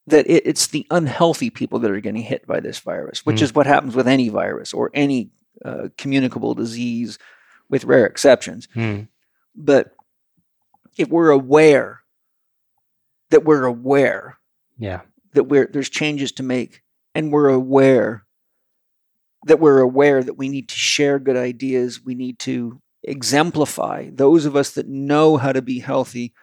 [0.07, 3.43] that it, it's the unhealthy people that are getting hit by this virus, which mm.
[3.43, 5.29] is what happens with any virus or any
[5.65, 7.17] uh, communicable disease,
[7.69, 8.67] with rare exceptions.
[8.75, 9.07] Mm.
[9.55, 9.93] But
[10.97, 12.01] if we're aware
[13.29, 14.39] that we're aware
[14.77, 15.01] Yeah.
[15.33, 16.81] that we're there's changes to make
[17.13, 18.25] and we're aware
[19.45, 24.45] that we're aware that we need to share good ideas we need to exemplify those
[24.45, 26.33] of us that know how to be healthy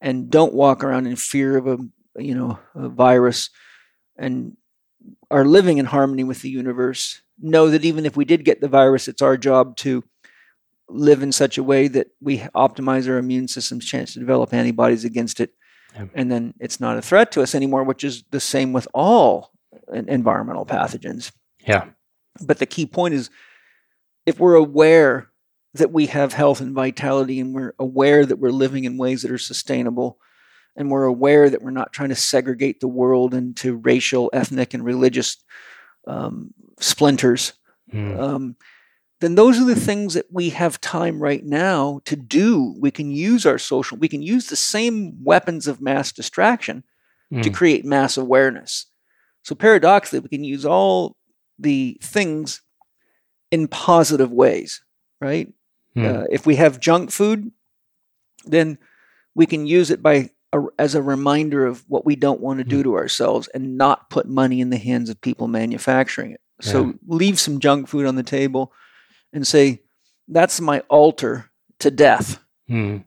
[0.00, 1.78] and don't walk around in fear of a
[2.18, 3.50] you know a virus
[4.16, 4.56] and
[5.30, 8.68] are living in harmony with the universe know that even if we did get the
[8.68, 10.02] virus it's our job to
[10.88, 15.04] live in such a way that we optimize our immune system's chance to develop antibodies
[15.04, 15.50] against it
[15.94, 16.06] Yeah.
[16.14, 19.50] and then it's not a threat to us anymore which is the same with all
[19.92, 21.32] environmental pathogens
[21.66, 21.86] Yeah.
[22.40, 23.30] but the key point is
[24.26, 25.28] if we're aware
[25.74, 29.30] that we have health and vitality and we're aware that we're living in ways that
[29.30, 30.18] are sustainable
[30.76, 34.84] and we're aware that we're not trying to segregate the world into racial, ethnic, and
[34.84, 35.36] religious
[36.06, 37.52] um, splinters,
[37.92, 38.18] Mm.
[38.18, 38.56] um,
[39.20, 42.74] then those are the things that we have time right now to do.
[42.78, 46.82] We can use our social, we can use the same weapons of mass distraction
[47.30, 47.54] to Mm.
[47.54, 48.86] create mass awareness.
[49.42, 51.16] So paradoxically, we can use all
[51.58, 52.62] the things
[53.50, 54.82] in positive ways,
[55.20, 55.52] right?
[55.96, 56.22] Mm.
[56.22, 57.50] Uh, if we have junk food,
[58.44, 58.78] then
[59.34, 62.64] we can use it by a, as a reminder of what we don't want to
[62.64, 66.40] do to ourselves and not put money in the hands of people manufacturing it.
[66.60, 66.92] So Yeah.
[67.06, 68.72] leave some junk food on the table
[69.32, 69.82] and say,
[70.28, 71.50] "That's my altar
[71.80, 72.40] to death."
[72.70, 73.04] Mm.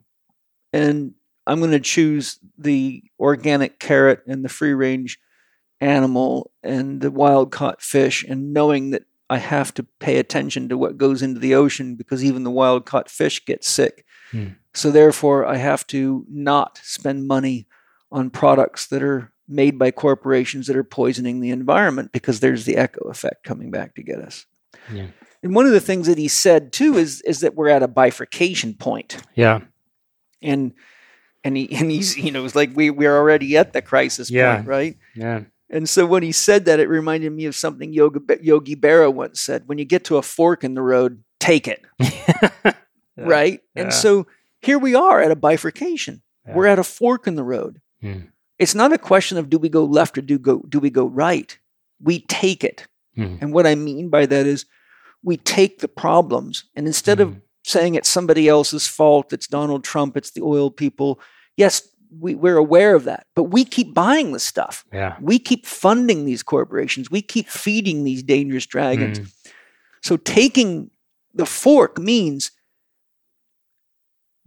[0.72, 1.14] and
[1.46, 5.18] I'm going to choose the organic carrot and the free range
[5.80, 10.78] animal and the wild caught fish, and knowing that I have to pay attention to
[10.78, 14.04] what goes into the ocean because even the wild caught fish get sick.
[14.30, 14.48] Hmm.
[14.74, 17.66] So, therefore, I have to not spend money
[18.12, 22.76] on products that are made by corporations that are poisoning the environment because there's the
[22.76, 24.46] echo effect coming back to get us.
[24.92, 25.06] Yeah.
[25.42, 27.88] And one of the things that he said too is is that we're at a
[27.88, 29.60] bifurcation point Yeah.
[30.42, 30.72] and
[31.44, 34.56] and he and he's you know it's like we we're already at the crisis Yeah.
[34.56, 35.42] point right Yeah.
[35.70, 39.40] And so when he said that it reminded me of something yoga yogi berra once
[39.40, 41.82] said when you get to a fork in the road take it
[43.16, 43.82] right Yeah.
[43.82, 44.26] and so
[44.60, 46.54] here we are at a bifurcation Yeah.
[46.54, 48.20] we're at a fork in the road Hmm.
[48.60, 51.06] it's not a question of do we go left or do go do we go
[51.06, 51.58] right
[52.00, 52.86] we take it
[53.16, 53.36] Hmm.
[53.40, 54.64] and what i mean by that is
[55.24, 57.38] we take the problems and instead of Hmm.
[57.64, 61.20] saying it's somebody else's fault, it's Donald Trump, it's the oil people.
[61.56, 64.84] Yes, we, we're aware of that, but we keep buying the stuff.
[64.92, 65.16] Yeah.
[65.20, 67.10] We keep funding these corporations.
[67.10, 69.20] We keep feeding these dangerous dragons.
[69.20, 69.32] Mm.
[70.02, 70.90] So taking
[71.34, 72.50] the fork means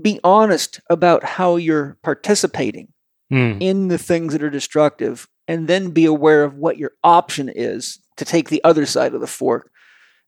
[0.01, 2.88] be honest about how you're participating
[3.31, 3.61] Mm.
[3.61, 7.97] in the things that are destructive and then be aware of what your option is
[8.17, 9.71] to take the other side of the fork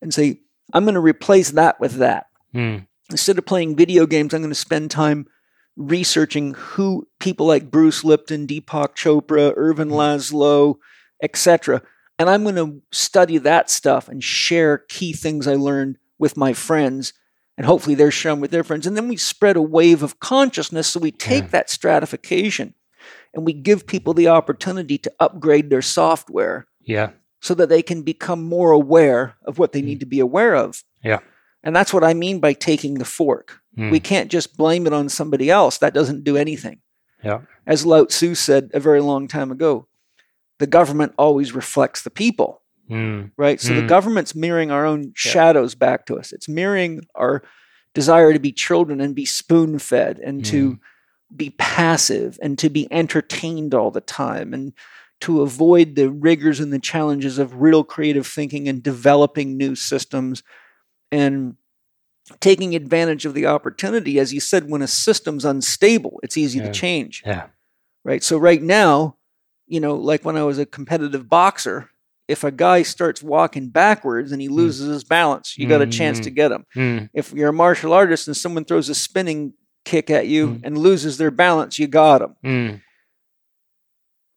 [0.01, 0.39] and say,
[0.71, 2.87] I'm going to replace that with that Mm.
[3.11, 5.25] instead of playing video games, I'm going to spend time
[5.75, 9.97] researching who people like Bruce Lipton, Deepak Chopra, Ervin mm-hmm.
[9.97, 10.75] Laszlo,
[11.21, 11.81] etc.
[12.19, 16.53] And I'm going to study that stuff and share key things I learned with my
[16.53, 17.13] friends.
[17.57, 18.87] And hopefully they're sharing with their friends.
[18.87, 20.87] And then we spread a wave of consciousness.
[20.87, 21.49] So we take Yeah.
[21.49, 22.73] that stratification
[23.33, 27.11] and we give people the opportunity to upgrade their software Yeah.
[27.41, 29.85] so that they can become more aware of what they mm.
[29.85, 30.83] need to be aware of.
[31.03, 31.19] Yeah.
[31.63, 33.59] And that's what I mean by taking the fork.
[33.77, 33.91] Mm.
[33.91, 35.77] We can't just blame it on somebody else.
[35.77, 36.79] That doesn't do anything.
[37.23, 37.41] Yeah.
[37.65, 39.87] As Lao Tzu said a very long time ago,
[40.59, 43.31] the government always reflects the people, Mm.
[43.37, 43.61] right?
[43.61, 43.87] So the Mm.
[43.87, 46.33] government's mirroring our own shadows back to us.
[46.33, 47.41] It's mirroring our
[47.93, 50.79] desire to be children and be spoon fed and to
[51.35, 54.73] be passive and to be entertained all the time and
[55.21, 60.43] to avoid the rigors and the challenges of real creative thinking and developing new systems
[61.13, 61.55] and
[62.39, 66.65] taking advantage of the opportunity as you said when a system's unstable it's easy Yeah.
[66.65, 67.47] to change Yeah.
[68.05, 69.17] right so right now
[69.67, 71.89] you know like when i was a competitive boxer
[72.29, 76.19] if a guy starts walking backwards and he loses his balance you got a chance
[76.21, 76.35] to Mm.
[76.35, 77.09] get him Mm.
[77.13, 79.53] if you're a martial artist and someone throws a spinning
[79.83, 80.61] kick at you Mm.
[80.63, 82.81] and loses their balance you got them Mm.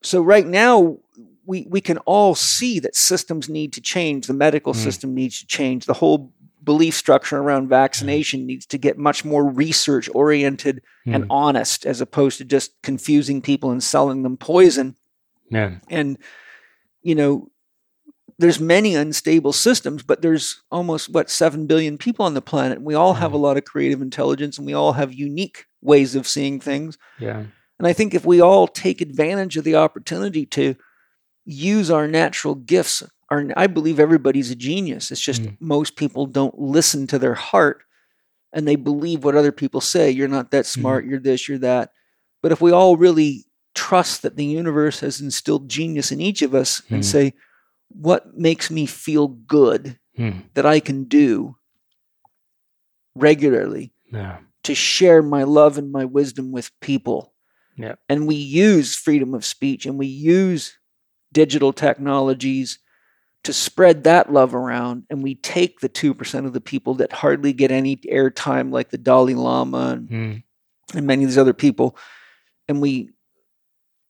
[0.03, 0.97] so right now
[1.45, 4.83] we we can all see that systems need to change the medical Mm.
[4.83, 6.33] system needs to change the whole
[6.67, 11.27] belief structure around vaccination needs to get much more research oriented and Mm.
[11.31, 14.95] honest as opposed to just confusing people and selling them poison
[15.49, 15.79] Yeah.
[15.89, 16.17] and
[17.01, 17.49] you know
[18.37, 22.85] there's many unstable systems but there's almost what 7 billion people on the planet and
[22.85, 26.27] we all have a lot of creative intelligence and we all have unique ways of
[26.27, 27.45] seeing things Yeah.
[27.79, 30.75] and I think if we all take advantage of the opportunity to
[31.45, 35.11] use our natural gifts, our, I believe everybody's a genius.
[35.11, 35.57] It's just Mm.
[35.59, 37.83] most people don't listen to their heart
[38.53, 40.09] and they believe what other people say.
[40.09, 41.91] You're not that smart, you're this, you're that.
[42.41, 43.45] But if we all really
[43.75, 47.05] trust that the universe has instilled genius in each of us and Mhm.
[47.05, 47.33] say,
[47.89, 50.43] what makes me feel good Mm.
[50.55, 51.55] that I can do
[53.15, 54.39] regularly Yeah.
[54.63, 57.33] to share my love and my wisdom with people.
[57.77, 57.95] Yeah.
[58.09, 60.77] And we use freedom of speech and we use
[61.33, 62.79] digital technologies
[63.47, 65.03] to spread that love around.
[65.09, 68.97] And we take the 2% of the people that hardly get any airtime, like the
[68.97, 70.43] Dalai Lama and, Mm.
[70.93, 71.97] and many of these other people,
[72.67, 73.09] and we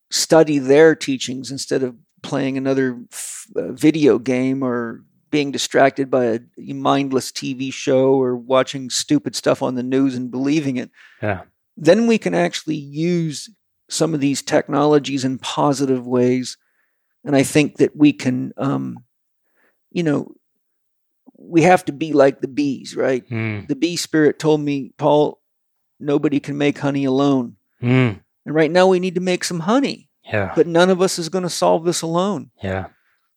[0.09, 6.25] study their teachings instead of playing another f- uh, video game or being distracted by
[6.25, 6.39] a
[6.73, 10.89] mindless TV show or watching stupid stuff on the news and believing it,
[11.21, 11.41] Yeah.
[11.75, 13.49] then we can actually use
[13.89, 16.57] some of these technologies in positive ways.
[17.23, 18.97] And I think that we can, um,
[19.91, 20.35] you know,
[21.37, 23.27] we have to be like the bees, right?
[23.29, 23.67] Mm.
[23.67, 25.39] The bee spirit told me, Paul,
[25.99, 27.55] nobody can make honey alone.
[27.81, 28.19] Mm.
[28.45, 30.51] And right now we need to make some honey, Yeah.
[30.55, 32.51] but none of us is going to solve this alone.
[32.63, 32.87] yeah.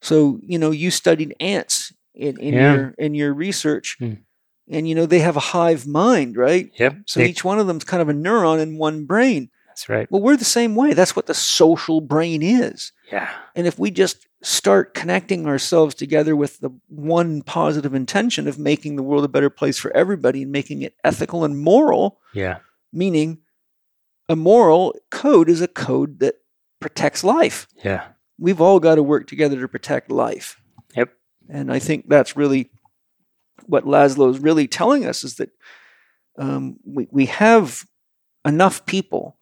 [0.03, 2.75] So, you know, you studied ants in, in Yeah.
[2.75, 3.97] your in your research.
[3.99, 4.15] Hmm.
[4.71, 6.71] And you know, they have a hive mind, right?
[6.79, 6.97] Yep.
[7.07, 9.51] So They- each one of them's kind of a neuron in one brain.
[9.67, 10.11] that's right.
[10.11, 10.95] Well, we're the same way.
[10.95, 12.93] That's what the social brain is.
[13.13, 13.29] Yeah.
[13.55, 18.97] And if we just start connecting ourselves together with the one positive intention of making
[18.97, 22.59] the world a better place for everybody and making it ethical and moral, Yeah.
[22.93, 23.39] meaning
[24.29, 26.37] a moral code is a code that
[26.81, 27.67] protects life.
[27.85, 28.09] Yeah.
[28.39, 30.59] We've all got to work together to protect life.
[30.97, 31.13] Yep.
[31.51, 32.71] And I think that's really
[33.67, 35.51] what Laszlo is really telling us is that
[36.39, 37.85] um, we, we have
[38.47, 39.37] enough people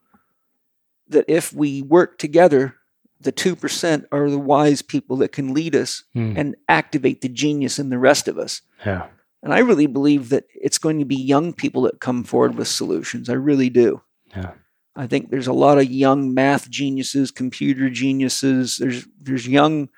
[1.07, 2.75] that if we work together,
[3.20, 6.39] the 2% are the wise people that can lead us Mm.
[6.39, 8.62] and activate the genius in the rest of us.
[8.86, 9.07] Yeah.
[9.43, 12.69] And I really believe that it's going to be young people that come forward with
[12.69, 13.28] solutions.
[13.28, 14.03] I really do.
[14.36, 14.53] Yeah.
[14.97, 18.78] I think there's a lot of young math geniuses, computer geniuses.
[18.78, 19.89] There's there's young,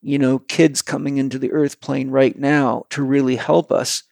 [0.00, 4.02] you know, kids coming into the earth plane right now to really help us.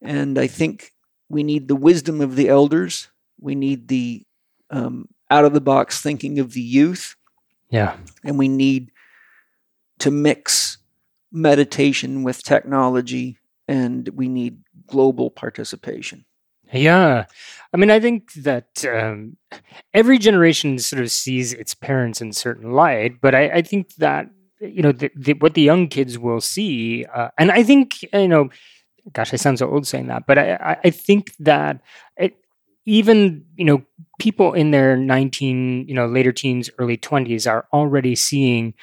[0.00, 0.92] And I think
[1.28, 3.08] we need the wisdom of the elders.
[3.38, 4.24] We need the
[4.70, 7.14] um, out of the box thinking of the youth,
[7.70, 7.96] Yeah.
[8.24, 8.90] and we need
[9.98, 10.78] to mix
[11.30, 16.24] meditation with technology, and we need global participation.
[16.72, 17.26] Yeah.
[17.72, 19.36] I mean, I think that um,
[19.94, 24.30] every generation sort of sees its parents in certain light, but I, I think that,
[24.60, 28.28] you know, the, the, what the young kids will see, uh, and I think, you
[28.28, 28.50] know,
[29.12, 31.80] gosh, I sound so old saying that, but I, I, I think that
[32.16, 32.36] it,
[32.88, 33.82] even, you know,
[34.18, 38.74] people in their 19, you know, later teens, early 20s are already seeing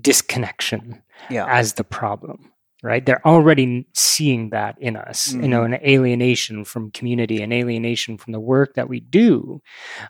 [0.00, 1.46] disconnection Yeah.
[1.48, 2.52] as the problem
[2.84, 8.16] right they're already seeing that in us you know an alienation from community an alienation
[8.16, 9.60] from the work that we do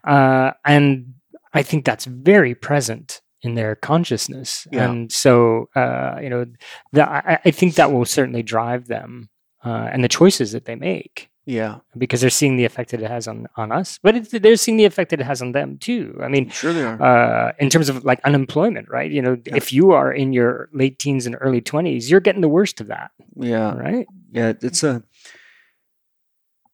[0.04, 1.14] uh, and
[1.54, 4.84] i think that's very present in their consciousness Yeah.
[4.90, 6.44] and so uh, you know
[6.92, 9.30] that I, I think that will certainly drive them
[9.64, 11.78] uh, and the choices that they make Yeah.
[11.96, 14.12] because they're seeing the effect that it has on on us but
[14.42, 17.00] they're seeing the effect that it has on them too i mean Sure they are.
[17.08, 19.10] uh, in terms of like unemployment, right?
[19.16, 19.56] You know, Yeah.
[19.56, 22.86] if you are in your late teens and early 20s, you're getting the worst of
[22.94, 23.10] that,
[23.52, 23.72] yeah.
[23.86, 24.06] right?
[24.38, 25.02] Yeah, it's a.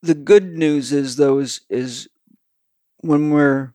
[0.02, 2.08] The good news is though is is
[3.10, 3.72] when we're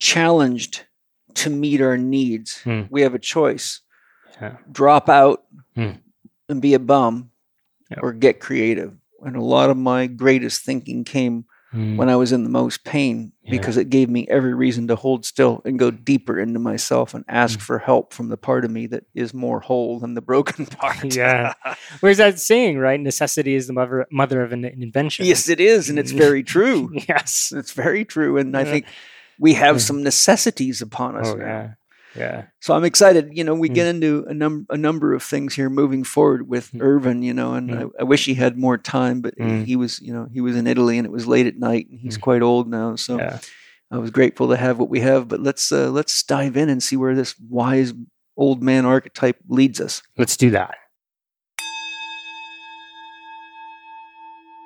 [0.00, 0.84] challenged
[1.34, 2.82] to meet our needs, Hmm.
[2.90, 3.80] we have a choice:
[4.40, 4.56] Yeah.
[4.70, 6.02] drop out Hmm.
[6.48, 7.30] and be a bum,
[7.90, 7.98] Yep.
[8.02, 8.92] or get creative.
[9.22, 11.44] And a lot of my greatest thinking came
[11.74, 11.96] Mm.
[11.96, 13.52] when I was in the most pain Yeah.
[13.52, 17.24] because it gave me every reason to hold still and go deeper into myself and
[17.28, 17.62] ask Hmm.
[17.64, 21.02] for help from the part of me that is more whole than the broken part.
[21.16, 21.54] Yeah.
[22.00, 23.00] Where's that saying, right?
[23.00, 25.24] Necessity is the mother mother of an invention.
[25.24, 26.90] yes, it is, and it's very true.
[27.08, 27.54] yes.
[27.56, 28.84] It's very true, and I think
[29.38, 31.44] we have some necessities upon us Oh now.
[31.46, 31.68] yeah.
[32.16, 32.44] Yeah.
[32.60, 33.30] So I'm excited.
[33.32, 33.74] You know, we Mm.
[33.74, 36.80] get into a num a number of things here moving forward with Mm.
[36.82, 37.22] Ervin.
[37.22, 37.90] You know, and Mm.
[37.98, 39.64] I, I wish he had more time, but Mm.
[39.64, 41.98] he was, you know, he was in Italy and it was late at night, and
[42.00, 42.22] he's Mm.
[42.22, 42.96] quite old now.
[42.96, 43.38] So Yeah.
[43.90, 45.28] I was grateful to have what we have.
[45.28, 47.92] But let's uh, let's dive in and see where this wise
[48.36, 50.02] old man archetype leads us.
[50.16, 50.76] Let's do that.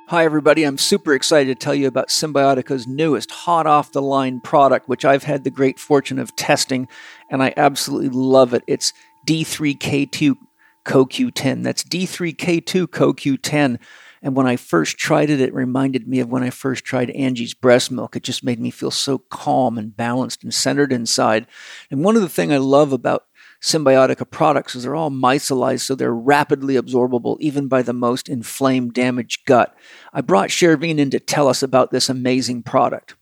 [0.09, 0.63] Hi, everybody.
[0.63, 5.05] I'm super excited to tell you about Cymbiotika's newest hot off the line product, which
[5.05, 6.87] I've had the great fortune of testing,
[7.29, 8.63] and I absolutely love it.
[8.69, 8.93] It's
[9.27, 10.37] D3K2
[10.85, 11.65] CoQ10.
[11.65, 13.81] That's D3K2 CoQ10.
[14.23, 17.55] And when I first tried it, it reminded me of when I first tried Angie's
[17.55, 18.15] breast milk.
[18.15, 21.49] It just made me feel so calm and balanced and centered inside.
[21.91, 23.25] And one of the things I love about
[23.67, 28.95] Cymbiotika products is they're all micellized, so they're rapidly absorbable even by the most inflamed,
[28.95, 29.77] damaged gut.
[30.13, 33.17] I brought Chervin in to tell us about this amazing product.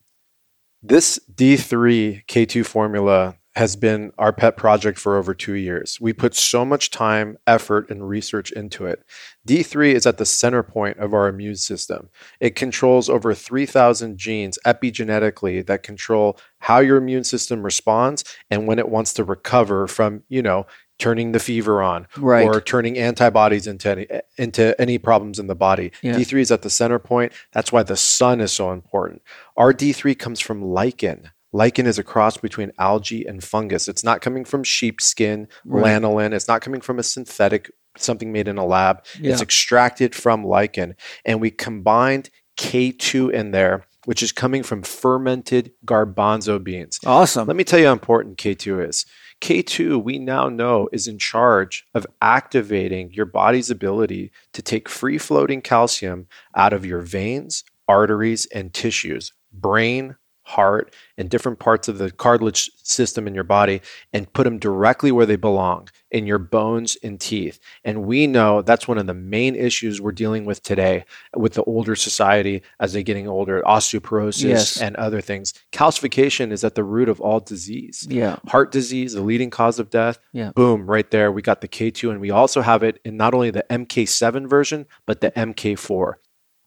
[0.82, 5.98] This D3 K2 formula has been our pet project for over two years.
[6.00, 9.04] We put so much time, effort, and research into it.
[9.46, 12.08] D3 is at the center point of our immune system.
[12.40, 18.78] It controls over 3,000 genes epigenetically that control how your immune system responds and when
[18.78, 20.66] it wants to recover from, you know,
[20.98, 22.46] turning the fever on Right.
[22.46, 24.06] or turning antibodies into any,
[24.38, 25.90] into any problems in the body.
[26.02, 26.14] Yeah.
[26.14, 27.32] D3 is at the center point.
[27.52, 29.22] That's why the sun is so important.
[29.56, 31.30] Our D3 comes from lichen.
[31.54, 33.86] Lichen is a cross between algae and fungus.
[33.86, 35.84] It's not coming from sheepskin, Right.
[35.84, 36.34] lanolin.
[36.34, 39.04] It's not coming from a synthetic something made in a lab.
[39.20, 39.32] Yeah.
[39.32, 42.28] It's extracted from lichen, and we combined
[42.58, 46.98] K2 in there, which is coming from fermented garbanzo beans.
[47.06, 47.46] Awesome.
[47.46, 49.06] Let me tell you how important K2 is.
[49.40, 55.18] K2, we now know, is in charge of activating your body's ability to take free
[55.18, 56.26] floating calcium
[56.56, 62.70] out of your veins, arteries, and tissues, brain, heart, and different parts of the cartilage
[62.82, 63.80] system in your body,
[64.12, 67.58] and put them directly where they belong in your bones and teeth.
[67.84, 71.04] And we know that's one of the main issues we're dealing with today
[71.34, 74.80] with the older society as they're getting older osteoporosis Yes.
[74.80, 75.54] and other things.
[75.72, 78.36] Calcification is at the root of all disease yeah.
[78.48, 80.18] heart disease, the leading cause of death.
[80.32, 80.52] Yeah.
[80.54, 81.32] Boom, right there.
[81.32, 84.86] We got the K2, and we also have it in not only the MK7 version,
[85.06, 86.14] but the MK4.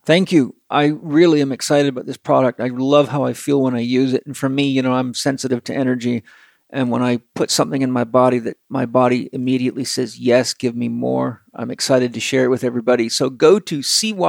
[0.07, 0.55] Thank you.
[0.69, 2.61] I really am excited about this product.
[2.61, 4.25] I love how I feel when I use it.
[4.25, 6.23] And for me, you know, I'm sensitive to energy.
[6.69, 10.77] And when I put something in my body that my body immediately says, yes, give
[10.77, 13.09] me more, I'm excited to share it with everybody.
[13.09, 14.27] So go to C-Y-M-B-I-O-T-I-K-A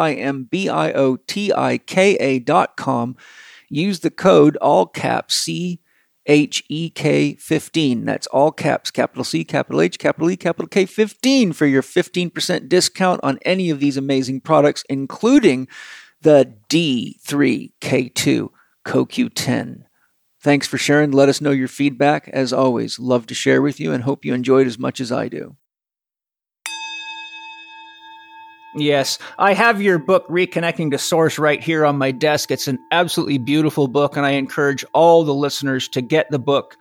[2.40, 3.16] dot com.
[3.68, 5.78] Use the code all caps C
[6.28, 8.04] H E K 15.
[8.04, 12.68] That's all caps, capital C, capital H, capital E, capital K 15 for your 15%
[12.68, 15.66] discount on any of these amazing products, including
[16.20, 18.50] the D3K2
[18.86, 19.84] CoQ10.
[20.40, 21.10] Thanks for sharing.
[21.10, 22.28] Let us know your feedback.
[22.28, 25.28] As always, love to share with you and hope you enjoyed as much as I
[25.28, 25.56] do.
[28.80, 32.50] Yes, I have your book, Reconnecting to Source, right here on my desk.
[32.52, 36.76] It's an absolutely beautiful book, and I encourage all the listeners to get the book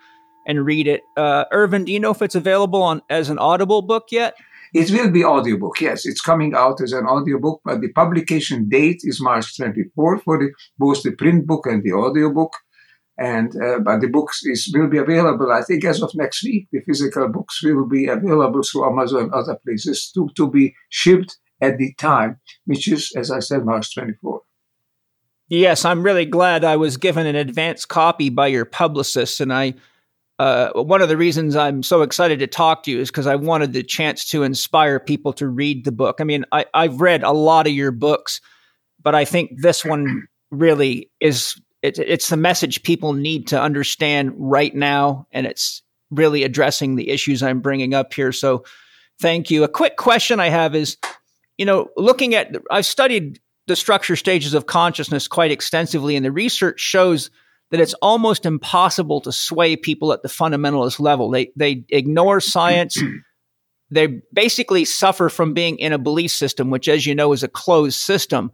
[0.46, 1.02] and read it.
[1.16, 4.36] Uh, Ervin, do you know if it's available on as an Audible book yet?
[4.74, 5.82] It will be audiobook.
[5.82, 10.38] Yes, it's coming out as an audiobook, but the publication date is March 24 for
[10.38, 12.54] the, both the print book and the audiobook.
[13.20, 16.68] And uh, but the books is will be available, I think, as of next week.
[16.72, 21.36] The physical books will be available through Amazon and other places to, to be shipped
[21.62, 24.42] at the time, which is, as I said, March 24.
[25.50, 29.74] Yes, I'm really glad I was given an advance copy by your publicist, and I.
[30.40, 33.34] Uh, one of the reasons I'm so excited to talk to you is because I
[33.34, 36.18] wanted the chance to inspire people to read the book.
[36.20, 38.40] I mean, I, I've read a lot of your books,
[39.02, 44.34] but I think this one really is it, it's the message people need to understand
[44.36, 45.82] right now, and it's
[46.12, 48.32] really addressing the issues I'm bringing up here.
[48.32, 48.64] So,
[49.20, 49.64] thank you.
[49.64, 50.98] A quick question I have is,
[51.58, 56.32] you know, looking at I've studied the structure stages of consciousness quite extensively, and the
[56.32, 57.30] research shows
[57.72, 61.30] that it's almost impossible to sway people at the fundamentalist level.
[61.30, 63.02] They they ignore science.
[63.92, 67.48] they basically suffer from being in a belief system, which, as you know, is a
[67.48, 68.52] closed system.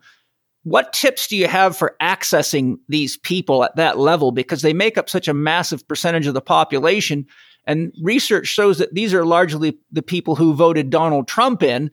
[0.64, 4.32] What tips do you have for accessing these people at that level?
[4.32, 7.26] Because they make up such a massive percentage of the population.
[7.66, 11.92] And research shows that these are largely the people who voted Donald Trump in.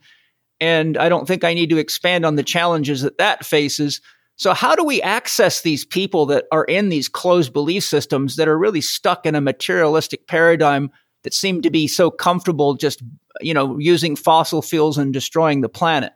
[0.61, 4.01] And I don't think I need to expand on the challenges that that faces.
[4.37, 8.49] So, how do we access these people that are in these closed belief systems that
[8.49, 10.91] are really stuck in a materialistic paradigm
[11.25, 13.03] that seem to be so comfortable just,
[13.41, 16.13] you know, using fossil fuels and destroying the planet?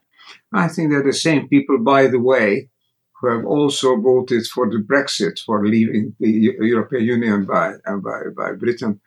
[0.52, 2.68] I think they're the same people, by the way,
[3.20, 6.30] who have also voted for the Brexit, for leaving the
[6.60, 9.00] European Union by, by, by Britain.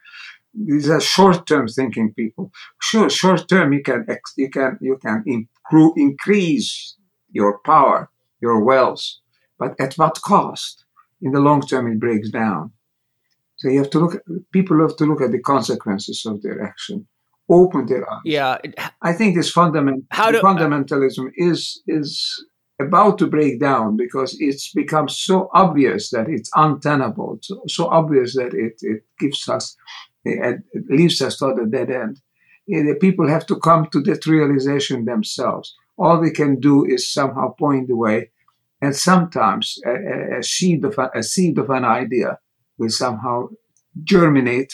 [0.66, 2.50] These are short-term thinking people.
[2.80, 4.06] Sure, short-term you can
[4.36, 6.96] you can you can improve, increase
[7.30, 8.10] your power,
[8.40, 9.04] your wealth,
[9.58, 10.84] but at what cost?
[11.20, 12.72] In the long term, it breaks down.
[13.56, 14.14] So you have to look.
[14.14, 14.22] At,
[14.52, 17.06] people have to look at the consequences of their action.
[17.50, 18.20] Open their eyes.
[18.24, 18.58] Yeah.
[19.02, 22.44] I think this fundament, do- uh, fundamentalism is is
[22.80, 28.36] about to break down because it's become so obvious that it's untenable, so, so obvious
[28.36, 29.76] that it, it gives us,
[30.32, 32.20] it leaves us to the dead end.
[32.66, 35.74] The people have to come to that realization themselves.
[35.96, 38.30] All we can do is somehow point the way,
[38.80, 42.38] and sometimes a, a- a seed of a, a seed of an idea
[42.78, 43.48] will somehow
[44.04, 44.72] germinate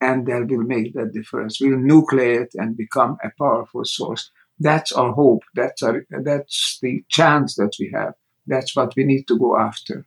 [0.00, 1.60] and that will make that difference.
[1.60, 4.30] We'll nucleate and become a powerful source.
[4.58, 5.42] That's our hope.
[5.54, 8.14] That's our, that's the chance that we have.
[8.46, 10.06] That's what we need to go after.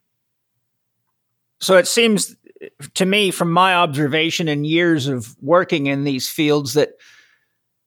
[1.59, 2.35] So it seems
[2.95, 6.89] to me, from my observation and years of working in these fields, that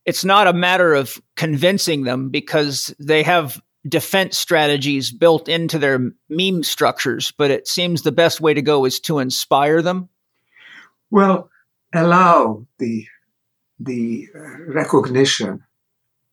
[0.06, 6.12] it's not a matter of convincing them because they have defense strategies built into their
[6.28, 10.08] meme structures, but it seems the best way to go is to inspire them.
[11.10, 11.50] Well,
[11.94, 13.06] allow the
[13.78, 14.28] the
[14.66, 15.64] recognition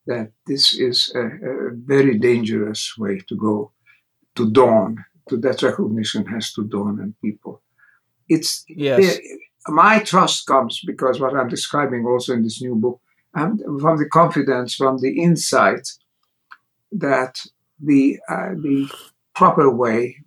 [0.05, 3.71] that this is a, a, very dangerous way to go
[4.35, 5.05] to dawn.
[5.29, 7.61] To that recognition has to dawn in people.
[8.29, 9.17] It's yes.
[9.67, 12.99] my trust comes because what I'm describing also in this new book,
[13.33, 15.87] and from the confidence, from the insight
[16.91, 17.39] that
[17.79, 18.89] the uh, the
[19.35, 20.17] proper way,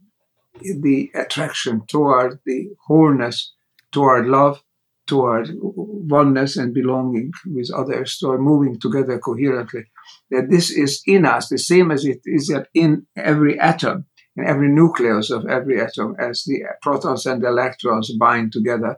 [0.60, 3.52] the attraction toward the wholeness,
[3.92, 4.62] toward love,
[5.06, 9.84] toward oneness and belonging with others, toward moving together coherently.
[10.30, 14.06] That this is in us, the same as it is in every atom,
[14.44, 18.96] every nucleus of every atom, as the protons and electrons bind together.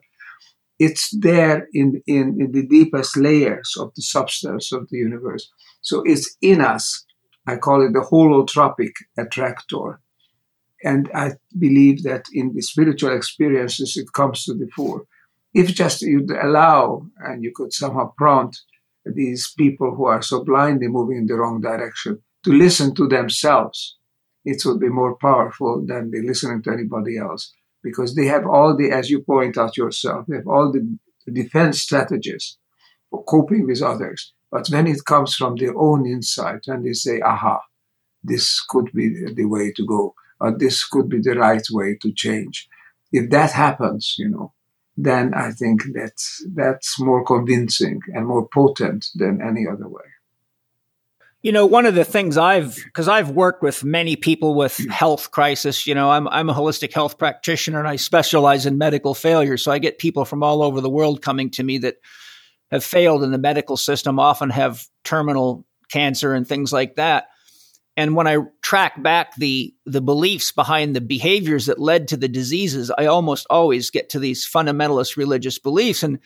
[0.79, 5.51] It's there in, in, in the deepest layers of the substance of the universe.
[5.81, 7.05] So it's in us.
[7.47, 10.01] I call it the holotropic attractor.
[10.85, 15.05] And I believe that in the spiritual experiences, it comes to the fore.
[15.55, 18.63] If just you'd allow and you could somehow prompt
[19.05, 23.97] these people who are so blindly moving in the wrong direction to listen to themselves,
[24.45, 27.53] it would be more powerful than the listening to anybody else
[27.83, 30.99] because they have all the, as you point out yourself, they have all the
[31.33, 32.59] defense strategies
[33.11, 34.33] for coping with others.
[34.51, 37.61] But when it comes from their own insight, and they say, aha,
[38.23, 42.13] this could be the way to go, or this could be the right way to
[42.13, 42.69] change.
[43.11, 44.53] If that happens, you know,
[44.97, 50.12] then I think that's, that's more convincing and more potent than any other way.
[51.43, 54.89] You know, one of the things I've, because I've worked with many people with hmm.
[54.89, 59.15] health crisis, you know, I'm, I'm a holistic health practitioner and I specialize in medical
[59.15, 59.57] failure.
[59.57, 61.97] So I get people from all over the world coming to me that
[62.71, 67.29] have failed in the medical system, often have terminal cancer and things like that.
[67.97, 72.29] And when I track back the the beliefs behind the behaviors that led to the
[72.29, 76.03] diseases, I almost always get to these fundamentalist religious beliefs.
[76.03, 76.19] And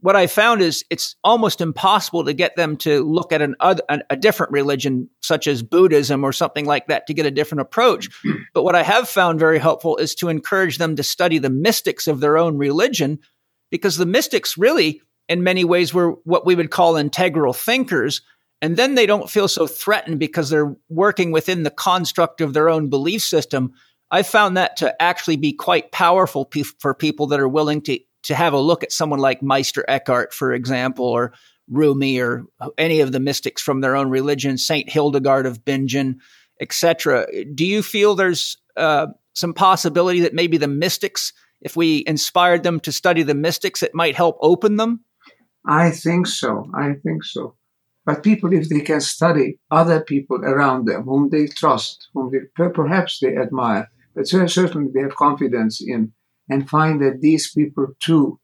[0.00, 3.82] what I found is it's almost impossible to get them to look at an other,
[3.88, 8.08] a different religion, such as Buddhism or something like that, to get a different approach.
[8.54, 12.06] But what I have found very helpful is to encourage them to study the mystics
[12.06, 13.18] of their own religion,
[13.70, 18.22] because the mystics really in many ways were what we would call integral thinkers.
[18.60, 22.68] And then they don't feel so threatened because they're working within the construct of their
[22.68, 23.72] own belief system.
[24.10, 28.00] I found that to actually be quite powerful pe- for people that are willing to,
[28.24, 31.32] to have a look at someone like Meister Eckhart, for example, or
[31.68, 32.44] Rumi, or
[32.76, 36.20] any of the mystics from their own religion, Saint Hildegard of Bingen,
[36.60, 37.26] etc.
[37.54, 42.80] Do you feel there's uh, some possibility that maybe the mystics, if we inspired them
[42.80, 45.04] to study the mystics, it might help open them?
[45.66, 46.70] I think so.
[46.74, 47.54] I think so.
[48.06, 52.38] But people, if they can study other people around them, whom they trust, whom they
[52.70, 56.12] perhaps they admire, but certainly they have confidence in,
[56.48, 58.38] and find that these people too,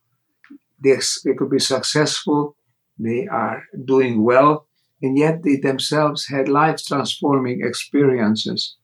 [0.83, 2.57] they, they could be successful,
[2.99, 4.67] they are doing well,
[5.03, 8.77] and yet they themselves had life transforming experiences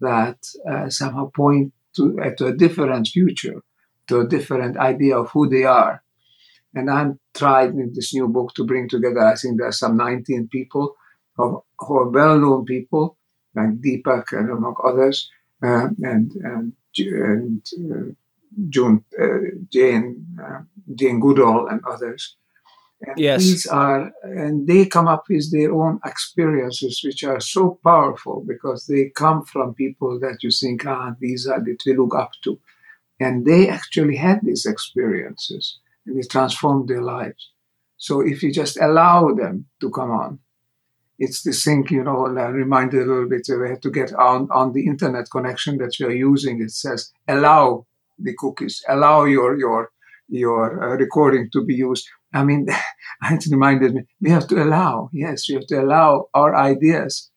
[0.00, 0.38] that
[0.70, 3.62] uh, somehow point to, uh, to a different future,
[4.06, 6.02] to a different idea of who they are.
[6.74, 9.96] And I'm trying in this new book to bring together, I think there are some
[9.96, 10.94] 19 people
[11.36, 13.16] who, who are well-known people,
[13.54, 15.30] like Deepak and among others,
[15.62, 18.12] uh, and, and, and uh,
[18.68, 19.26] June, uh,
[19.70, 20.60] Jane, uh,
[20.94, 22.36] Jane Goodall and others.
[23.02, 23.42] And yes.
[23.42, 28.86] These are, and they come up with their own experiences, which are so powerful because
[28.86, 32.58] they come from people that you think, ah, these are that we look up to.
[33.20, 37.50] And they actually had these experiences and it transformed their lives.
[37.98, 40.38] So if you just allow them to come on,
[41.18, 44.48] it's the thing, you know, I reminded a little bit, we had to get on,
[44.50, 46.60] on the internet connection that we are using.
[46.60, 47.86] It says, allow
[48.18, 49.90] the cookies, allow your, your,
[50.28, 52.06] your uh, recording to be used.
[52.34, 52.66] I mean,
[53.30, 57.30] it reminded me, we have to allow, yes, we have to allow our ideas,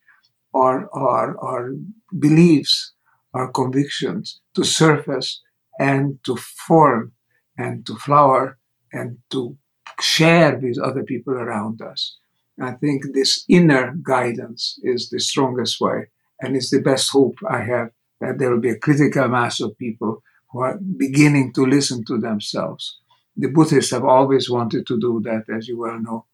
[0.53, 1.71] our, our, our
[2.17, 2.93] beliefs,
[3.33, 5.41] our convictions to surface
[5.79, 6.35] and to
[6.67, 7.13] form
[7.57, 8.57] and to flower
[8.91, 9.57] and to
[10.01, 12.17] share with other people around us.
[12.61, 16.07] I think this inner guidance is the strongest way,
[16.41, 19.77] and it's the best hope I have that there will be a critical mass of
[19.77, 22.99] people who are beginning to listen to themselves.
[23.37, 26.25] The Buddhists have always wanted to do that, as you well know,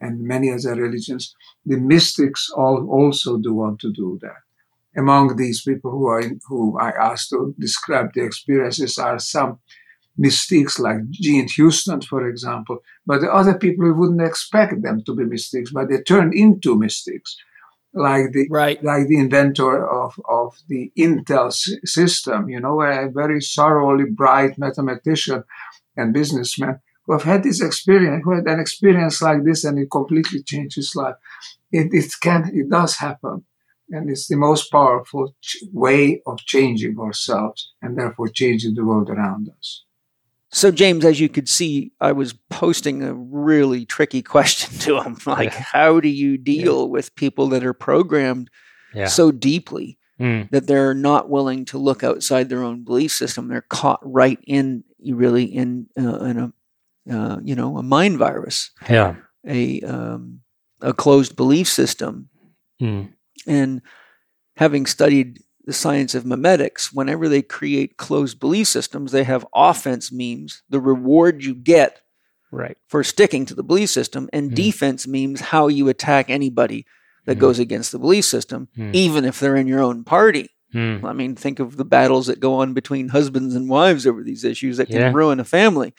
[0.00, 1.34] and many other religions.
[1.66, 4.42] The mystics all also do want to do that.
[4.96, 9.58] among these people who are who I asked to describe the experiences are some
[10.16, 15.14] mystics like Jean Houston, for example, but the other people we wouldn't expect them to
[15.14, 17.36] be mystics, but they turn into mystics,
[17.94, 18.82] like the right.
[18.82, 21.52] like the inventor of, of the Intel
[21.84, 25.44] system, you know, a very thoroughly bright mathematician
[25.96, 29.90] and businessman who have had this experience, who had an experience like this, and it
[29.90, 31.16] completely changed his life.
[31.70, 33.44] It, it can, it does happen.
[33.90, 39.10] And it's the most powerful ch- way of changing ourselves and therefore changing the world
[39.10, 39.84] around us.
[40.54, 45.16] So, James, as you could see, I was posting a really tricky question to him.
[45.26, 45.64] Like, Yeah.
[45.72, 48.50] how do you deal with people that are programmed
[48.94, 49.06] Yeah.
[49.08, 50.48] so deeply Mm.
[50.52, 53.48] that they're not willing to look outside their own belief system?
[53.48, 56.52] They're caught right in, really, in, uh, in a,
[57.12, 59.16] uh, you know, a mind virus, Yeah.
[59.44, 60.40] a, um,
[60.80, 62.28] a closed belief system.
[62.80, 63.12] Mm.
[63.48, 63.82] And
[64.56, 70.12] having studied the science of memetics, whenever they create closed belief systems, they have offense
[70.12, 72.00] memes, the reward you get
[72.50, 72.76] Right.
[72.86, 74.54] for sticking to the belief system, and Mm.
[74.54, 76.84] defense memes how you attack anybody
[77.26, 77.40] that Mm.
[77.40, 78.94] goes against the belief system, Mm.
[78.94, 80.50] even if they're in your own party.
[80.74, 81.02] Mm.
[81.04, 84.44] I mean, think of the battles that go on between husbands and wives over these
[84.44, 85.12] issues that can Yeah.
[85.12, 85.94] ruin a family.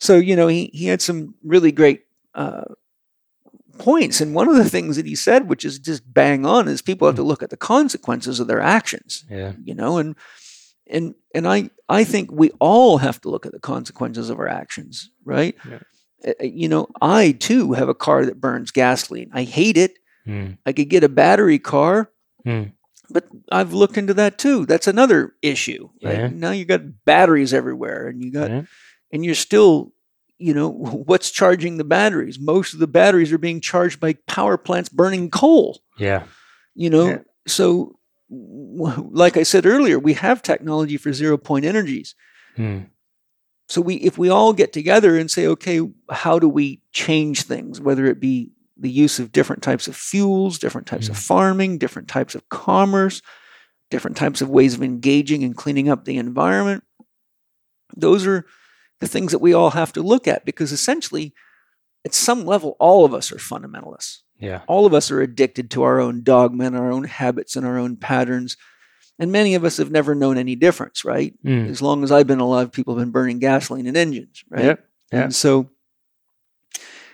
[0.00, 2.02] So, you know, he, he had some really great
[2.34, 2.62] uh,
[3.78, 4.20] points.
[4.20, 7.06] And one of the things that he said, which is just bang on, is people
[7.08, 9.52] have to look at the consequences of their actions, Yeah.
[9.64, 10.14] you know, and
[10.88, 14.48] and and I I think we all have to look at the consequences of our
[14.48, 15.54] actions, right?
[15.68, 15.78] Yeah.
[16.26, 19.30] Uh, You know, I too have a car that burns gasoline.
[19.32, 19.98] I hate it.
[20.26, 20.58] Mm.
[20.66, 22.10] I could get a battery car,
[22.46, 22.72] Mm.
[23.10, 24.66] but I've looked into that too.
[24.66, 25.88] That's another issue.
[26.02, 26.18] Right?
[26.18, 26.28] Yeah.
[26.28, 28.62] Now you got batteries everywhere, and you got Yeah.
[29.12, 29.92] and you're still,
[30.42, 30.68] you know,
[31.06, 32.38] what's charging the batteries?
[32.40, 35.80] Most of the batteries are being charged by power plants burning coal.
[35.98, 36.24] Yeah.
[36.74, 37.18] You know, Yeah.
[37.46, 37.98] so
[38.30, 42.14] like I said earlier, we have technology for zero point energies.
[42.56, 42.86] Mm.
[43.68, 47.80] So we, if we all get together and say, okay, how do we change things?
[47.80, 52.08] Whether it be the use of different types of fuels, different types of farming, different
[52.08, 53.22] types of commerce,
[53.90, 56.82] different types of ways of engaging and cleaning up the environment.
[57.96, 58.44] Those are
[59.02, 61.34] the things that we all have to look at because essentially,
[62.06, 64.62] at some level, all of us are fundamentalists Yeah.
[64.66, 67.78] all of us are addicted to our own dogma and our own habits and our
[67.78, 68.56] own patterns.
[69.18, 71.34] And many of us have never known any difference, right?
[71.44, 71.68] Mm.
[71.68, 74.64] As long as I've been alive, people have been burning gasoline in engines, right?
[74.64, 74.88] Yep.
[75.12, 75.68] And so,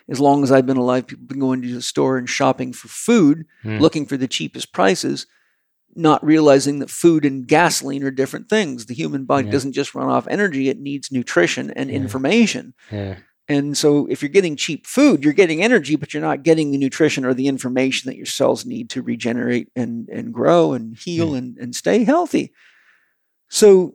[0.09, 2.73] as long as I've been alive, people have been going to the store and shopping
[2.73, 3.81] for food, Mm.
[3.81, 5.27] looking for the cheapest prices,
[5.99, 8.87] not realizing that food and gasoline are different things.
[8.87, 9.53] The human body Yeah.
[9.53, 11.97] doesn't just run off energy, it needs nutrition and Yeah.
[11.97, 12.75] information.
[12.93, 13.17] Yeah.
[13.51, 16.77] And so, if you're getting cheap food, you're getting energy, but you're not getting the
[16.79, 21.35] nutrition or the information that your cells need to regenerate and, and grow and heal
[21.35, 22.53] and, and stay healthy.
[23.49, 23.95] So,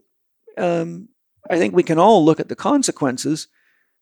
[0.58, 1.10] um,
[1.50, 3.48] I think we can all look at the consequences.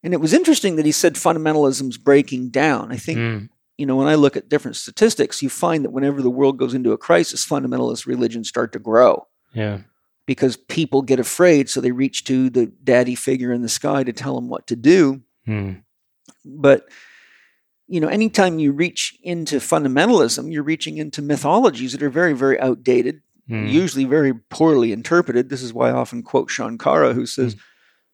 [0.04, 2.92] And it was interesting that he said fundamentalism's breaking down.
[2.92, 3.50] I think, Mm.
[3.82, 6.76] You know, when I look at different statistics, you find that whenever the world goes
[6.76, 9.14] into a crisis, fundamentalist religions start to grow
[9.54, 9.80] Yeah.
[10.28, 11.68] because people get afraid.
[11.68, 14.76] So they reach to the daddy figure in the sky to tell them what to
[14.76, 15.82] do Mm.
[16.46, 16.80] but
[17.88, 22.60] you know anytime you reach into fundamentalism you're reaching into mythologies that are very very
[22.60, 23.16] outdated
[23.50, 23.72] Mm.
[23.82, 27.56] usually very poorly interpreted this is why i often quote shankara who says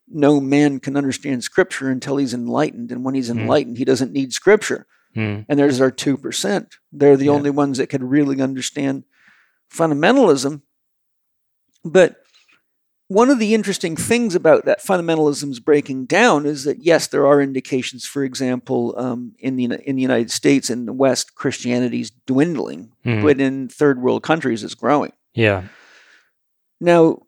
[0.08, 3.40] no man can understand scripture until he's enlightened and when he's Mm.
[3.42, 4.88] enlightened he doesn't need scripture
[5.18, 5.46] Mm.
[5.50, 7.32] and there's our 2% they're the Yeah.
[7.32, 9.04] only ones that could really understand
[9.74, 10.62] fundamentalism
[11.84, 12.18] but
[13.10, 17.42] one of the interesting things about that fundamentalism's breaking down is that yes, there are
[17.42, 18.06] indications.
[18.06, 23.22] For example, um, in the in the United States in the West, Christianity's dwindling, Mm.
[23.24, 25.14] but in third world countries, it's growing.
[25.34, 25.64] Yeah.
[26.82, 27.20] Now,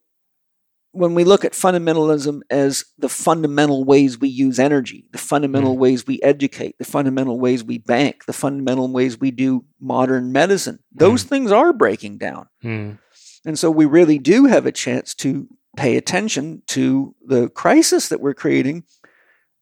[0.91, 6.07] when we look at fundamentalism as the fundamental ways we use energy, the fundamental ways
[6.07, 11.23] we educate, the fundamental ways we bank, the fundamental ways we do modern medicine, those
[11.23, 12.47] things are breaking down.
[12.63, 12.97] Mm.
[13.45, 15.47] And so we really do have a chance to
[15.77, 18.83] pay attention to the crisis that we're creating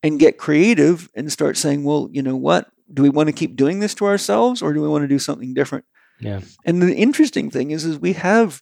[0.02, 2.70] and get creative and start saying, well, you know what?
[2.92, 5.20] Do we want to keep doing this to ourselves or do we want to do
[5.20, 5.84] something different?
[6.20, 6.40] Yeah.
[6.66, 8.62] And the interesting thing is, is we have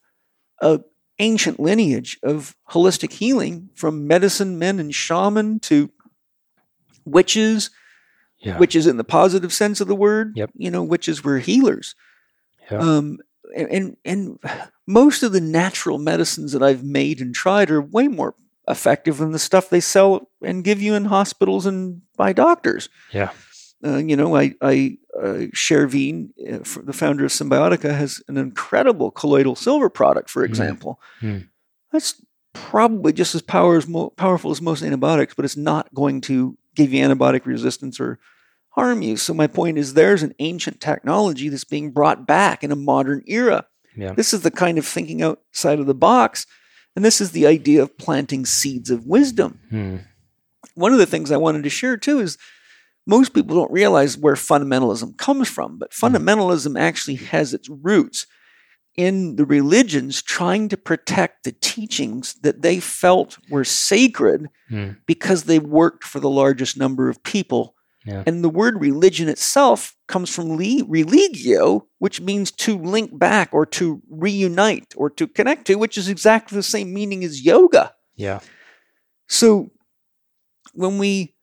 [0.62, 0.80] a
[1.20, 5.90] ancient lineage of holistic healing from medicine men and shaman to
[7.06, 7.70] witches,
[8.40, 8.58] Yeah.
[8.58, 10.34] witches in the positive sense of the word.
[10.36, 10.52] Yep.
[10.56, 11.96] You know, witches were healers.
[12.72, 12.80] Yeah.
[12.80, 13.20] Um,
[13.56, 14.40] and, and and
[14.88, 18.36] most of the natural medicines that I've made and tried are way more
[18.68, 22.90] effective than the stuff they sell and give you in hospitals and by doctors.
[23.14, 23.30] Yeah.
[23.84, 29.12] Uh, you know, I, I uh, Chervin, uh, the founder of Cymbiotika, has an incredible
[29.12, 31.00] colloidal silver product, for example.
[31.22, 31.48] Mm.
[31.92, 32.22] That's
[32.54, 36.58] probably just as power as mo- powerful as most antibiotics, but it's not going to
[36.74, 38.20] give you antibiotic resistance or
[38.70, 39.18] harm you.
[39.18, 43.24] So my point is, there's an ancient technology that's being brought back in a modern
[43.28, 43.68] era.
[43.96, 44.14] Yeah.
[44.14, 46.46] This is the kind of thinking outside of the box,
[46.96, 49.60] and this is the idea of planting seeds of wisdom.
[49.70, 49.98] Hmm.
[50.74, 52.38] One of the things I wanted to share too is
[53.06, 58.26] most people don't realize where fundamentalism comes from, but fundamentalism actually has its roots
[58.98, 64.92] in the religions trying to protect the teachings that they felt were sacred Hmm.
[65.06, 67.76] because they worked for the largest number of people.
[68.06, 68.24] Yeah.
[68.26, 73.66] And the word religion itself comes from li- religio, which means to link back or
[73.68, 77.94] to reunite or to connect to, which is exactly the same meaning as yoga.
[78.16, 78.40] Yeah.
[79.28, 79.72] So
[80.74, 81.35] when we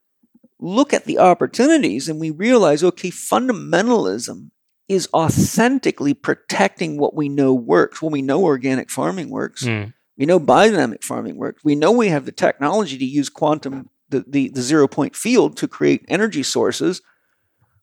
[0.62, 4.50] look at the opportunities and we realize, okay, fundamentalism
[4.88, 8.00] is authentically protecting what we know works.
[8.00, 9.64] Well, we know organic farming works.
[9.64, 9.84] Hmm.
[10.16, 11.64] We know biodynamic farming works.
[11.64, 15.56] We know we have the technology to use quantum, the, the, the zero point field
[15.56, 17.02] to create energy sources.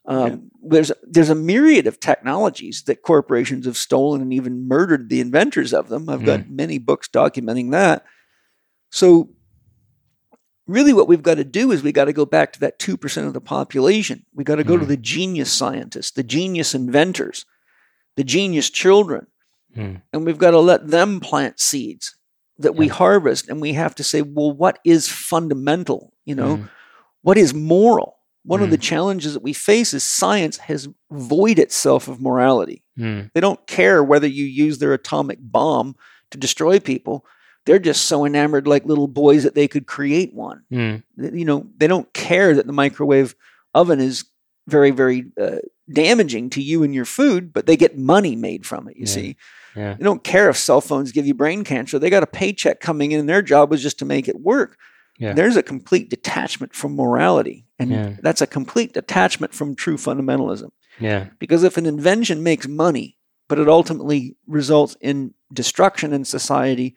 [0.05, 5.19] Um, There's there's a myriad of technologies that corporations have stolen and even murdered the
[5.19, 6.09] inventors of them.
[6.09, 8.05] I've got many books documenting that.
[8.89, 9.29] So,
[10.69, 12.95] really, what we've got to do is we got to go back to that two
[12.97, 14.25] percent of the population.
[14.33, 17.45] We got to go to the genius scientists, the genius inventors,
[18.15, 19.27] the genius children,
[19.75, 19.95] Hmm.
[20.13, 22.15] and we've got to let them plant seeds
[22.57, 23.47] that we harvest.
[23.49, 26.13] And we have to say, well, what is fundamental?
[26.25, 26.69] You know, Mm.
[27.21, 28.15] what is moral?
[28.43, 28.81] One of the Mm.
[28.81, 32.83] challenges that we face is science has void itself of morality.
[32.97, 33.21] Hmm.
[33.33, 35.95] They don't care whether you use their atomic bomb
[36.31, 37.25] to destroy people.
[37.69, 40.63] They're just so enamored, like little boys, that they could create one.
[40.71, 40.95] Hmm.
[41.17, 43.35] You know, they don't care that the microwave
[43.75, 44.25] oven is
[44.67, 45.57] very, very uh,
[45.93, 48.95] damaging to you and your food, but they get money made from it.
[48.97, 49.13] You Yeah.
[49.13, 49.37] see,
[49.75, 49.93] Yeah.
[49.93, 51.99] they don't care if cell phones give you brain cancer.
[51.99, 54.75] They got a paycheck coming in, and their job was just to make it work.
[55.19, 55.33] Yeah.
[55.33, 58.13] There's a complete detachment from morality, and Yeah.
[58.23, 60.69] that's a complete detachment from true fundamentalism.
[60.99, 61.27] Yeah.
[61.37, 63.15] Because if an invention makes money,
[63.47, 66.95] but it ultimately results in destruction in society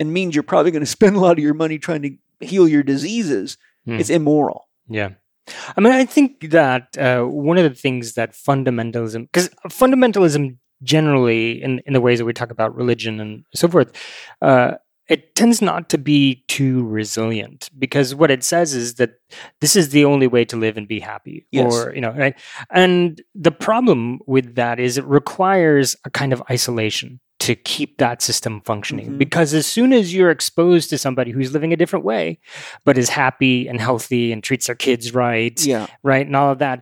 [0.00, 2.16] and means you're probably going to spend a lot of your money trying to
[2.46, 3.56] heal your diseases,
[3.86, 4.00] Hmm.
[4.00, 4.68] it's immoral.
[4.88, 5.10] Yeah.
[5.76, 11.62] I mean, I think that uh, one of the things that fundamentalism, because fundamentalism generally,
[11.62, 13.92] in, in the ways that we talk about religion and so forth,
[14.42, 14.72] uh,
[15.08, 19.10] it tends not to be too resilient because what it says is that
[19.60, 21.72] this is the only way to live and be happy Yes.
[21.72, 22.34] or you know right
[22.72, 28.22] and the problem with that is it requires a kind of isolation to keep that
[28.28, 29.18] system functioning Mhm.
[29.18, 32.38] because as soon as you're exposed to somebody who's living a different way
[32.84, 35.86] but is happy and healthy and treats their kids right Yeah.
[36.02, 36.78] right and all of that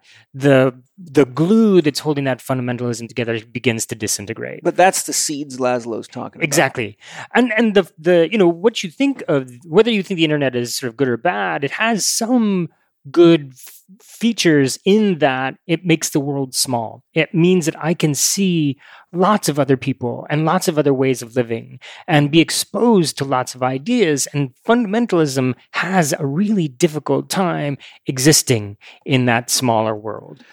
[0.47, 5.59] the the glue that's holding that fundamentalism together begins to disintegrate But that's the seeds
[5.59, 6.45] Laszlo's talking about.
[6.51, 6.97] exactly
[7.35, 10.55] and and the the you know what you think of whether you think the internet
[10.57, 12.69] is sort of good or bad it has some
[13.11, 17.05] good f- features in that it makes the world small.
[17.13, 18.79] It means that i can see
[19.13, 21.79] lots of other people and lots of other ways of living
[22.09, 24.27] and be exposed to lots of ideas.
[24.33, 30.45] And fundamentalism has a really difficult time existing in that smaller world.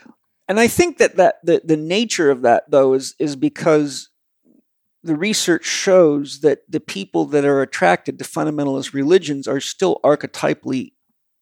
[0.48, 4.10] And I think that, that the, the nature of that though is is because
[5.04, 10.92] the research shows that the people that are attracted to fundamentalist religions are still archetypally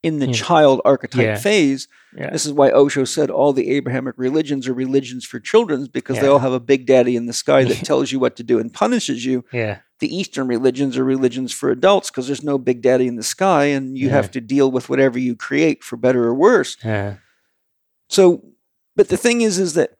[0.01, 0.33] in the Yeah.
[0.33, 1.35] child archetype Yeah.
[1.37, 1.87] phase.
[2.15, 6.19] yeah This is why Osho said all the Abrahamic religions are religions for children because
[6.19, 8.59] they all have a big daddy in the sky that tells you what to do
[8.59, 9.43] and punishes you.
[9.51, 13.23] yeah The Eastern religions are religions for adults because there's no big daddy in the
[13.23, 16.77] sky and you have to deal with whatever you create for better or worse.
[16.83, 17.15] yeah
[18.07, 18.43] So,
[18.95, 19.97] but the thing is, is that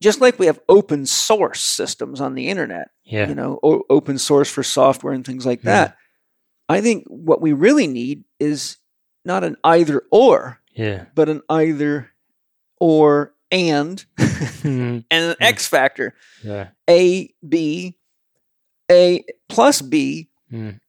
[0.00, 4.18] just like we have open source systems on the internet, yeah you know, o- open
[4.18, 5.96] source for software and things like that,
[6.68, 8.76] I think what we really need is
[9.24, 12.10] not an either or, yeah but an either
[12.80, 15.04] or and Mhm.
[15.10, 16.14] and an X factor
[16.44, 17.96] yeah A, B,
[18.90, 20.80] A plus B, Mm.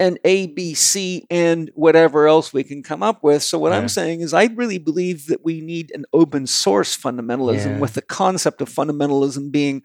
[0.00, 3.42] and A, B, C, and whatever else we can come up with.
[3.42, 3.78] So, what Yeah.
[3.78, 7.78] I'm saying is, I really believe that we need an open source fundamentalism Yeah.
[7.78, 9.82] with the concept of fundamentalism being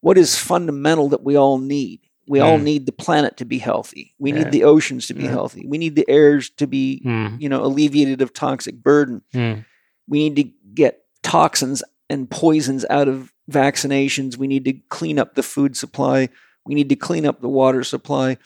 [0.00, 2.00] what is fundamental that we all need.
[2.28, 2.62] We all Mm.
[2.64, 4.14] need the planet to be healthy.
[4.18, 4.38] We Yeah.
[4.44, 5.30] need the oceans to be Yeah.
[5.30, 5.64] healthy.
[5.66, 7.40] We need the airs to be, Mm.
[7.40, 9.64] you know, alleviated of toxic burden Mm.
[10.08, 14.36] we need to get toxins and poisons out of vaccinations.
[14.36, 16.28] We need to clean up the food supply.
[16.64, 18.38] We need to clean up the water supply.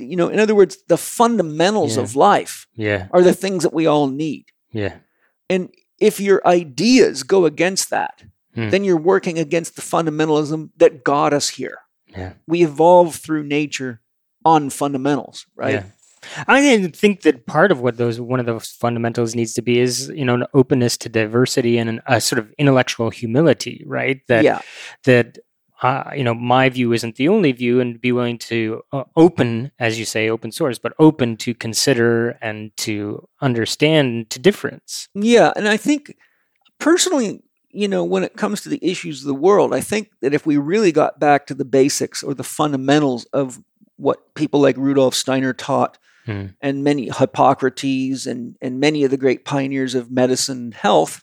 [0.00, 2.02] You know, in other words, the fundamentals Yeah.
[2.02, 4.46] of life yeah are the things that we all need.
[4.72, 4.96] Yeah.
[5.48, 5.68] And
[6.00, 8.24] if your ideas go against that,
[8.54, 8.70] Hmm.
[8.70, 11.78] then you're working against the fundamentalism that got us here.
[12.16, 12.32] Yeah.
[12.46, 14.00] We evolve through nature
[14.44, 15.74] on fundamentals, right?
[15.74, 15.84] Yeah.
[16.48, 20.08] I think that part of what those one of those fundamentals needs to be is
[20.08, 24.20] you know an openness to diversity and an, a sort of intellectual humility, right?
[24.28, 24.60] That yeah.
[25.04, 25.38] that
[25.82, 29.72] uh, you know my view isn't the only view, and be willing to uh, open,
[29.78, 35.08] as you say, open source, but open to consider and to understand to difference.
[35.14, 36.16] Yeah, and I think
[36.78, 37.42] personally,
[37.76, 40.46] you know, when it comes to the issues of the world, I think that if
[40.46, 43.60] we really got back to the basics or the fundamentals of
[43.96, 46.46] what people like Rudolf Steiner taught Hmm.
[46.60, 51.22] and many Hippocrates and and many of the great pioneers of medicine and health,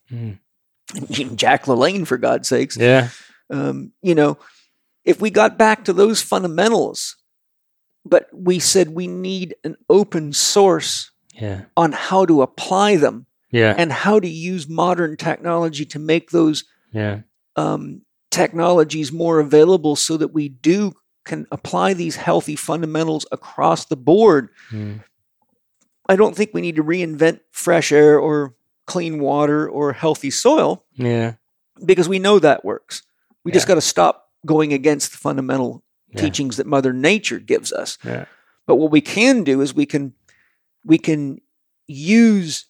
[1.10, 3.10] even Jack LaLanne for God's sakes, Yeah.
[3.50, 4.38] um, you know,
[5.04, 7.18] if we got back to those fundamentals,
[8.06, 11.64] but we said we need an open source Yeah.
[11.76, 13.74] on how to apply them Yeah.
[13.78, 17.22] and how to use modern technology to make those Yeah.
[17.56, 18.02] um,
[18.32, 20.94] technologies more available so that we do
[21.24, 24.50] can apply these healthy fundamentals across the board.
[24.70, 24.96] Hmm.
[26.10, 28.56] I don't think we need to reinvent fresh air or
[28.88, 31.36] clean water or healthy soil Yeah.
[31.86, 33.04] because we know that works.
[33.46, 36.22] We just got to stop going against the fundamental Yeah.
[36.22, 37.98] teachings that Mother Nature gives us.
[38.04, 38.26] Yeah.
[38.68, 40.14] But what we can do is we can
[40.86, 41.40] we can
[41.88, 42.66] use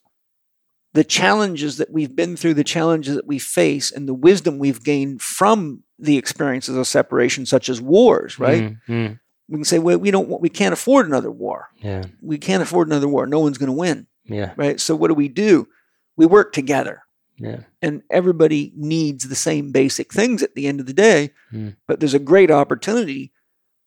[0.93, 4.83] the challenges that we've been through, the challenges that we face, and the wisdom we've
[4.83, 8.39] gained from the experiences of separation, such as wars.
[8.39, 8.75] Right?
[8.85, 9.07] Hmm.
[9.07, 9.13] Hmm.
[9.49, 11.67] We can say, well, we don't, we can't afford another war.
[11.81, 12.03] Yeah.
[12.21, 13.27] We can't afford another war.
[13.27, 14.07] No one's going to win.
[14.25, 14.53] Yeah.
[14.55, 14.79] Right?
[14.79, 15.67] So what do we do?
[16.15, 17.01] We work together
[17.37, 17.59] Yeah.
[17.81, 21.31] and everybody needs the same basic things at the end of the day.
[21.51, 21.75] Mm.
[21.87, 23.33] But there's a great opportunity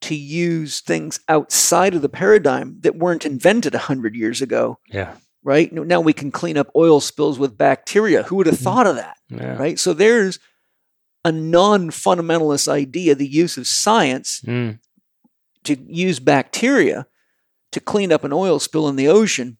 [0.02, 5.14] to use things outside of the paradigm that weren't invented a 100 years ago, Yeah.
[5.46, 5.72] Right?
[5.72, 8.24] Now- we can clean up oil spills with bacteria.
[8.24, 9.56] Who would have thought of that, Yeah.
[9.56, 9.78] right?
[9.78, 10.38] So there's
[11.24, 14.70] a non fundamentalist idea, the use of science Hmm.
[15.64, 17.06] to use bacteria
[17.72, 19.58] to clean up an oil spill in the ocean.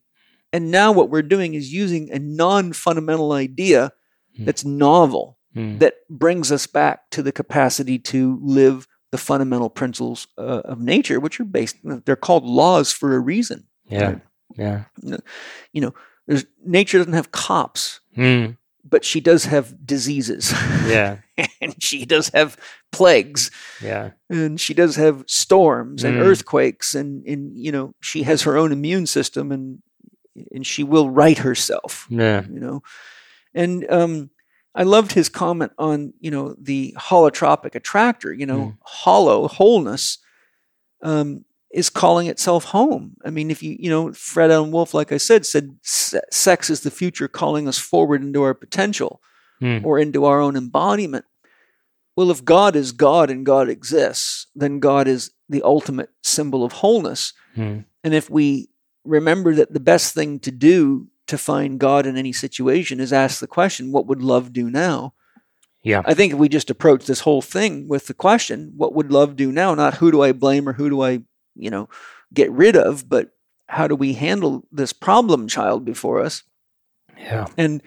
[0.53, 3.93] And now what we're doing is using a non fundamental idea
[4.37, 4.45] Hmm.
[4.45, 5.79] that's novel Hmm.
[5.79, 11.19] that brings us back to the capacity to live the fundamental principles uh, of nature,
[11.21, 13.65] which are based, they're called laws for a reason.
[13.89, 14.17] Yeah.
[14.57, 14.85] Yeah.
[15.73, 15.95] You know,
[16.27, 18.53] there's, nature doesn't have cops, Hmm.
[18.85, 20.53] but she does have diseases
[20.87, 21.19] Yeah.
[21.61, 22.57] and she does have
[22.93, 23.51] plagues
[23.83, 24.11] Yeah.
[24.31, 26.21] and she does have storms and Mm.
[26.27, 29.83] earthquakes and, and, you know, she has her own immune system and,
[30.53, 32.07] and she will right herself.
[32.11, 32.43] Yeah.
[32.51, 32.83] you know
[33.55, 34.29] and um
[34.75, 38.77] i loved his comment on you know the holotropic attractor you know Mm.
[38.83, 40.19] hollow wholeness
[41.03, 41.45] um
[41.81, 45.19] is calling itself home i mean if you you know Fred Alan Wolf like i
[45.19, 45.65] said said
[46.31, 49.21] sex is the future calling us forward into our potential
[49.61, 49.79] Hmm.
[49.87, 51.25] or into our own embodiment
[52.17, 56.73] well if god is god and god exists then god is the ultimate symbol of
[56.73, 57.79] wholeness Hmm.
[58.05, 58.69] and if we
[59.05, 63.41] remember that the best thing to do to find God in any situation is ask
[63.41, 65.13] the question, what would love do now?
[65.83, 66.03] Yeah.
[66.05, 69.35] I think if we just approach this whole thing with the question, what would love
[69.37, 69.75] do now?
[69.75, 71.23] Not who do I blame or who do I,
[71.59, 71.89] you know,
[72.33, 73.31] get rid of, but
[73.69, 76.43] how do we handle this problem child before us?
[77.19, 77.47] Yeah.
[77.57, 77.83] And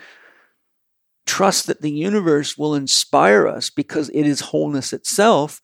[1.25, 5.61] trust that the universe will inspire us because it is wholeness itself,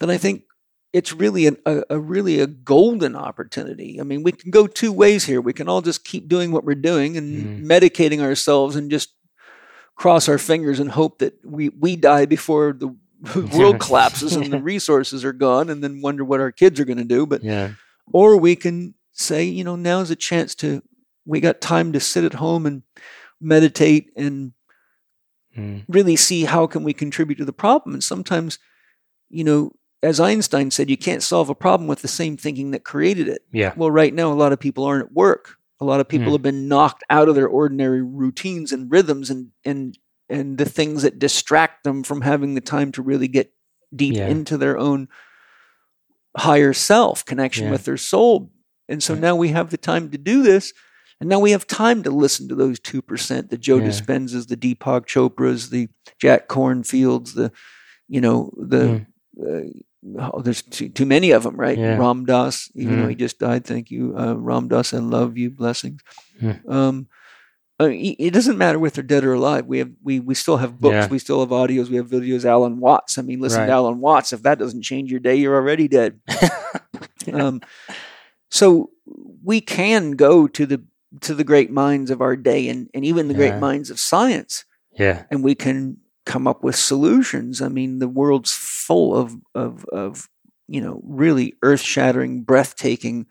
[0.00, 0.44] then I think
[0.92, 3.98] it's really an, a, a really a golden opportunity.
[4.00, 5.40] I mean, we can go two ways here.
[5.40, 7.66] We can all just keep doing what we're doing and Mhm.
[7.66, 9.12] medicating ourselves and just
[9.96, 12.94] cross our fingers and hope that we, we die before the
[13.52, 16.98] world collapses and the resources are gone and then wonder what our kids are going
[16.98, 17.26] to do.
[17.26, 17.72] But Yeah.
[18.12, 20.82] or we can say, you know, now's a chance to,
[21.24, 22.82] we got time to sit at home and
[23.40, 24.52] meditate and
[25.54, 25.78] Hmm.
[25.86, 27.94] really see how can we contribute to the problem.
[27.94, 28.58] And sometimes,
[29.30, 29.70] you know,
[30.02, 33.42] as Einstein said, you can't solve a problem with the same thinking that created it.
[33.52, 33.72] Yeah.
[33.76, 35.54] Well, right now, a lot of people aren't at work.
[35.80, 36.32] A lot of people Mm.
[36.32, 39.96] have been knocked out of their ordinary routines and rhythms and, and,
[40.28, 43.52] and the things that distract them from having the time to really get
[43.94, 44.28] deep Yeah.
[44.28, 45.08] into their own
[46.36, 47.70] higher self connection Yeah.
[47.72, 48.50] with their soul.
[48.88, 49.20] And so Yeah.
[49.20, 50.72] now we have the time to do this.
[51.20, 53.86] And now we have time to listen to those 2%, the Joe Yeah.
[53.88, 55.88] Dispenzas, the Deepak Chopras, the
[56.20, 57.52] Jack Kornfields, the,
[58.08, 59.06] you know, the,
[59.40, 61.78] uh, oh, there's too, too many of them, right?
[61.78, 61.96] Yeah.
[61.98, 63.10] Ram Dass, even though Mm.
[63.10, 64.14] he just died, thank you.
[64.18, 66.00] Uh, Ram Dass, I love you, blessings.
[66.42, 66.68] Mm.
[66.68, 67.06] Um,
[67.80, 69.66] I mean, it doesn't matter if they're dead or alive.
[69.66, 71.08] We have we we still have books, Yeah.
[71.08, 72.44] we still have audios, we have videos.
[72.44, 73.18] Alan Watts.
[73.18, 73.66] I mean, listen Right.
[73.66, 74.32] to Alan Watts.
[74.32, 76.20] If that doesn't change your day, you're already dead.
[77.32, 77.60] um,
[78.50, 78.90] so
[79.42, 80.82] we can go to the
[81.20, 83.38] to the great minds of our day and, and even the Yeah.
[83.50, 84.64] great minds of science
[84.98, 85.24] Yeah.
[85.30, 87.60] and we can come up with solutions.
[87.60, 90.28] I mean, the world's full of of of
[90.68, 93.26] you know really earth shattering, breathtaking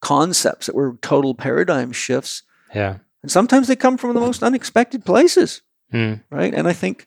[0.00, 2.42] concepts that were total paradigm shifts,
[2.74, 2.98] Yeah.
[3.22, 6.14] And sometimes they come from the most unexpected places, Hmm.
[6.30, 6.54] right?
[6.54, 7.06] And I think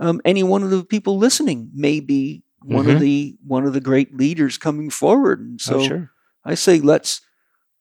[0.00, 3.00] um, any one of the people listening may be one of Mhm.
[3.00, 5.40] the one of the great leaders coming forward.
[5.40, 6.10] And so oh, sure.
[6.44, 7.20] I say let's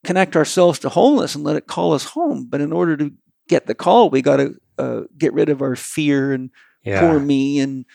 [0.04, 2.48] connect ourselves to wholeness and let it call us home.
[2.50, 3.12] But in order to
[3.48, 6.50] get the call, we got to uh, get rid of our fear and
[6.84, 7.00] Yeah.
[7.02, 7.86] poor me and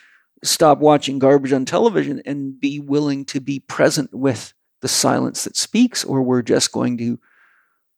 [0.43, 5.55] stop watching garbage on television and be willing to be present with the silence that
[5.55, 7.17] speaks, or we're just going to,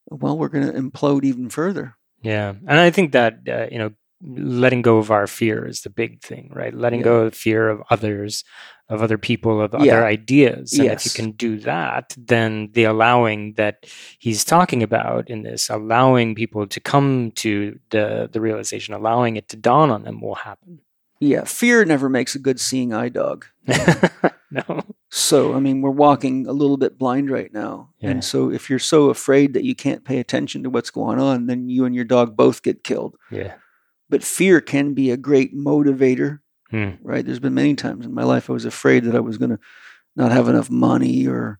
[0.09, 1.95] well, we're going to implode even further.
[2.21, 3.91] Yeah, and I think that uh, you know,
[4.21, 6.73] letting go of our fear is the big thing, right?
[6.73, 7.05] Letting Yeah.
[7.05, 8.43] go of fear of others,
[8.89, 9.79] of other people, of Yeah.
[9.81, 13.85] other ideas, and if you can do that, then the allowing that
[14.19, 19.49] he's talking about in this, allowing people to come to the the realization, allowing it
[19.49, 20.79] to dawn on them, will happen.
[21.25, 23.45] Yeah, fear never makes a good seeing eye dog.
[24.51, 27.89] no, So, I mean, we're walking a little bit blind right now.
[27.99, 28.11] Yeah.
[28.11, 31.47] And so, if you're so afraid that you can't pay attention to what's going on,
[31.47, 33.15] then you and your dog both get killed.
[33.31, 33.55] yeah,
[34.09, 36.39] But fear can be a great motivator,
[36.69, 36.91] Hmm.
[37.01, 37.25] right?
[37.25, 39.59] There's been many times in my life I was afraid that I was going to
[40.15, 41.59] not have enough money or,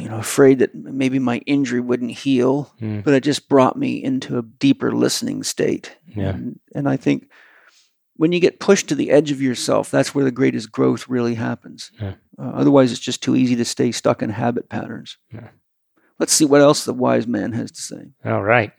[0.00, 2.72] you know, afraid that maybe my injury wouldn't heal.
[2.78, 3.00] Hmm.
[3.00, 5.96] But it just brought me into a deeper listening state.
[6.06, 6.30] Yeah.
[6.30, 7.28] And, and I think
[8.16, 11.34] when you get pushed to the edge of yourself, that's where the greatest growth really
[11.34, 11.90] happens.
[12.00, 12.14] Yeah.
[12.38, 15.18] Uh, otherwise, it's just too easy to stay stuck in habit patterns.
[15.32, 15.48] Yeah.
[16.18, 18.10] Let's see what else the wise man has to say.
[18.24, 18.72] all right.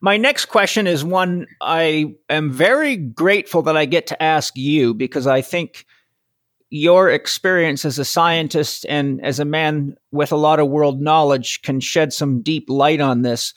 [0.00, 4.94] My next question is one I am very grateful that I get to ask you
[4.94, 5.84] because I think
[6.70, 11.62] your experience as a scientist and as a man with a lot of world knowledge
[11.62, 13.54] can shed some deep light on this.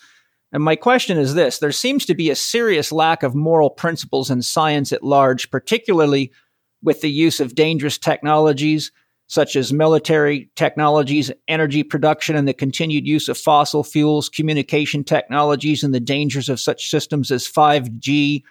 [0.52, 4.30] And my question is this there seems to be a serious lack of moral principles
[4.30, 6.32] in science at large, particularly
[6.84, 8.91] with the use of dangerous technologies
[9.32, 15.86] such as military technologies, energy production, and the continued use of fossil fuels, communication technologies,
[15.86, 18.44] and the dangers of such systems as 5G,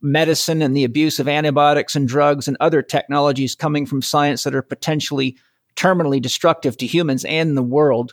[0.00, 4.54] medicine, and the abuse of antibiotics and drugs, and other technologies coming from science that
[4.54, 5.36] are potentially
[5.74, 8.12] terminally destructive to humans and the world.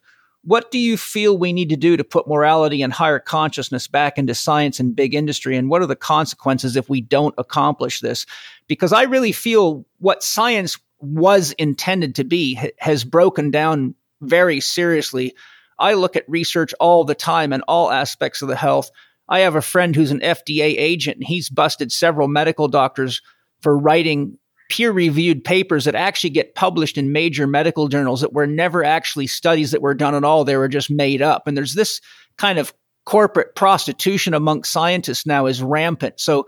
[0.49, 4.17] What do you feel we need to do to put morality and higher consciousness back
[4.17, 5.55] into science and big industry?
[5.55, 8.25] And what are the consequences if we don't accomplish this?
[8.67, 14.59] Because I really feel what science was intended to be ha- has broken down very
[14.59, 15.35] seriously.
[15.77, 18.89] I look at research all the time in all aspects of the health.
[19.27, 23.21] I have a friend who's an FDA agent, and he's busted several medical doctors
[23.61, 24.39] for writing
[24.69, 29.27] peer reviewed papers that actually get published in major medical journals that were never actually
[29.27, 30.45] studies that were done at all.
[30.45, 31.47] They were just made up.
[31.47, 31.99] And there's this
[32.37, 32.73] kind of
[33.05, 36.19] corporate prostitution amongst scientists now is rampant.
[36.19, 36.47] So,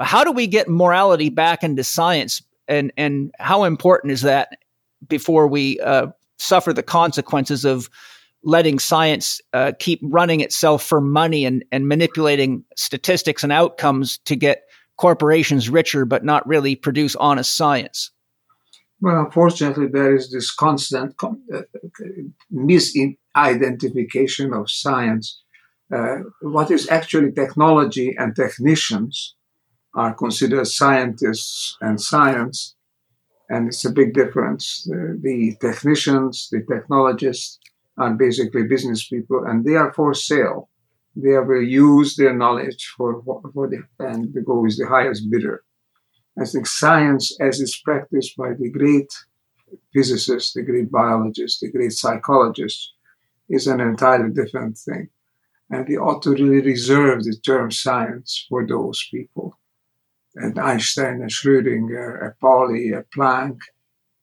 [0.00, 2.42] how do we get morality back into science?
[2.68, 4.50] And, and how important is that
[5.08, 6.08] before we uh,
[6.38, 7.90] suffer the consequences of
[8.44, 14.36] letting science uh, keep running itself for money and, and manipulating statistics and outcomes to
[14.36, 14.67] get
[14.98, 18.10] corporations richer but not really produce honest science?
[19.00, 21.62] Well, unfortunately, there is this constant uh,
[22.52, 25.40] misidentification of science.
[25.94, 29.34] Uh, what is actually technology and technicians
[29.94, 32.74] are considered scientists and science,
[33.48, 34.82] and it's a big difference.
[34.84, 37.60] The technicians, the technologists
[37.96, 40.68] are basically business people, and they are for sale.
[41.20, 43.22] They will uh, use their knowledge for
[43.52, 45.64] for the and the goal is the highest bidder.
[46.40, 49.10] I think science, as is practiced by the great
[49.92, 52.92] physicists, the great biologists, the great psychologists,
[53.48, 55.08] is an entirely different thing.
[55.70, 59.58] And we ought to really reserve the term science for those people.
[60.36, 63.58] And Einstein, a Schrödinger, a Pauli, a Planck,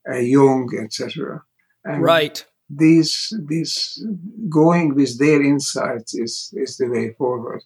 [0.08, 1.44] a Jung, etc.
[1.86, 2.46] Right.
[2.70, 4.04] These, these
[4.50, 7.64] going with their insights is, is the way forward.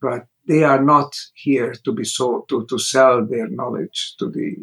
[0.00, 4.54] But they are not here to be sold to, to sell their knowledge to the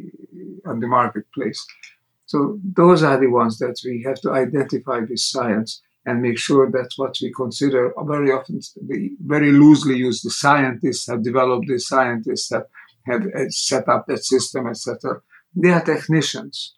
[0.65, 1.63] on the marketplace.
[2.25, 6.69] So those are the ones that we have to identify with science and make sure
[6.71, 8.59] that what we consider very often
[9.25, 12.65] very loosely used the scientists have developed the scientists have
[13.05, 15.21] have set up that system, etc.
[15.55, 16.74] They are technicians.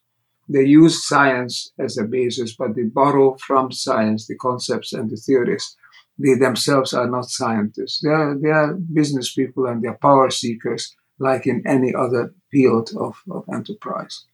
[0.49, 5.17] They use science as a basis, but they borrow from science the concepts and the
[5.17, 5.75] theories
[6.19, 7.99] they themselves are not scientists.
[8.01, 12.33] They are, they are business people and they are power seekers, like in any other
[12.51, 14.25] field of, of enterprise.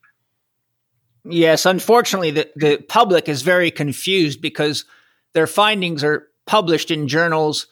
[1.26, 4.86] Yes, unfortunately, the, the public is very confused because
[5.34, 7.68] their findings are published in journals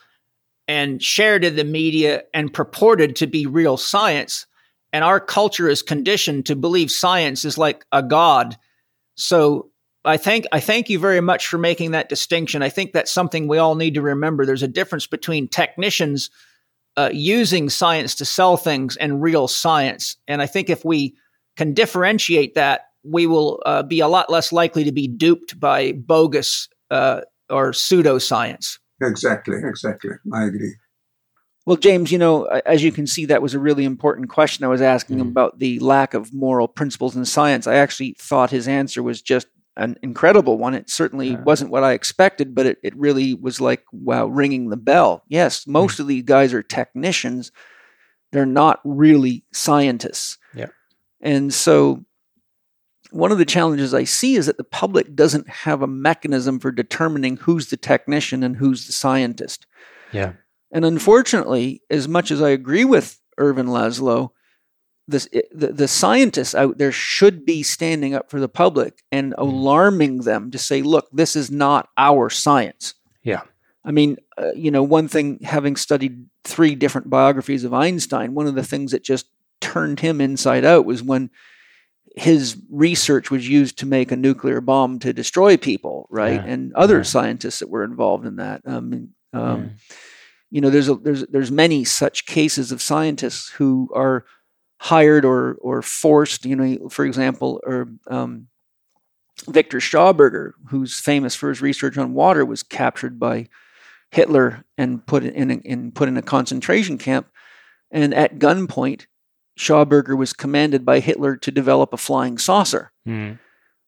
[0.68, 4.45] and shared in the media and purported to be real science.
[4.93, 8.57] And our culture is conditioned to believe science is like a god.
[9.15, 9.72] So
[10.03, 12.63] I thank I thank you very much for making that distinction.
[12.63, 14.45] I think that's something we all need to remember.
[14.45, 16.30] There's a difference between technicians
[16.97, 20.18] uh, using science to sell things and real science.
[20.27, 21.15] And I think if we
[21.55, 25.93] can differentiate that, we will uh, be a lot less likely to be duped by
[25.93, 28.80] bogus uh, or pseudoscience.
[29.01, 30.11] Exactly, exactly.
[30.34, 30.76] I agree.
[31.65, 34.69] Well, James, you know, as you can see, that was a really important question I
[34.69, 35.29] was asking mm.
[35.29, 37.67] about the lack of moral principles in science.
[37.67, 39.47] I actually thought his answer was just
[39.77, 40.73] an incredible one.
[40.73, 41.43] It certainly yeah.
[41.43, 45.23] wasn't what I expected, but it, it really was like, wow, ringing the bell.
[45.27, 45.73] Yes, hmm.
[45.73, 45.99] most mm.
[46.01, 47.51] of these guys are technicians.
[48.31, 50.38] They're not really scientists.
[50.55, 50.67] Yeah.
[51.21, 52.05] And so
[53.11, 56.71] one of the challenges I see is that the public doesn't have a mechanism for
[56.71, 59.67] determining who's the technician and who's the scientist.
[60.11, 60.33] Yeah.
[60.72, 64.31] And unfortunately, as much as I agree with Ervin Laszlo,
[65.07, 69.39] this, the, the scientists out there should be standing up for the public and mm.
[69.39, 72.93] alarming them to say, look, this is not our science.
[73.23, 73.41] Yeah.
[73.84, 78.48] I mean, uh, you know, one thing, having studied three different biographies of Einstein, one
[78.48, 79.27] of the things that just
[79.60, 81.30] turned him inside out was when
[82.15, 86.41] his research was used to make a nuclear bomb to destroy people, right?
[86.41, 86.45] Yeah.
[86.45, 87.03] And other yeah.
[87.03, 88.61] scientists that were involved in that.
[88.65, 89.95] Um, um, yeah.
[90.51, 94.25] You know, there's a, there's there's many such cases of scientists who are
[94.79, 96.45] hired or or forced.
[96.45, 98.47] You know, for example, or um,
[99.47, 103.47] Victor Schauberger, who's famous for his research on water, was captured by
[104.11, 107.27] Hitler and put in a, in put in a concentration camp,
[107.89, 109.05] and at gunpoint,
[109.57, 112.91] Schauberger was commanded by Hitler to develop a flying saucer.
[113.07, 113.39] Mm.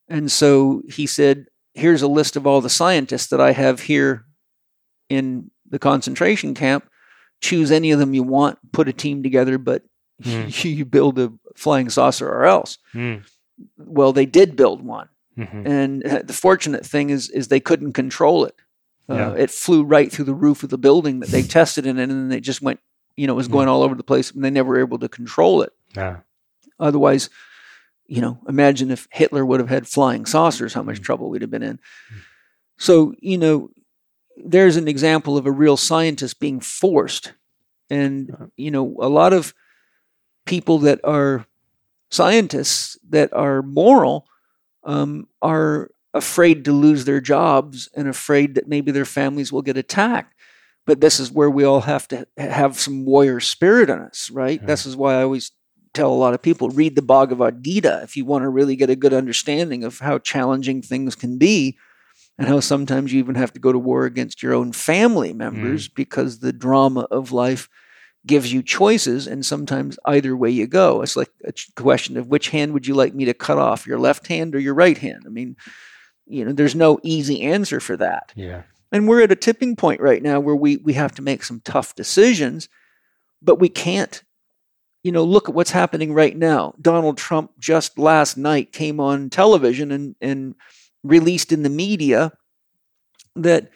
[0.07, 4.25] And so he said, "Here's a list of all the scientists that I have here
[5.09, 6.89] in the concentration camp.
[7.41, 8.59] Choose any of them you want.
[8.71, 9.83] Put a team together, but
[10.21, 10.63] mm.
[10.75, 12.77] you build a flying saucer or else.
[12.93, 13.23] Mm.
[13.77, 15.67] Well, they did build one, mm-hmm.
[15.67, 18.55] and uh, the fortunate thing is is they couldn't control it.
[19.09, 19.33] Uh, yeah.
[19.33, 22.31] It flew right through the roof of the building that they tested in, and then
[22.31, 22.79] it just went.
[23.15, 23.71] You know, it was going mm.
[23.71, 25.71] all over the place, and they never were able to control it.
[25.95, 26.17] Yeah.
[26.79, 27.29] Otherwise,
[28.07, 31.03] you know, imagine if Hitler would have had flying saucers, how much mm.
[31.03, 31.77] trouble we'd have been in.
[31.77, 32.17] Mm.
[32.77, 33.69] So, you know,
[34.37, 37.33] there's an example of a real scientist being forced.
[37.89, 39.53] And, you know, a lot of
[40.45, 41.45] people that are
[42.09, 44.27] scientists that are moral
[44.83, 49.77] um, are afraid to lose their jobs and afraid that maybe their families will get
[49.77, 50.33] attacked.
[50.85, 54.59] But this is where we all have to have some warrior spirit in us, right?
[54.59, 54.67] Yeah.
[54.67, 55.51] This is why I always
[55.93, 58.89] tell a lot of people read the Bhagavad Gita if you want to really get
[58.89, 61.77] a good understanding of how challenging things can be
[62.37, 65.87] and how sometimes you even have to go to war against your own family members
[65.87, 65.95] mm.
[65.95, 67.69] because the drama of life
[68.25, 71.01] gives you choices, and sometimes either way you go.
[71.01, 73.99] It's like a question of which hand would you like me to cut off, your
[73.99, 75.23] left hand or your right hand?
[75.25, 75.57] I mean,
[76.25, 78.31] you know, there's no easy answer for that.
[78.35, 78.63] Yeah.
[78.91, 81.61] And we're at a tipping point right now where we we have to make some
[81.65, 82.69] tough decisions,
[83.41, 84.23] but we can't.
[85.03, 86.75] You know, look at what's happening right now.
[86.79, 90.55] Donald Trump just last night came on television and and
[91.03, 92.31] released in the media
[93.35, 93.69] that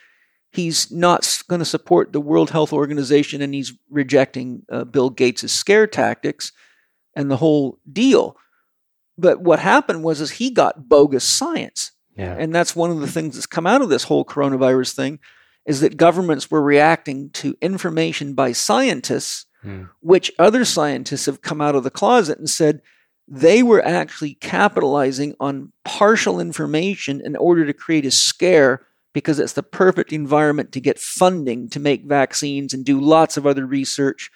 [0.52, 5.52] he's not going to support the World Health Organization and he's rejecting uh, Bill Gates'
[5.52, 6.52] scare tactics
[7.16, 8.38] and the whole deal.
[9.18, 11.91] But what happened was is he got bogus science.
[12.16, 12.36] Yeah.
[12.38, 15.20] And that's one of the things that's come out of this whole coronavirus thing
[15.66, 19.84] is that governments were reacting to information by scientists, hmm.
[19.99, 22.82] which other scientists have come out of the closet and said
[23.28, 29.54] they were actually capitalizing on partial information in order to create a scare because it's
[29.54, 34.30] the perfect environment to get funding to make vaccines and do lots of other research.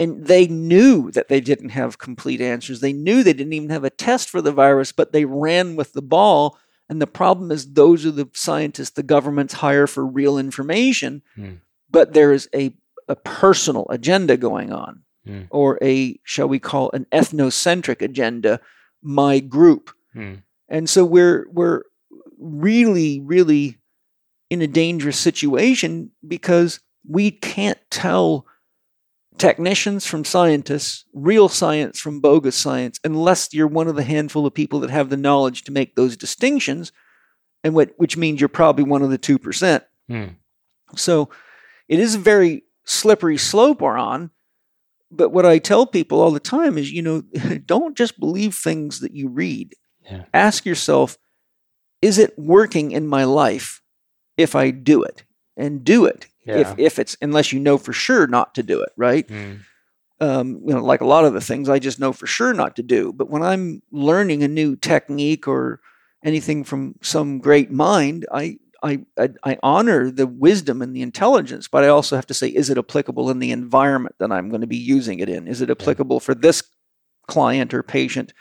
[0.00, 2.80] And they knew that they didn't have complete answers.
[2.80, 5.92] They knew they didn't even have a test for the virus, but they ran with
[5.92, 6.56] the ball.
[6.88, 11.58] And the problem is, those are the scientists the governments hire for real information, mm.
[11.90, 12.74] but there is a,
[13.08, 15.46] a personal agenda going on, mm.
[15.50, 18.60] or a, shall we call, an ethnocentric agenda,
[19.02, 19.90] my group.
[20.14, 20.42] Mm.
[20.68, 21.82] And so we're, we're
[22.38, 23.78] really, really
[24.50, 28.46] in a dangerous situation because we can't tell
[29.38, 34.54] technicians from scientists, real science from bogus science, unless you're one of the handful of
[34.54, 36.92] people that have the knowledge to make those distinctions,
[37.62, 39.82] and what, which means you're probably one of the 2%.
[40.08, 40.24] Hmm.
[40.96, 41.30] So
[41.88, 44.30] it is a very slippery slope we're on.
[45.10, 47.22] But what I tell people all the time is, you know,
[47.66, 49.74] don't just believe things that you read.
[50.04, 50.24] Yeah.
[50.34, 51.16] Ask yourself,
[52.02, 53.80] is it working in my life?
[54.36, 55.24] if I do it.
[55.56, 56.58] and do it Yeah.
[56.60, 59.26] if if it's unless you know for sure not to do it, right?
[59.26, 59.58] Mm.
[60.20, 62.76] um, you know, like a lot of the things I just know for sure not
[62.76, 63.12] to do.
[63.12, 65.80] But when I'm learning a new technique or
[66.24, 71.66] anything from some great mind, I, I, I, I honor the wisdom and the intelligence,
[71.68, 74.60] but I also have to say, is it applicable in the environment that I'm going
[74.60, 75.48] to be using it in?
[75.48, 76.62] Is it applicable for this
[77.26, 78.32] client or patient?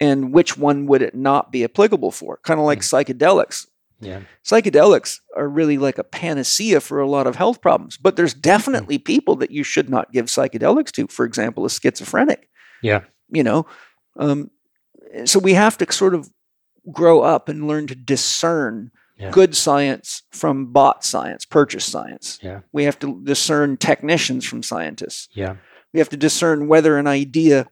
[0.00, 2.38] And which one would it not be applicable for?
[2.42, 3.66] Kind of like psychedelics
[4.00, 4.22] Yeah.
[4.44, 7.96] psychedelics are really like a panacea for a lot of health problems.
[7.96, 11.06] But there's definitely people that you should not give psychedelics to.
[11.06, 12.48] For example, a schizophrenic.
[12.82, 13.02] Yeah.
[13.30, 13.66] You know,
[14.18, 14.50] um,
[15.24, 16.30] so we have to sort of
[16.90, 18.90] grow up and learn to discern
[19.22, 19.30] Yeah.
[19.30, 22.40] good science from bot science, purchase science.
[22.42, 22.60] Yeah.
[22.72, 25.28] We have to discern technicians from scientists.
[25.32, 25.56] Yeah.
[25.92, 27.68] We have to discern whether an idea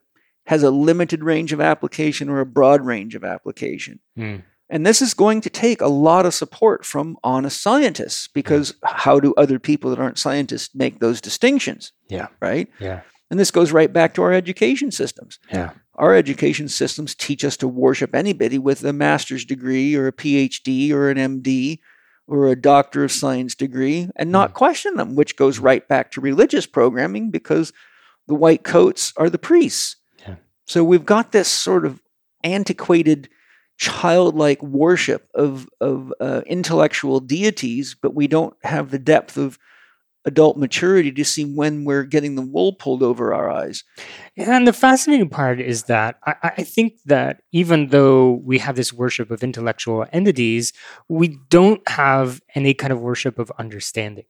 [0.46, 3.98] has a limited range of application or a broad range of application.
[4.16, 4.44] Mm.
[4.68, 9.18] And this is going to take a lot of support from honest scientists because how
[9.18, 11.92] do other people that aren't scientists make those distinctions?
[12.08, 12.28] Yeah.
[12.40, 12.68] Right?
[12.78, 13.00] Yeah.
[13.30, 15.38] And this goes right back to our education systems.
[15.52, 15.70] Yeah.
[15.94, 20.90] Our education systems teach us to worship anybody with a master's degree or a PhD
[20.90, 21.78] or an MD
[22.26, 26.20] or a doctor of science degree and not question them, which goes right back to
[26.20, 27.72] religious programming because
[28.26, 29.96] the white coats are the priests.
[30.26, 30.36] Yeah.
[30.66, 32.00] So we've got this sort of
[32.42, 33.28] antiquated
[33.76, 39.58] childlike worship of of uh, intellectual deities, but we don't have the depth of
[40.24, 43.84] adult maturity to see when we're getting the wool pulled over our eyes.
[44.36, 48.92] And the fascinating part is that I, I think that even though we have this
[48.92, 50.72] worship of intellectual entities,
[51.08, 54.24] we don't have any kind of worship of understanding.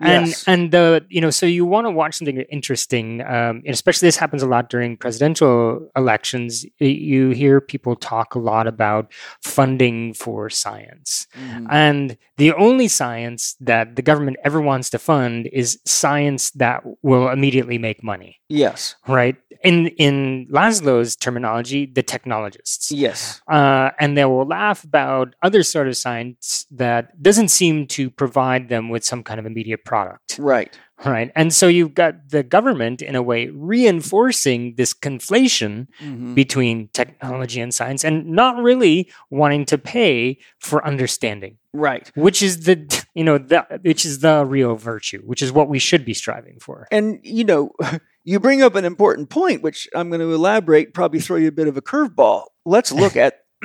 [0.00, 0.44] And Yes.
[0.46, 4.16] and the you know so you want to watch something interesting, um, and especially this
[4.16, 6.66] happens a lot during presidential elections.
[6.78, 9.12] You hear people talk a lot about
[9.42, 11.26] funding for science,
[11.70, 17.28] and the only science that the government ever wants to fund is science that will
[17.30, 18.94] immediately make money Yes.
[19.08, 19.36] right?
[19.64, 23.40] In in Laszlo's terminology, the technologists, Yes.
[23.48, 28.68] uh, and they will laugh about other sort of science that doesn't seem to provide
[28.68, 30.78] them with some kind of immediate product, Right.
[31.04, 31.32] right?
[31.34, 36.34] And so you've got the government in a way reinforcing this conflation Mhm.
[36.34, 41.56] between technology and science, and not really wanting to pay for understanding.
[41.72, 42.10] Right.
[42.14, 42.76] Which is the
[43.14, 46.58] you know the which is the real virtue, which is what we should be striving
[46.60, 46.86] for.
[46.92, 47.72] And you know,
[48.26, 51.52] you bring up an important point, which I'm going to elaborate, probably throw you a
[51.52, 52.46] bit of a curveball.
[52.64, 53.38] Let's look at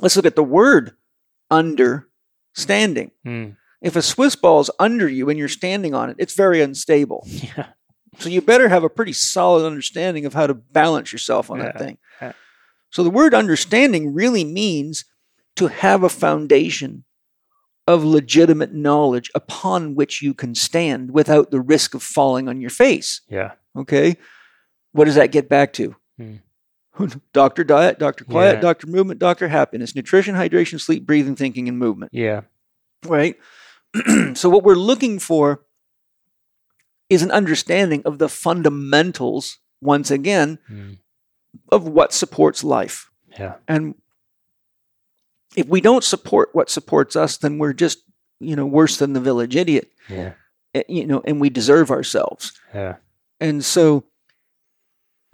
[0.00, 0.96] let's look at the word
[1.48, 3.12] understanding.
[3.24, 3.56] Mm.
[3.80, 7.26] If a Swiss ball is under you and you're standing on it, it's very unstable.
[7.56, 7.68] Yeah.
[8.18, 11.78] So you better have a pretty solid understanding of how to balance yourself on that
[11.78, 11.96] thing.
[12.20, 12.32] yeah.
[12.90, 15.06] So the word understanding really means
[15.56, 17.04] to have a foundation
[17.86, 22.70] of legitimate knowledge upon which you can stand without the risk of falling on your
[22.70, 23.20] face.
[23.28, 23.52] Yeah.
[23.76, 24.16] Okay.
[24.92, 25.96] What does that get back to?
[26.18, 26.36] Hmm.
[27.32, 28.60] Doctor diet, doctor quiet, Yeah.
[28.60, 32.42] doctor movement, doctor happiness, nutrition, hydration, sleep, breathing, thinking, and movement Yeah.
[33.06, 33.36] right?
[34.34, 35.62] so what we're looking for
[37.08, 40.98] is an understanding of the fundamentals once again Mm.
[41.70, 43.10] of what supports life.
[43.38, 43.54] Yeah.
[43.66, 43.94] And
[45.56, 47.98] if we don't support what supports us, then we're just,
[48.40, 49.90] you know, worse than the village idiot.
[50.08, 50.32] Yeah.
[50.88, 52.52] You know, and we deserve ourselves.
[52.74, 52.96] Yeah.
[53.40, 54.04] And so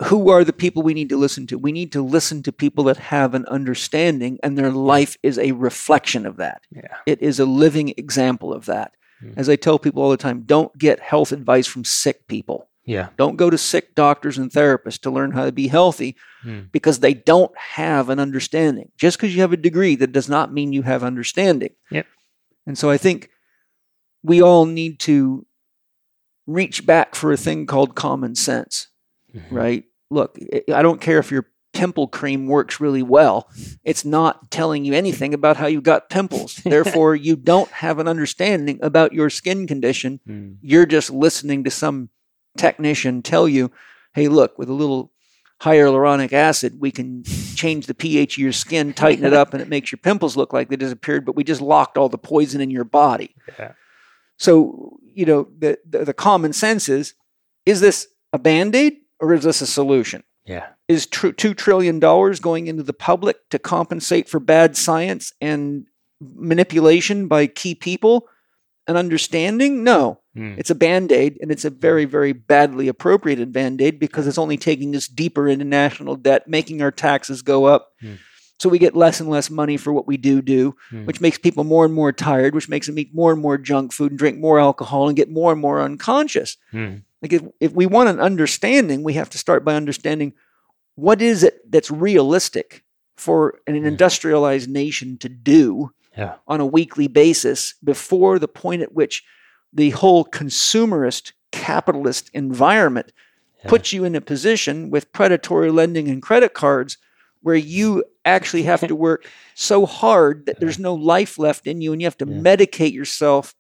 [0.07, 1.59] who are the people we need to listen to?
[1.59, 5.53] We need to listen to people that have an understanding and their life is a
[5.53, 6.63] reflection of that.
[6.71, 6.97] Yeah.
[7.07, 8.93] It is a living example of that.
[9.23, 9.35] Mm.
[9.37, 12.68] As I tell people all the time, don't get health advice from sick people.
[12.89, 13.09] Yeah.
[13.19, 16.71] Don't go to sick doctors and therapists to learn how to be healthy Mm.
[16.73, 18.91] because they don't have an understanding.
[18.97, 21.75] Just because you have a degree, that does not mean you have understanding.
[21.91, 22.07] Yep.
[22.67, 23.29] And so I think
[24.23, 25.47] we all need to
[26.47, 28.89] reach back for a thing called common sense,
[29.35, 29.43] Mhm.
[29.51, 29.85] right?
[30.11, 33.51] Look, I- I don't care if your pimple cream works really well.
[33.85, 36.55] It's not telling you anything about how you got pimples.
[36.65, 40.57] Therefore, you don't have an understanding about your skin condition Mm.
[40.63, 42.09] you're just listening to some
[42.59, 43.71] technician tell you,
[44.15, 45.13] hey, look, with a little
[45.61, 47.25] hyaluronic acid, we can
[47.55, 50.53] change the pH of your skin, tighten it up, and it makes your pimples look
[50.53, 53.35] like they disappeared, but we just locked all the poison in your body.
[53.59, 53.73] Yeah.
[54.37, 57.15] So, you know, the, the, the common sense is
[57.67, 60.23] is this a band aid or is this a solution?
[60.47, 60.69] Yeah.
[60.87, 65.87] Is tr- $2 trillion going into the public to compensate for bad science and
[66.21, 68.29] manipulation by key people
[68.89, 69.85] an understanding?
[69.85, 70.21] No.
[70.37, 70.59] Mm.
[70.59, 74.39] It's a band aid, and it's a very, very badly appropriated band aid because it's
[74.39, 78.15] only taking us deeper into national debt, making our taxes go up, Hmm.
[78.61, 81.05] So we get less and less money for what we do do, Hmm.
[81.05, 83.93] which makes people more and more tired, which makes them eat more and more junk
[83.93, 86.57] food and drink more alcohol and get more and more unconscious.
[86.73, 86.95] Hmm.
[87.23, 90.33] Like if, if we want an understanding, we have to start by understanding
[90.97, 92.83] what is it that's realistic
[93.17, 96.35] for an industrialized nation to do Yeah.
[96.49, 99.23] on a weekly basis before the point at which
[99.73, 103.13] the whole consumerist capitalist environment
[103.63, 103.71] Yeah.
[103.71, 106.99] puts you in a position with predatory lending and credit cards
[107.43, 109.25] where you actually have to work
[109.55, 112.37] so hard that there's no life left in you and you have to Yeah.
[112.39, 113.55] medicate yourself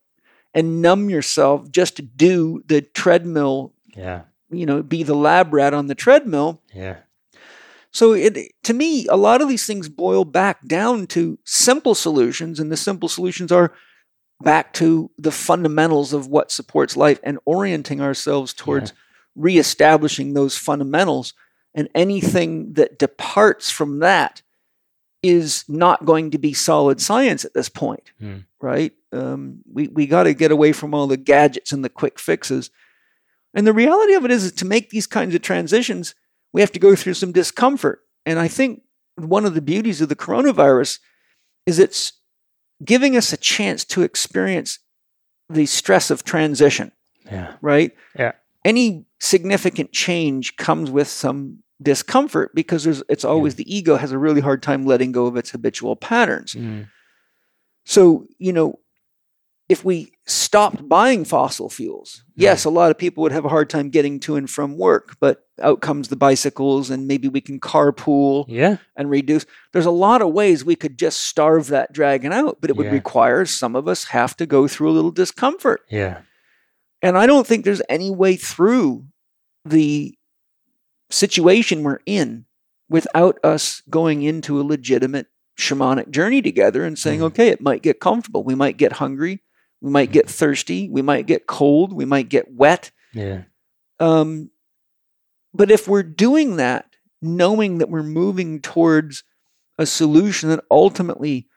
[0.55, 4.23] and numb yourself just to do the treadmill Yeah.
[4.51, 6.97] you know be the lab rat on the treadmill Yeah.
[7.93, 12.61] So it to me, a lot of these things boil back down to simple solutions,
[12.61, 13.73] and the simple solutions are
[14.43, 18.93] back to the fundamentals of what supports life and orienting ourselves towards
[19.35, 21.33] reestablishing those fundamentals.
[21.75, 24.43] And anything that departs from that
[25.23, 28.39] is not going to be solid science at this point, Hmm.
[28.61, 28.93] right?
[29.13, 32.71] Um, we we got to get away from all the gadgets and the quick fixes.
[33.55, 36.15] And the reality of it is, is to make these kinds of transitions,
[36.59, 38.01] we have to go through some discomfort.
[38.27, 38.83] And I think
[39.15, 40.99] one of the beauties of the coronavirus
[41.67, 42.15] is it's
[42.85, 44.81] giving us a chance to experience
[45.49, 46.91] the stress of transition,
[47.31, 47.55] Yeah.
[47.61, 47.93] right?
[48.19, 48.33] Yeah.
[48.65, 54.19] Any significant change comes with some discomfort because there's it's always the ego has a
[54.19, 56.55] really hard time letting go of its habitual patterns.
[56.55, 56.83] Hmm.
[57.85, 58.81] So, you know,
[59.69, 63.69] if we stopped buying fossil fuels, yes, a lot of people would have a hard
[63.69, 67.61] time getting to and from work, but out comes the bicycles and maybe we can
[67.61, 68.79] carpool Yeah.
[68.97, 69.45] and reduce.
[69.73, 72.87] There's a lot of ways we could just starve that dragon out, but it would
[72.87, 72.93] Yeah.
[72.93, 75.83] require some of us have to go through a little discomfort.
[75.91, 76.23] Yeah.
[77.03, 79.05] And I don't think there's any way through
[79.65, 80.15] the
[81.11, 82.45] situation we're in
[82.89, 85.27] without us going into a legitimate
[85.59, 87.25] shamanic journey together and saying, Mhm.
[87.25, 88.45] okay, it might get comfortable.
[88.45, 89.43] We might get hungry.
[89.81, 90.89] We might get thirsty.
[90.89, 91.93] We might get cold.
[91.93, 92.91] We might get wet.
[93.13, 93.43] Yeah.
[94.01, 94.51] Um,
[95.55, 96.87] but if we're doing that,
[97.23, 99.25] knowing that we're moving towards
[99.79, 101.49] a solution that ultimately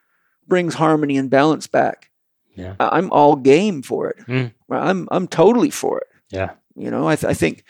[0.48, 2.10] brings harmony and balance back,
[2.56, 2.76] Yeah.
[2.80, 4.18] I'm all game for it.
[4.28, 4.54] Mm.
[4.70, 6.08] I'm I'm totally for it.
[6.30, 6.52] Yeah.
[6.76, 7.64] You know, I, th- I think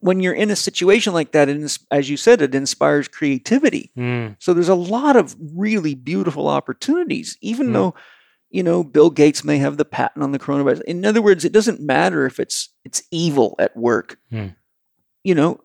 [0.00, 3.90] when you're in a situation like that, and as you said, it inspires creativity.
[3.94, 4.28] Hmm.
[4.38, 7.72] So there's a lot of really beautiful opportunities, even Mm.
[7.72, 7.94] though,
[8.50, 10.82] you know, Bill Gates may have the patent on the coronavirus.
[10.82, 14.18] In other words, it doesn't matter if it's it's evil at work.
[14.32, 14.54] Mm.
[15.24, 15.60] You know,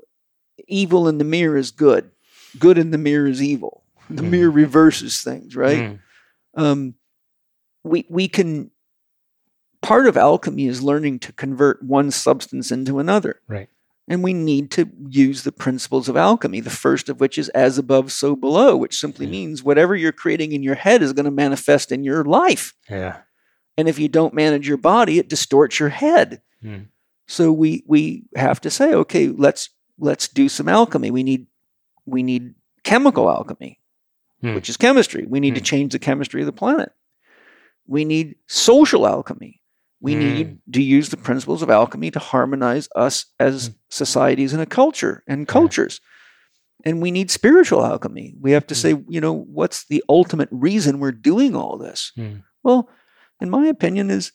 [0.67, 2.11] evil in the mirror is good.
[2.59, 3.83] Good in the mirror is evil.
[4.09, 4.29] The Mhm.
[4.29, 5.89] mirror reverses things, right?
[6.55, 6.61] Hmm.
[6.61, 6.93] um,
[7.83, 8.69] we we can
[9.81, 13.69] part of alchemy is learning to convert one substance into another Right.
[14.07, 17.77] And we need to use the principles of alchemy the first of which is as
[17.77, 19.31] above so below which simply Yeah.
[19.31, 23.21] means whatever you're creating in your head is going to manifest in your life Yeah.
[23.77, 26.83] and if you don't manage your body it distorts your head Hmm.
[27.27, 29.69] so we we have to say okay let's
[29.99, 31.47] let's do some alchemy we need
[32.05, 33.79] we need chemical alchemy
[34.41, 34.55] Hmm.
[34.55, 35.25] which is chemistry.
[35.25, 35.65] We need to Hmm.
[35.71, 36.91] change the chemistry of the planet.
[37.87, 39.61] We need social alchemy.
[40.03, 40.19] We Hmm.
[40.19, 43.73] need to use the principles of alchemy to harmonize us as Hmm.
[43.89, 46.01] societies and a culture and cultures.
[46.85, 48.35] And we need spiritual alchemy.
[48.41, 48.79] We have to Hmm.
[48.79, 52.11] say, you know, what's the ultimate reason we're doing all this?
[52.17, 52.39] Hmm.
[52.63, 52.89] Well,
[53.39, 54.33] in my opinion, is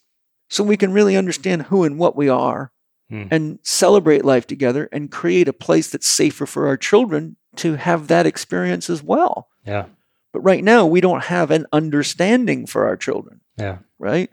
[0.48, 2.72] so we can really understand who and what we are
[3.10, 3.24] Hmm.
[3.30, 8.08] and celebrate life together and create a place that's safer for our children to have
[8.08, 9.48] that experience as well.
[9.66, 9.86] Yeah.
[10.32, 13.78] But right now, we don't have an understanding for our children, Yeah.
[13.98, 14.30] right?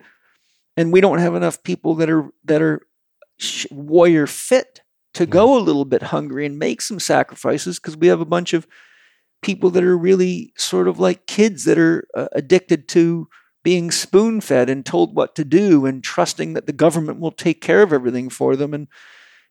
[0.78, 2.82] And we don't have enough people that are that are
[3.38, 4.82] sh- warrior fit
[5.14, 8.54] to go a little bit hungry and make some sacrifices because we have a bunch
[8.54, 8.68] of
[9.42, 13.28] people that are really sort of like kids that are uh, addicted to
[13.64, 17.62] being spoon fed and told what to do and trusting that the government will take
[17.62, 18.74] care of everything for them.
[18.74, 18.88] And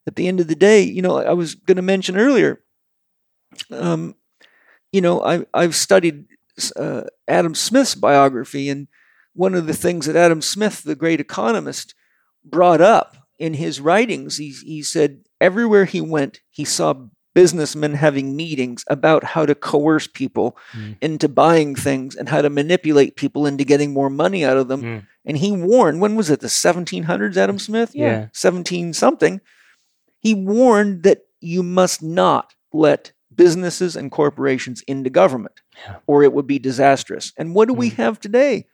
[0.07, 2.61] at the end of the day, you know, I was going to mention earlier,
[3.71, 4.15] um,
[4.93, 6.27] you know, I, I've studied
[6.77, 8.89] uh, Adam Smith's biography, and
[9.35, 11.95] one of the things that Adam Smith, the great economist,
[12.45, 16.95] brought up in his writings, he, he said everywhere he went, he saw
[17.35, 20.97] businessmen having meetings about how to coerce people Mm.
[21.01, 24.83] into buying things and how to manipulate people into getting more money out of them.
[24.83, 25.07] Mm.
[25.25, 27.91] And he warned, when was it, the 1700s, Adam Smith?
[27.93, 28.29] Yeah.
[28.33, 29.41] 17 something.
[30.21, 35.97] He warned that you must not let businesses and corporations into government Yeah.
[36.07, 37.33] or it would be disastrous.
[37.37, 37.95] And what do we Mm.
[37.97, 38.67] have today?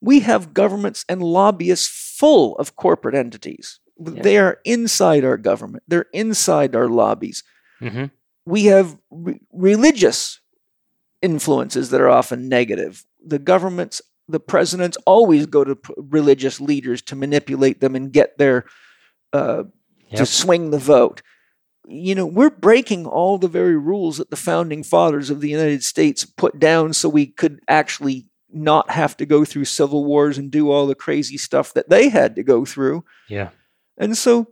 [0.00, 3.80] We have governments and lobbyists full of corporate entities.
[3.98, 4.22] Yeah.
[4.22, 7.42] They are inside our government, they're inside our lobbies.
[7.80, 8.06] hmm
[8.46, 10.40] We have re- religious
[11.22, 13.04] influences that are often negative.
[13.24, 18.38] The governments, the presidents always go to p- religious leaders to manipulate them and get
[18.38, 18.64] their
[19.34, 19.64] uh,
[20.16, 21.22] to swing the vote.
[21.86, 25.84] You know, we're breaking all the very rules that the founding fathers of the United
[25.84, 30.50] States put down so we could actually not have to go through civil wars and
[30.50, 33.04] do all the crazy stuff that they had to go through.
[33.28, 33.50] Yeah.
[33.98, 34.48] And so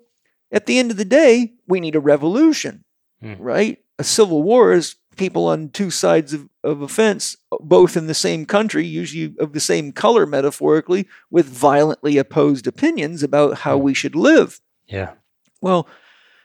[0.53, 2.85] at the end of the day, we need a revolution,
[3.21, 3.35] Hmm.
[3.39, 3.79] right?
[3.99, 8.15] A civil war is people on two sides of, of a fence, both in the
[8.15, 13.83] same country, usually of the same color metaphorically, with violently opposed opinions about how Hmm.
[13.85, 14.61] we should live.
[14.87, 15.15] Yeah.
[15.61, 15.89] Well,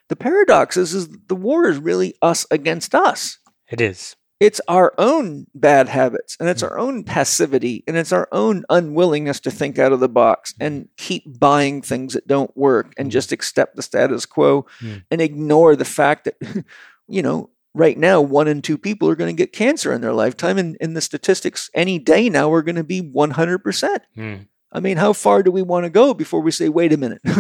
[0.10, 3.38] the paradox is, is the war is really us against us.
[3.70, 4.16] It is.
[4.44, 6.68] It's our own bad habits and it's Hmm.
[6.70, 10.90] our own passivity and it's our own unwillingness to think out of the box and
[10.98, 13.12] keep buying things that don't work and Hmm.
[13.12, 14.96] just accept the status quo Hmm.
[15.10, 16.36] and ignore the fact that,
[17.08, 20.14] you know, right now, one in two people are going to get cancer in their
[20.14, 20.58] lifetime.
[20.58, 24.02] And in the statistics, any day now, we're going to be 100%.
[24.18, 24.48] Mm.
[24.76, 27.22] I mean, how far do we want to go before we say, wait a minute?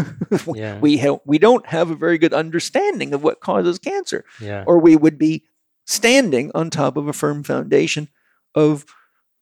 [0.55, 0.80] Yeah.
[0.80, 4.63] we, ha- we don't have a very good understanding of what causes cancer Yeah.
[4.65, 5.43] or we would be
[5.85, 8.07] standing on top of a firm foundation
[8.55, 8.85] of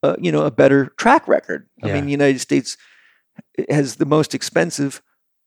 [0.02, 1.68] uh, you know a better track record.
[1.82, 1.94] I Yeah.
[1.94, 2.76] mean, the United States
[3.70, 5.00] has the most expensive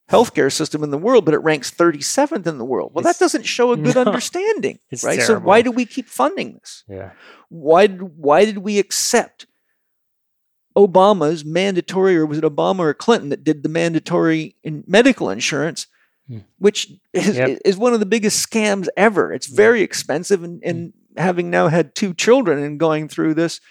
[0.10, 2.92] healthcare system in the world, but it ranks 37th in the world.
[2.94, 4.04] Well, It's- that doesn't show a good No.
[4.06, 5.22] understanding, right?
[5.22, 6.84] So why do we keep funding this?
[6.88, 7.12] Yeah.
[7.50, 9.48] Why did, why did we accept
[10.78, 15.88] Obama's mandatory, or was it Obama or Clinton that did the mandatory in medical insurance,
[16.28, 16.40] Hmm.
[16.58, 17.60] which is, Yep.
[17.66, 19.32] is one of the biggest scams ever.
[19.32, 23.62] It's very expensive, and, and having now had two children and going through this,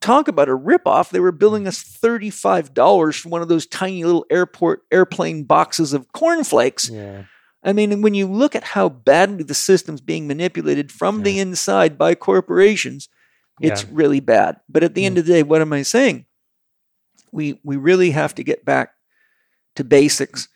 [0.00, 1.10] talk about a ripoff.
[1.10, 5.44] They were billing us thirty five dollars for one of those tiny little airport airplane
[5.44, 6.88] boxes of cornflakes.
[6.90, 7.24] Yeah.
[7.62, 11.96] I mean, when you look at how badly the system's being manipulated from the inside
[11.96, 13.08] by corporations,
[13.60, 13.88] it's Yeah.
[13.92, 14.56] really bad.
[14.68, 15.20] But at the end Mm.
[15.20, 16.26] of the day, what am I saying?
[17.30, 18.94] We we really have to get back
[19.76, 20.48] to basics.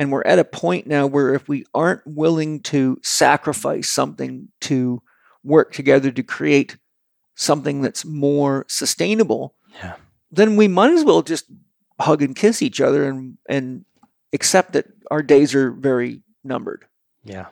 [0.00, 5.02] And we're at a point now where if we aren't willing to sacrifice something to
[5.44, 6.78] work together to create
[7.34, 9.96] something that's more sustainable, Yeah.
[10.32, 11.44] then we might as well just
[12.00, 13.84] hug and kiss each other and and
[14.32, 16.86] accept that our days are very numbered.
[17.24, 17.46] Yeah.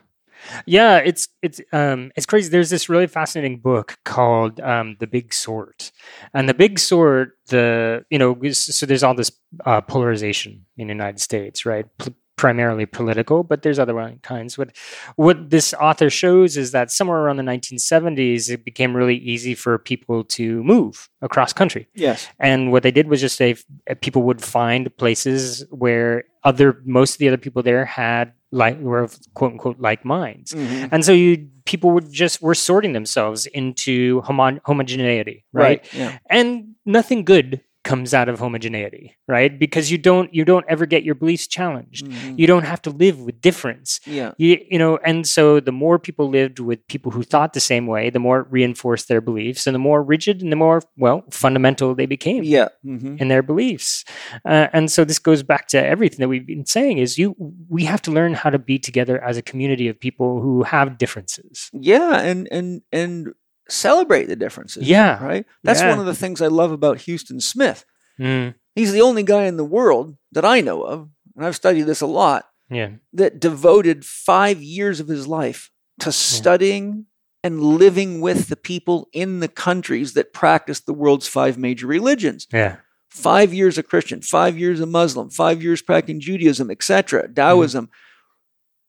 [0.66, 2.48] Yeah, it's it's um it's crazy.
[2.48, 5.90] There's this really fascinating book called um The Big Sort,
[6.32, 9.32] and the Big Sort, the you know so there's all this
[9.66, 11.86] uh, polarization in the United States, right?
[11.98, 14.56] P- primarily political, but there's other kinds.
[14.56, 14.74] What
[15.16, 19.76] what this author shows is that somewhere around the 1970s, it became really easy for
[19.76, 21.88] people to move across country.
[21.94, 22.26] Yes.
[22.38, 23.56] And what they did was just say
[24.00, 29.00] people would find places where other most of the other people there had like were
[29.00, 30.54] of quote unquote like minds.
[30.54, 30.86] Mm-hmm.
[30.92, 35.84] And so you people would just were sorting themselves into homo- homogeneity, right?
[35.92, 36.18] Yeah.
[36.30, 39.58] And nothing good comes out of homogeneity, right?
[39.58, 42.06] Because you don't you don't ever get your beliefs challenged.
[42.06, 42.38] Mhm.
[42.38, 44.00] You don't have to live with difference.
[44.04, 44.32] Yeah.
[44.36, 47.86] You, you know, and so the more people lived with people who thought the same
[47.86, 51.24] way, the more it reinforced their beliefs, and the more rigid and the more well
[51.30, 52.68] fundamental they became Yeah.
[52.82, 54.04] hmm in their beliefs.
[54.44, 57.34] Uh, and so this goes back to everything that we've been saying: is you
[57.68, 60.98] we have to learn how to be together as a community of people who have
[60.98, 61.70] differences.
[61.72, 63.28] Yeah, and and and
[63.68, 64.88] celebrate the differences.
[64.88, 65.22] Yeah.
[65.24, 65.46] Right?
[65.64, 65.90] That's Yeah.
[65.90, 67.84] one of the things I love about Huston Smith.
[68.20, 71.82] Mm, He's the only guy in the world that I know of, and I've studied
[71.82, 75.70] this a lot, yeah, that devoted 5 years of his life
[76.00, 77.06] to studying
[77.44, 82.46] and living with the people in the countries that practice the world's five major religions.
[82.52, 82.76] yeah,
[83.10, 87.88] five years a Christian, five years a Muslim, five years practicing Judaism, etc., Taoism.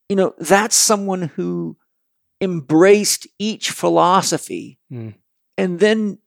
[0.09, 1.77] You know, that's someone who
[2.41, 5.13] embraced each philosophy Mm.
[5.57, 6.19] and then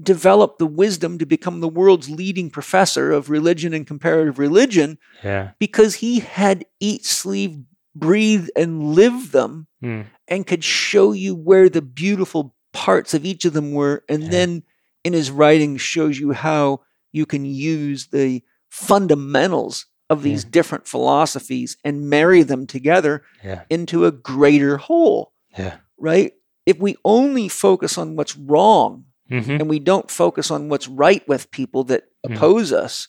[0.00, 5.50] developed the wisdom to become the world's leading professor of religion and comparative religion yeah.
[5.58, 7.58] because he had eat, sleep,
[7.96, 13.44] breathe, and live them Mm, and could show you where the beautiful parts of each
[13.44, 14.28] of them were and Yeah.
[14.30, 14.62] then
[15.04, 16.80] in his writing shows you how
[17.12, 24.04] you can use the fundamentals of these different philosophies and marry them together yeah, into
[24.06, 25.76] a greater whole yeah.
[25.98, 26.32] right
[26.66, 31.26] if we only focus on what's wrong hmm and we don't focus on what's right
[31.28, 32.34] with people that Mhm.
[32.36, 33.08] oppose us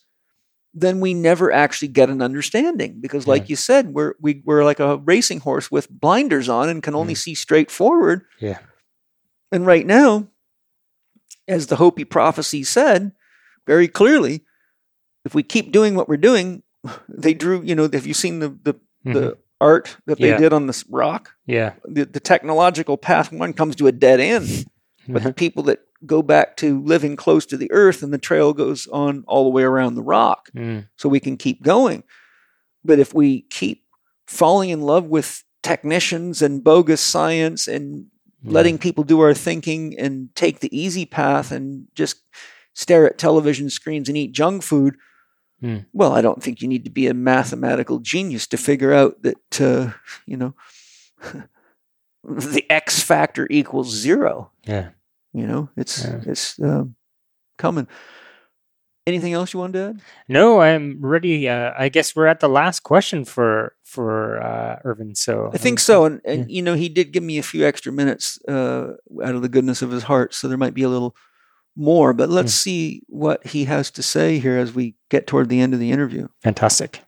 [0.73, 3.47] then we never actually get an understanding because like Yeah.
[3.49, 7.15] you said we're we, we're like a racing horse with blinders on and can only
[7.15, 8.59] see straight forward Yeah.
[9.51, 10.27] and right now
[11.47, 13.11] as the hopi prophecy said
[13.65, 14.43] very clearly
[15.25, 16.61] if we keep doing what we're doing
[17.09, 18.75] they drew you know have you seen the the,
[19.05, 20.31] the art that they Mm-hmm.
[20.33, 20.37] Yeah.
[20.39, 21.73] did on this rock Yeah.
[21.85, 24.65] the, the technological path one comes to a dead end
[25.07, 28.53] but the people that go back to living close to the earth and the trail
[28.53, 30.87] goes on all the way around the rock Mm.
[30.97, 32.03] so we can keep going.
[32.85, 33.83] But if we keep
[34.27, 38.05] falling in love with technicians and bogus science and
[38.43, 42.17] letting people do our thinking and take the easy path and just
[42.73, 44.95] stare at television screens and eat junk food,
[45.61, 45.77] Hmm.
[45.91, 49.61] well, I don't think you need to be a mathematical genius to figure out that,
[49.61, 49.91] uh,
[50.25, 50.53] you know,
[52.23, 54.51] the X factor equals zero.
[54.65, 54.89] Yeah.
[55.33, 56.21] You know, it's Yeah.
[56.25, 56.95] it's um,
[57.57, 57.87] coming.
[59.07, 60.01] Anything else you wanted to add?
[60.27, 61.49] No, I'm ready.
[61.49, 65.15] Uh, I guess we're at the last question for for uh, Ervin.
[65.15, 67.65] So I think um, so, and, and you know, he did give me a few
[67.65, 70.89] extra minutes uh, out of the goodness of his heart, so there might be a
[70.89, 71.15] little
[71.79, 72.13] more.
[72.13, 72.69] But let's hmm.
[72.69, 75.91] see what he has to say here as we get toward the end of the
[75.91, 76.27] interview.
[76.43, 77.01] Fantastic.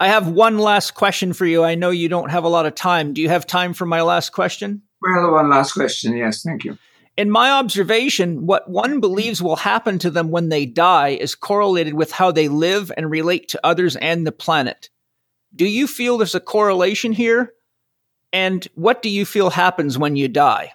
[0.00, 1.64] I have one last question for you.
[1.64, 3.12] I know you don't have a lot of time.
[3.12, 4.82] Do you have time for my last question?
[5.02, 6.16] Well, one last question.
[6.16, 6.78] Yes, thank you.
[7.16, 11.94] In my observation, what one believes will happen to them when they die is correlated
[11.94, 14.88] with how they live and relate to others and the planet.
[15.52, 17.54] Do you feel there's a correlation here?
[18.32, 20.72] And what do you feel happens when you die?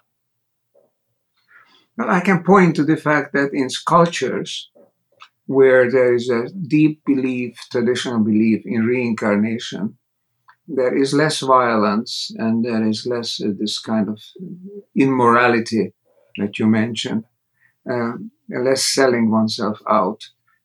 [1.98, 4.70] Well, I can point to the fact that in cultures
[5.46, 9.98] where there is a deep belief, traditional belief in reincarnation,
[10.68, 14.20] there is less violence and there is less uh, this kind of
[14.96, 15.94] immorality
[16.38, 17.26] that you mentioned,
[17.90, 20.24] um, less selling oneself out.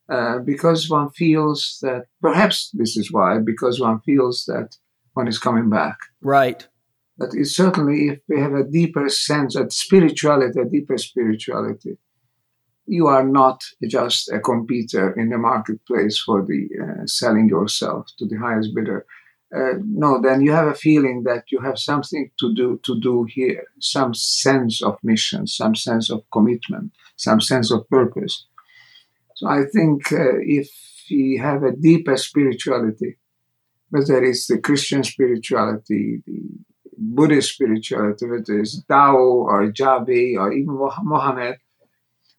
[0.09, 4.75] Uh, because one feels that perhaps this is why, because one feels that
[5.13, 5.99] one is coming back.
[6.23, 6.67] Right.
[7.19, 11.99] But it's certainly if we have a deeper sense of spirituality, a deeper spirituality,
[12.87, 18.27] you are not just a competitor in the marketplace for the uh, selling yourself to
[18.27, 19.05] the highest bidder.
[19.55, 23.25] Uh, no, then you have a feeling that you have something to do to do
[23.25, 28.47] here, some sense of mission, some sense of commitment, some sense of purpose.
[29.37, 30.69] So I think uh, if
[31.11, 33.17] we have a deeper spirituality,
[33.91, 36.43] whether it's the Christian spirituality, the
[36.99, 41.57] Buddhist spirituality, whether it's Tao or Javi or even Mohammed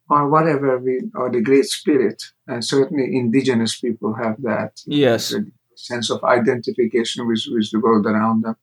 [0.10, 5.34] or whatever, we, or the Great Spirit, and certainly indigenous people have that Yes.
[5.76, 8.56] sense of identification with, with the world around them.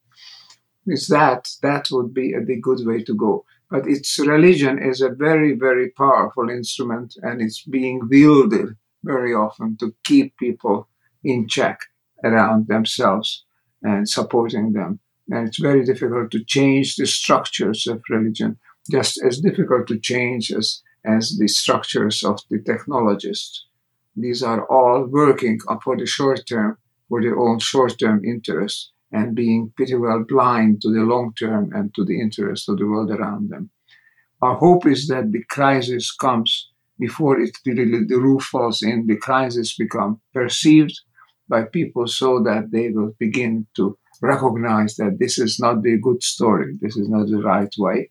[0.86, 3.44] Is that that would be a the good way to go.
[3.70, 9.77] But its religion is a very, very powerful instrument, and it's being wielded very often
[9.78, 10.89] to keep people
[11.24, 11.81] in check
[12.23, 13.44] around themselves
[13.83, 15.00] and supporting them.
[15.30, 18.58] And it's very difficult to change the structures of religion,
[18.90, 23.66] just as difficult to change as, as the structures of the technologists.
[24.14, 29.34] These are all working for the short term, for their own short term interests, and
[29.34, 33.10] being pretty well blind to the long term and to the interests of the world
[33.10, 33.70] around them.
[34.42, 39.16] Our hope is that the crisis comes before it really, the roof falls in, the
[39.16, 41.00] crisis become perceived
[41.48, 46.23] by people so that they will begin to recognize that this is not the good
[46.23, 48.11] story, this is not the right way.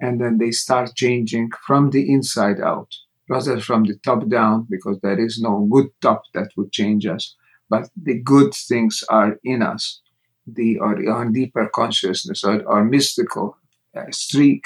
[0.00, 2.92] And then they start changing from the inside out
[3.28, 7.34] rather from the top down, because there is no good top that would change us.
[7.70, 10.02] But the good things are in us,
[10.46, 13.56] the or on deeper consciousness, or our mystical
[13.96, 14.64] uh, streak,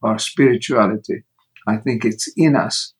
[0.00, 1.24] or spirituality.
[1.66, 2.94] I think it's in us,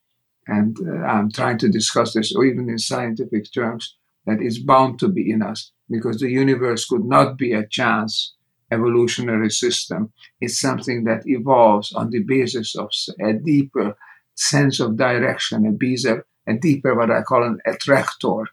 [0.46, 4.98] and uh, I'm trying to discuss this, or even in scientific terms, that it's bound
[4.98, 8.34] to be in us because the universe could not be a chance
[8.72, 10.12] evolutionary system.
[10.40, 12.90] It's something that evolves on the basis of
[13.20, 13.96] a deeper
[14.34, 18.44] sense of direction, a deeper, a deeper what I call an attractor,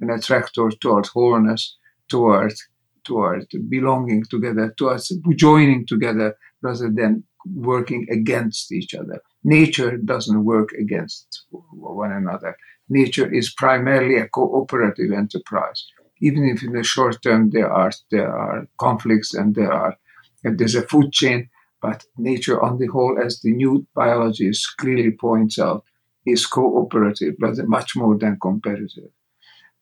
[0.00, 1.76] an attractor toward wholeness,
[2.08, 2.54] toward
[3.04, 7.22] toward belonging together, towards joining together rather than
[7.54, 9.20] working against each other.
[9.44, 12.56] Nature doesn't work against one another.
[12.88, 15.86] Nature is primarily a cooperative enterprise.
[16.26, 19.92] Even if in the short term there are there are conflicts and there are
[20.44, 21.48] and there's a food chain,
[21.80, 25.84] but nature on the whole, as the new biologist clearly points out,
[26.26, 29.10] is cooperative, rather much more than competitive.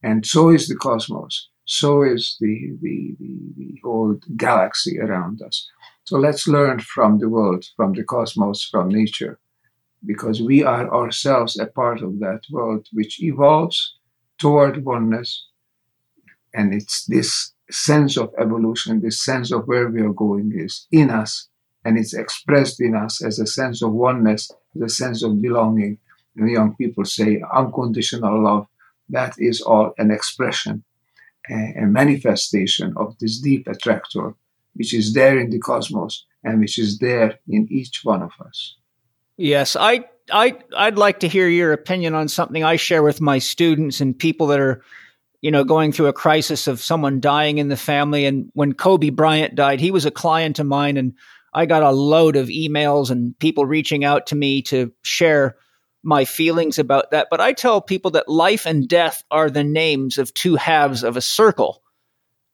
[0.02, 1.48] And so is the cosmos.
[1.64, 5.68] So is the, the, the, the whole galaxy around us.
[6.04, 9.38] So let's learn from the world, from the cosmos, from nature,
[10.04, 13.78] because we are ourselves a part of that world which evolves
[14.38, 15.30] toward oneness.
[16.54, 21.10] And it's this sense of evolution, this sense of where we are going is in
[21.10, 21.48] us,
[21.84, 25.98] and it's expressed in us as a sense of oneness, as a sense of belonging.
[26.36, 28.66] And young people say unconditional love.
[29.08, 30.84] That is all an expression,
[31.50, 34.34] a, a manifestation of this deep attractor,
[34.74, 38.76] which is there in the cosmos and which is there in each one of us.
[39.36, 43.38] Yes, I I I'd like to hear your opinion on something I share with my
[43.38, 44.82] students and people that are
[45.42, 49.10] you know going through a crisis of someone dying in the family and when Kobe
[49.10, 51.14] Bryant died, he was a client of mine and
[51.52, 55.56] I got a load of emails and people reaching out to me to share
[56.02, 57.28] my feelings about that.
[57.30, 61.16] But I tell people that life and death are the names of two halves of
[61.16, 61.82] a circle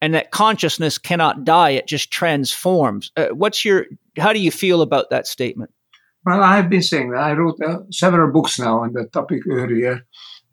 [0.01, 1.71] and that consciousness cannot die.
[1.71, 3.13] It just transforms.
[3.17, 3.87] Uh, what's your,
[4.17, 5.71] how do you feel about that statement?
[6.25, 7.21] Well, I've been saying that.
[7.21, 10.05] I wrote uh, several books now on that topic earlier.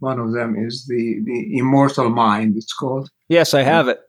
[0.05, 3.09] One of them is the, the immortal mind, it's called.
[3.27, 4.01] Yes, I have it.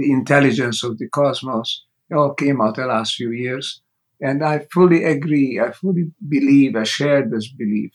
[0.00, 1.86] The intelligence of the cosmos.
[2.10, 3.80] It all came out the last few years.
[4.20, 7.90] And I fully agree, I fully believe, I share this belief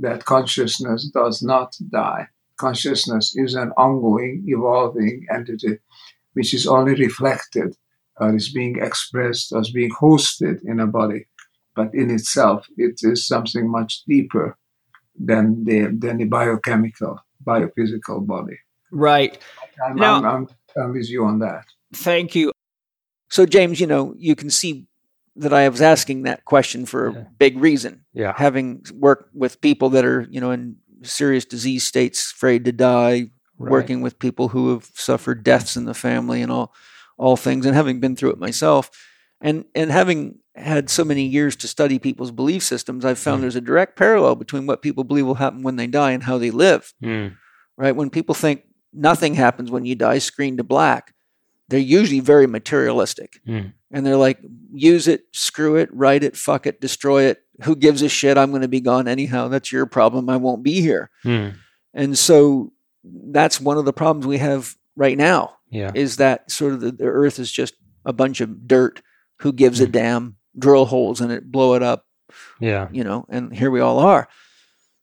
[0.00, 2.26] that consciousness does not die.
[2.56, 5.78] Consciousness is an ongoing, evolving entity
[6.32, 7.76] which is only reflected
[8.16, 11.28] or is being expressed as being hosted in a body.
[11.76, 14.58] But in itself, it is something much deeper
[15.18, 18.58] than the, than the biochemical, biophysical body.
[18.90, 19.38] Right.
[19.84, 21.64] I'm, now, I'm, I'm, I'm with you on that.
[21.94, 22.52] Thank you.
[23.30, 24.86] So, James, you know, you can see
[25.36, 27.18] that I was asking that question for yeah.
[27.18, 28.04] a big reason.
[28.12, 28.32] Yeah.
[28.36, 33.30] Having worked with people that are, you know, in serious disease states, afraid to die,
[33.58, 33.70] right.
[33.70, 36.74] working with people who have suffered deaths in the family and all
[37.16, 38.90] all things and having been through it myself
[39.40, 43.42] and and having had so many years to study people's belief systems, I've found mm.
[43.42, 46.38] there's a direct parallel between what people believe will happen when they die and how
[46.38, 46.92] they live.
[47.02, 47.36] Mm.
[47.76, 47.94] Right?
[47.94, 51.14] When people think nothing happens when you die, screen to black,
[51.68, 53.40] they're usually very materialistic.
[53.46, 53.72] Mm.
[53.90, 54.40] And they're like,
[54.72, 57.42] use it, screw it, write it, fuck it, destroy it.
[57.62, 58.36] Who gives a shit?
[58.36, 59.48] I'm going to be gone anyhow.
[59.48, 60.28] That's your problem.
[60.28, 61.10] I won't be here.
[61.24, 61.54] Mm.
[61.94, 62.72] And so
[63.04, 65.54] that's one of the problems we have right now.
[65.70, 65.92] Yeah.
[65.94, 69.02] Is that sort of the, the earth is just a bunch of dirt.
[69.40, 70.36] Who gives a damn?
[70.58, 72.06] Drill holes in it, blow it up.
[72.60, 72.88] Yeah.
[72.92, 74.28] You know, and here we all are.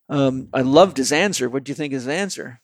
[0.09, 1.49] Um, I loved his answer.
[1.49, 2.61] What do you think is his answer?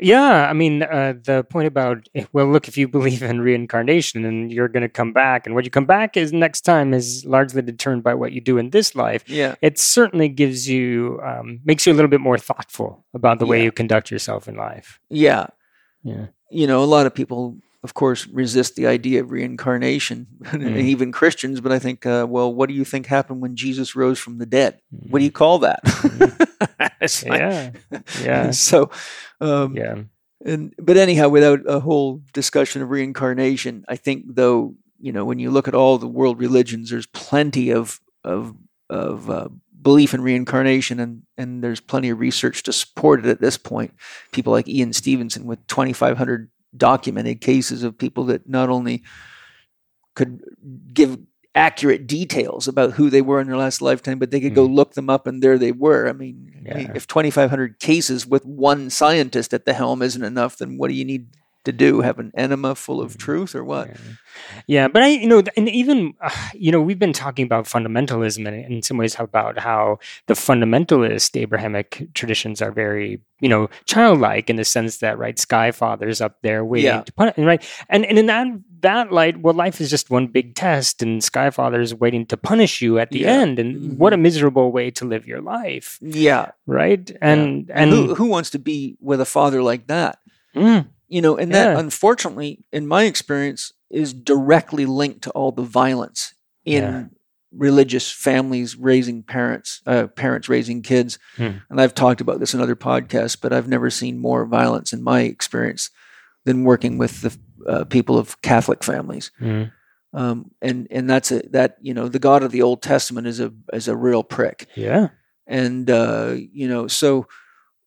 [0.00, 4.24] Yeah, I mean, uh, the point about eh, well, look, if you believe in reincarnation
[4.24, 7.24] and you're going to come back, and what you come back is next time is
[7.24, 9.22] largely determined by what you do in this life.
[9.28, 13.44] Yeah, it certainly gives you um, makes you a little bit more thoughtful about the
[13.44, 13.50] yeah.
[13.50, 14.98] way you conduct yourself in life.
[15.08, 15.46] Yeah,
[16.02, 16.26] yeah.
[16.50, 20.76] You know, a lot of people, of course, resist the idea of reincarnation, mm.
[20.78, 21.60] even Christians.
[21.60, 24.46] But I think, uh, well, what do you think happened when Jesus rose from the
[24.46, 24.80] dead?
[24.94, 25.10] Mm.
[25.10, 25.34] What do you mm.
[25.34, 25.82] call that?
[25.84, 27.26] Mm.
[27.26, 27.70] yeah,
[28.22, 28.50] yeah.
[28.52, 28.90] so,
[29.40, 30.02] um, yeah.
[30.44, 35.38] And but anyhow, without a whole discussion of reincarnation, I think though you know when
[35.38, 38.54] you look at all the world religions, there's plenty of of
[38.90, 39.48] of uh,
[39.80, 43.94] belief in reincarnation, and and there's plenty of research to support it at this point.
[44.30, 49.02] People like Ian Stevenson with 2,500 documented cases of people that not only
[50.14, 50.40] could
[50.92, 51.18] give
[51.54, 54.74] accurate details about who they were in their last lifetime, but they could go hmm.
[54.74, 56.08] look them up and there they were.
[56.08, 56.92] I mean, yeah.
[56.94, 61.04] if 2,500 cases with one scientist at the helm isn't enough, then what do you
[61.04, 61.28] need
[61.64, 62.00] to do?
[62.00, 63.88] Have an enema full of truth or what?
[63.88, 63.96] Yeah,
[64.66, 68.46] yeah but I, you know, and even, uh, you know, we've been talking about fundamentalism
[68.46, 74.50] and in some ways about how the fundamentalist Abrahamic traditions are very, you know, childlike
[74.50, 77.02] in the sense that, right, Sky Father's up there waiting yeah.
[77.02, 77.64] to punish, right?
[77.88, 78.46] And, and in that,
[78.80, 82.82] that light, well, life is just one big test and Sky Father's waiting to punish
[82.82, 83.32] you at the yeah.
[83.32, 83.58] end.
[83.58, 83.96] And mm-hmm.
[83.98, 85.98] what a miserable way to live your life.
[86.00, 86.50] Yeah.
[86.66, 87.10] Right.
[87.20, 90.18] And, and who, who wants to be with a father like that?
[90.54, 91.64] Mm you know, and yeah.
[91.64, 96.32] that unfortunately, in my experience, is directly linked to all the violence
[96.64, 97.04] in yeah.
[97.54, 101.18] religious families raising parents, uh, parents raising kids.
[101.36, 101.58] Hmm.
[101.68, 105.02] And I've talked about this in other podcasts, but I've never seen more violence in
[105.02, 105.90] my experience
[106.46, 107.38] than working with the
[107.70, 109.30] uh, people of Catholic families.
[109.38, 109.64] Hmm.
[110.14, 113.38] Um, and and that's a that you know the God of the Old Testament is
[113.38, 114.66] a is a real prick.
[114.74, 115.08] Yeah.
[115.46, 117.26] And uh, you know so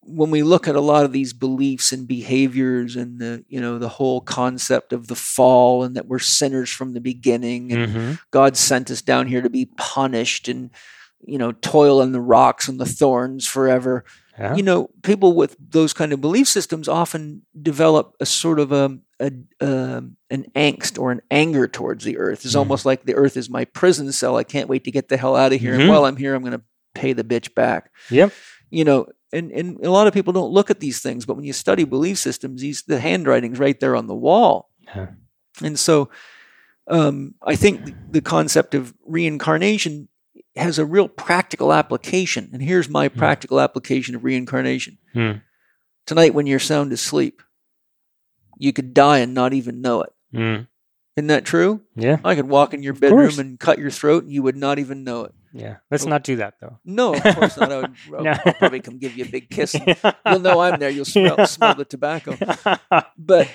[0.07, 3.79] when we look at a lot of these beliefs and behaviors and the you know
[3.79, 8.13] the whole concept of the fall and that we're sinners from the beginning and mm-hmm.
[8.31, 10.69] God sent us down here to be punished and
[11.25, 14.05] you know toil in the rocks and the thorns forever.
[14.37, 14.53] Yeah.
[14.55, 18.99] you know people with those kind of belief systems often develop a sort of a,
[19.19, 22.45] a uh, an angst or an anger towards the earth.
[22.45, 24.35] It's mm almost like the earth is my prison cell.
[24.35, 25.81] I can't wait to get the hell out of here mm-hmm.
[25.81, 26.61] and while i'm here i'm going to
[26.93, 27.91] pay the bitch back.
[28.09, 28.33] Yep
[28.69, 31.45] you know and and a lot of people don't look at these things, but when
[31.45, 34.69] you study belief systems, these the handwriting's right there on the wall.
[34.87, 35.07] Huh.
[35.61, 36.09] And so,
[36.87, 40.09] um, I think the concept of reincarnation
[40.55, 42.49] has a real practical application.
[42.53, 43.17] And here's my hmm.
[43.17, 44.97] practical application of reincarnation.
[45.13, 45.31] Hmm.
[46.05, 47.41] Tonight, when you're sound asleep,
[48.57, 50.13] you could die and not even know it.
[50.33, 50.63] Hmm.
[51.17, 51.81] Isn't that true?
[51.95, 52.17] Yeah.
[52.23, 55.03] I could walk in your bedroom and cut your throat and you would not even
[55.03, 55.33] know it.
[55.57, 55.77] Yeah.
[55.89, 56.79] Let's not do that though.
[56.83, 57.71] No, of course not.
[57.71, 58.33] I would, I'll, No.
[58.45, 59.73] I'll probably come give you a big kiss.
[60.25, 60.89] You'll know I'm there.
[60.89, 62.35] You'll smell, smell the tobacco.
[63.17, 63.49] But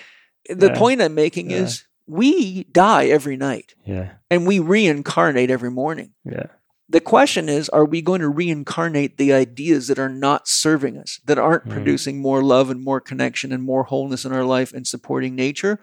[0.49, 0.79] the Yeah.
[0.79, 1.59] point I'm making Yeah.
[1.59, 4.13] is we die every night yeah.
[4.31, 6.13] and we reincarnate every morning.
[6.25, 6.47] Yeah.
[6.89, 11.21] The question is, are we going to reincarnate the ideas that are not serving us,
[11.27, 11.71] that aren't Mhm.
[11.73, 15.79] producing more love and more connection and more wholeness in our life and supporting nature?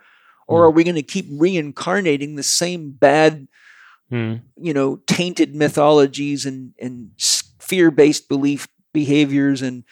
[0.49, 0.65] Or Mm.
[0.65, 3.47] are we going to keep reincarnating the same bad,
[4.11, 4.41] Mm.
[4.55, 7.11] you know, tainted mythologies and, and
[7.59, 9.61] fear based belief behaviors?
[9.61, 9.83] And,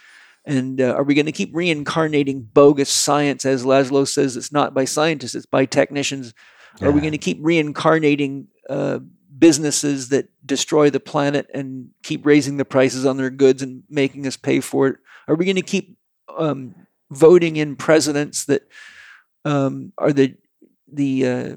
[0.46, 4.74] and uh, are we going to keep reincarnating bogus science, as Laszlo says, it's not
[4.74, 6.34] by scientists, it's by technicians?
[6.82, 9.00] Are we going to keep reincarnating uh,
[9.38, 14.28] businesses that destroy the planet and keep raising the prices on their goods and making
[14.28, 14.98] us pay for it?
[15.28, 15.98] Are we going to keep
[16.38, 16.76] um,
[17.10, 18.68] voting in presidents that
[19.44, 20.36] um, are the
[20.92, 21.56] the uh,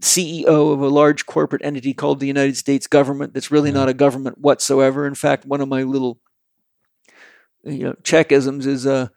[0.00, 3.74] CEO of a large corporate entity called the United States government that's really Yeah.
[3.76, 5.06] not a government whatsoever?
[5.06, 6.20] In fact, one of my little
[7.64, 9.08] you know Chekisms is uh,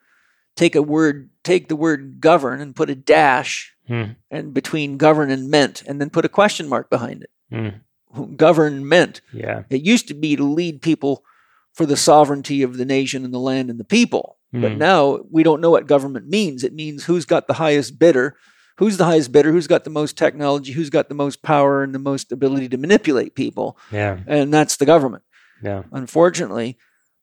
[0.56, 4.16] take a word, take the word govern and put a dash Mm.
[4.32, 7.30] and between govern and meant, and then put a question mark behind it.
[7.52, 8.38] Mm.
[8.38, 9.20] Govern meant.
[9.34, 9.64] Yeah.
[9.70, 11.26] It used to be to lead people
[11.74, 14.38] for the sovereignty of the nation and the land and the people.
[14.54, 14.78] But Mm.
[14.78, 16.64] now we don't know what government means.
[16.64, 18.38] It means who's got the highest bidder,
[18.78, 21.94] who's the highest bidder, who's got the most technology, who's got the most power and
[21.94, 24.20] the most ability to manipulate people, Yeah.
[24.28, 25.24] and that's the government
[25.62, 25.84] Yeah.
[25.92, 26.78] unfortunately.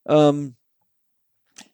[0.07, 0.55] Um,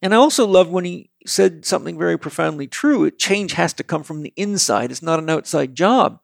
[0.02, 3.06] and I also love when he said something very profoundly true.
[3.06, 4.92] It, change has to come from the inside.
[4.92, 6.20] It's not an outside job.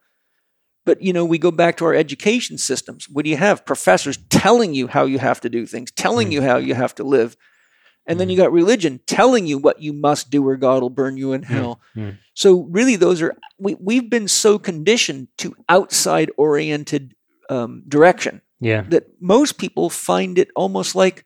[0.86, 3.08] But you know, we go back to our education systems.
[3.10, 3.66] What do you have?
[3.66, 6.32] Professors telling you how you have to do things, telling Mm.
[6.34, 7.38] you how you have to live.
[8.06, 11.16] And then you got religion telling you what you must do or God will burn
[11.16, 11.80] you in hell.
[11.96, 12.18] Mm.
[12.34, 17.16] So really those are we, we've been so conditioned to outside oriented
[17.50, 18.82] um, direction Yeah.
[18.90, 21.24] that most people find it almost like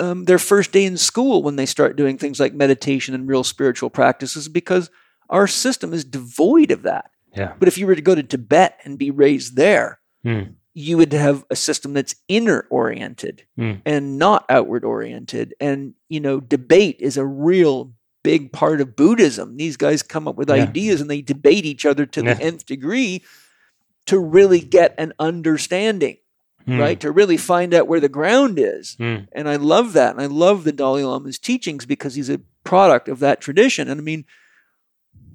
[0.00, 3.44] um, their first day in school when they start doing things like meditation and real
[3.44, 4.90] spiritual practices because
[5.30, 7.10] our system is devoid of that.
[7.34, 7.54] Yeah.
[7.58, 10.54] But if you were to go to Tibet and be raised there, Mm.
[10.74, 13.80] You would have a system that's inner oriented Mm.
[13.86, 15.54] and not outward oriented.
[15.60, 17.92] And, you know, debate is a real
[18.24, 19.56] big part of Buddhism.
[19.56, 20.56] These guys come up with Yeah.
[20.56, 22.34] ideas and they debate each other to Yeah.
[22.34, 23.22] the nth degree
[24.06, 26.16] to really get an understanding
[26.66, 26.78] Mm.
[26.80, 26.98] right?
[27.00, 28.96] To really find out where the ground is.
[28.98, 29.28] Mm.
[29.32, 30.12] And I love that.
[30.12, 33.86] And I love the Dalai Lama's teachings because he's a product of that tradition.
[33.88, 34.24] And I mean,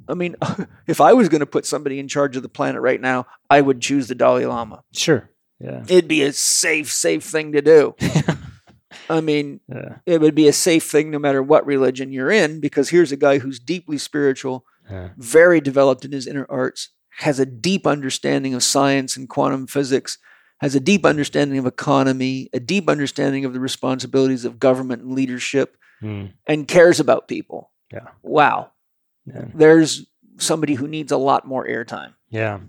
[0.07, 0.35] I mean,
[0.87, 3.61] if I was going to put somebody in charge of the planet right now, I
[3.61, 4.83] would choose the Dalai Lama.
[4.91, 5.28] Sure.
[5.59, 5.83] Yeah.
[5.87, 7.95] It'd be a safe, safe thing to do.
[9.09, 9.97] I mean, Yeah.
[10.05, 13.17] it would be a safe thing no matter what religion you're in, because here's a
[13.17, 15.09] guy who's deeply spiritual, Yeah.
[15.17, 16.89] very developed in his inner arts,
[17.19, 20.17] has a deep understanding of science and quantum physics,
[20.61, 25.13] has a deep understanding of economy, a deep understanding of the responsibilities of government and
[25.13, 26.31] leadership, Mm.
[26.47, 27.71] and cares about people.
[27.91, 28.07] Yeah.
[28.23, 28.71] Wow.
[29.25, 29.45] Yeah.
[29.53, 30.05] There's
[30.39, 32.13] somebody who needs a lot more airtime.
[32.29, 32.59] Yeah.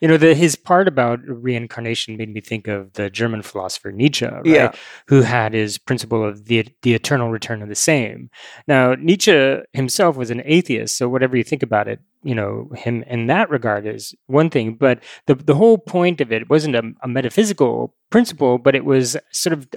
[0.00, 4.26] You know, the, his part about reincarnation made me think of the German philosopher Nietzsche,
[4.26, 4.44] right?
[4.44, 4.72] Yeah.
[5.08, 8.30] Who had his principle of the, the eternal return of the same.
[8.68, 10.98] Now, Nietzsche himself was an atheist.
[10.98, 14.74] So, whatever you think about it, you know, him in that regard is one thing.
[14.74, 19.16] But the, the whole point of it wasn't a, a metaphysical principle, but it was
[19.32, 19.68] sort of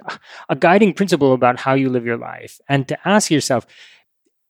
[0.50, 2.60] a guiding principle about how you live your life.
[2.68, 3.66] And to ask yourself,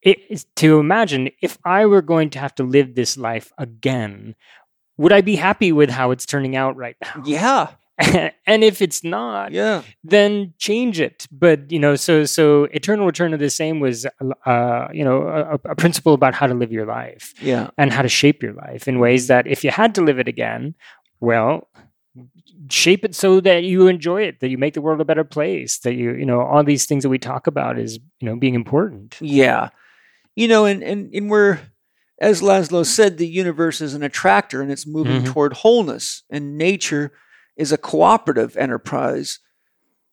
[0.02, 4.36] it, is to imagine if I were going to have to live this life again,
[4.98, 7.22] would I be happy with how it's turning out right now?
[7.26, 7.68] Yeah.
[8.48, 9.82] and if it's not, Yeah.
[10.06, 11.28] then change it.
[11.32, 14.06] But you know, so so eternal return of the same was,
[14.45, 17.69] uh, you know, a, a principle about how to live your life Yeah.
[17.78, 20.30] and how to shape your life in ways that if you had to live it
[20.30, 20.76] again,
[21.19, 21.68] well,
[22.69, 25.80] shape it so that you enjoy it, that you make the world a better place,
[25.80, 28.56] that you you know all these things that we talk about is you know being
[28.56, 29.18] important.
[29.22, 29.69] Yeah.
[30.40, 31.59] You know, and, and, and we're,
[32.19, 35.26] as Laszlo said, the universe is an attractor and it's moving Mhm.
[35.34, 36.24] toward wholeness.
[36.30, 37.11] And nature
[37.58, 39.40] is a cooperative enterprise.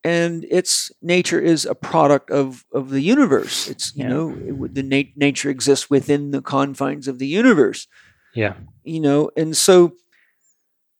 [0.03, 3.69] And its nature is a product of, of the universe.
[3.69, 4.09] It's, you Yeah.
[4.09, 4.31] know,
[4.65, 7.87] it, the na- nature exists within the confines of the universe.
[8.35, 8.55] Yeah.
[8.85, 9.95] you know and so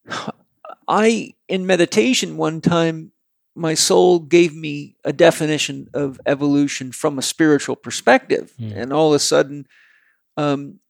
[0.89, 3.13] i in meditation one time
[3.57, 8.73] my soul gave me a definition of evolution from a spiritual perspective Hmm.
[8.75, 9.67] and all of a sudden
[10.37, 10.81] um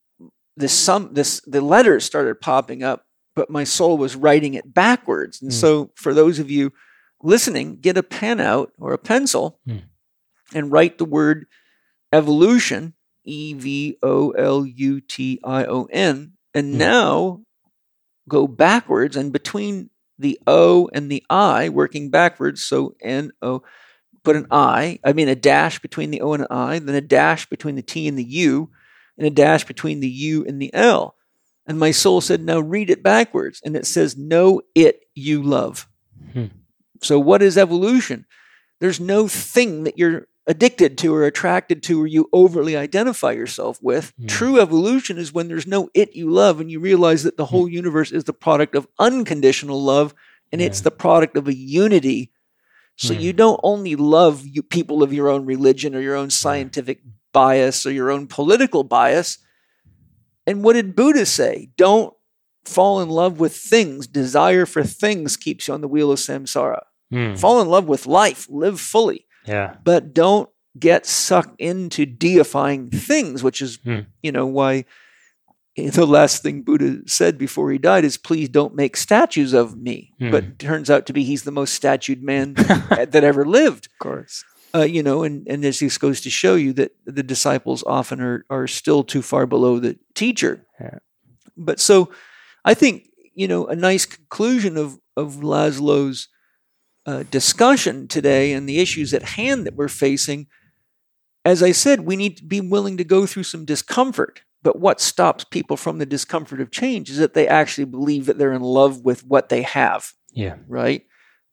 [0.57, 5.41] this some this the letters started popping up but my soul was writing it backwards
[5.43, 5.57] and Hmm.
[5.59, 6.73] so for those of you
[7.23, 9.79] listening get a pen out or a pencil Hmm.
[10.55, 11.47] and write the word
[12.13, 16.33] evolution E V O L U T I O N.
[16.55, 16.79] And Hmm.
[16.79, 17.41] now
[18.29, 22.63] go backwards and between the O and the I working backwards.
[22.63, 23.63] So N O,
[24.25, 27.01] put an I, I mean a dash between the O and an I, then a
[27.01, 28.71] dash between the T and the U,
[29.19, 31.17] and a dash between the U and the L.
[31.67, 33.61] And my soul said, Now read it backwards.
[33.65, 35.89] And it says, Know it you love.
[36.33, 36.47] Hmm.
[37.03, 38.27] So, what is evolution?
[38.81, 43.79] There's no thing that you're addicted to or attracted to or you overly identify yourself
[43.83, 44.13] with.
[44.21, 44.27] Hmm.
[44.27, 47.69] True evolution is when there's no it you love and you realize that the whole
[47.69, 50.15] universe is the product of unconditional love
[50.53, 52.31] and it's the product of a unity.
[52.97, 53.21] So Hmm.
[53.21, 57.01] you don't only love you, people of your own religion or your own scientific
[57.33, 59.39] bias or your own political bias.
[60.47, 61.71] And what did Buddha say?
[61.77, 62.15] Don't
[62.65, 64.07] fall in love with things.
[64.07, 66.83] Desire for things keeps you on the wheel of samsara.
[67.11, 67.35] Hmm.
[67.35, 69.77] Fall in love with life, live fully, Yeah.
[69.85, 74.01] but don't get sucked into deifying things, which is, Hmm.
[74.23, 74.85] you know, why
[75.77, 80.13] the last thing Buddha said before he died is, please don't make statues of me.
[80.19, 80.31] Hmm.
[80.31, 82.55] But turns out to be he's the most statued man
[82.91, 84.45] that ever lived Of course.
[84.75, 88.21] uh, you know, and, and this just goes to show you that the disciples often
[88.21, 90.67] are, are still too far below the teacher.
[90.81, 90.99] Yeah.
[91.57, 92.11] But so
[92.65, 96.29] I think, you know, a nice conclusion of, of Laszlo's
[97.07, 100.47] uh, discussion today and the issues at hand that we're facing,
[101.45, 104.43] as I said, we need to be willing to go through some discomfort.
[104.63, 108.37] But what stops people from the discomfort of change is that they actually believe that
[108.39, 110.57] they're in love with what they have, Yeah.
[110.67, 111.05] right?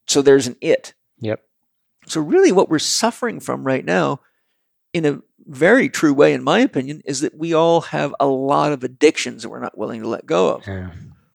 [0.08, 0.96] So there's an it.
[1.20, 1.40] Yep.
[2.08, 4.20] So, really, what we're suffering from right now,
[4.94, 8.72] in a very true way, in my opinion, is that we all have a lot
[8.74, 10.68] of addictions that we're not willing to let go of.
[10.68, 10.90] Yeah.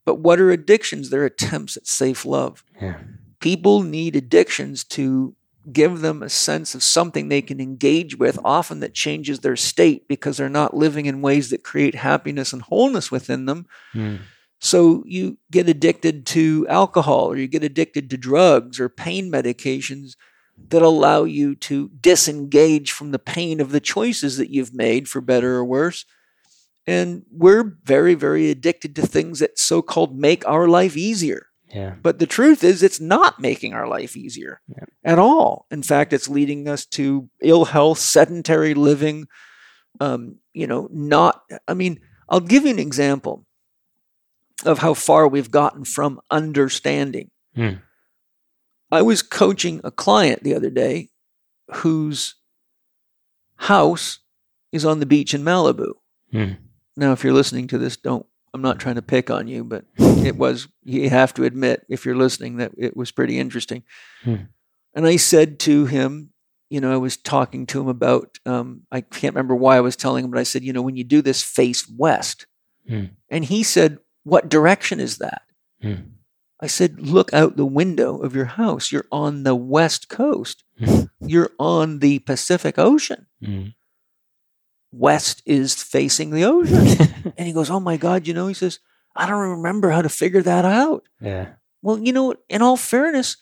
[0.05, 1.09] But what are addictions?
[1.11, 2.65] They're attempts at safe love.
[2.83, 2.99] Yeah.
[3.41, 5.35] People need addictions to
[5.73, 10.09] give them a sense of something they can engage with, often that changes their state
[10.09, 13.67] because they're not living in ways that create happiness and wholeness within them.
[13.93, 14.17] Hmm.
[14.61, 20.17] So you get addicted to alcohol or you get addicted to drugs or pain medications
[20.71, 25.21] that allow you to disengage from the pain of the choices that you've made for
[25.21, 26.05] better or worse.
[26.87, 31.48] And we're very, very addicted to things that so called make our life easier.
[31.75, 31.97] Yeah.
[32.03, 34.85] But the truth is, it's not making our life easier Yeah.
[35.05, 35.67] at all.
[35.71, 39.27] In fact, it's leading us to ill health, sedentary living.
[40.01, 43.45] Um, you know, not, I mean, I'll give you an example
[44.65, 47.31] of how far we've gotten from understanding.
[47.55, 47.75] Hmm.
[48.91, 51.11] I was coaching a client the other day
[51.69, 52.35] whose
[53.57, 54.21] house
[54.73, 55.93] is on the beach in Malibu.
[56.33, 56.53] Hmm.
[56.97, 59.85] Now, if you're listening to this, don't, I'm not trying to pick on you, but
[59.99, 63.83] it was, you have to admit, if you're listening, that it was pretty interesting.
[64.25, 64.37] Hmm.
[64.95, 66.31] And I said to him,
[66.71, 69.97] you know, I was talking to him about, um, I can't remember why I was
[69.97, 72.47] telling him, but I said, you know, when you do this, face west.
[72.87, 73.07] Hmm.
[73.31, 75.43] And he said, what direction is that?
[75.81, 75.95] Hmm.
[76.61, 78.91] I said, look out the window of your house.
[78.91, 80.65] You're on the west coast.
[80.79, 81.03] Hmm.
[81.21, 83.27] You're on the Pacific Ocean.
[84.93, 84.99] Hmm.
[84.99, 87.33] West is facing the ocean.
[87.37, 88.79] and he goes, oh my God, you know, he says,
[89.17, 91.05] I don't remember how to figure that out.
[91.21, 91.53] Yeah.
[91.83, 93.37] Well, you know, in all fairness,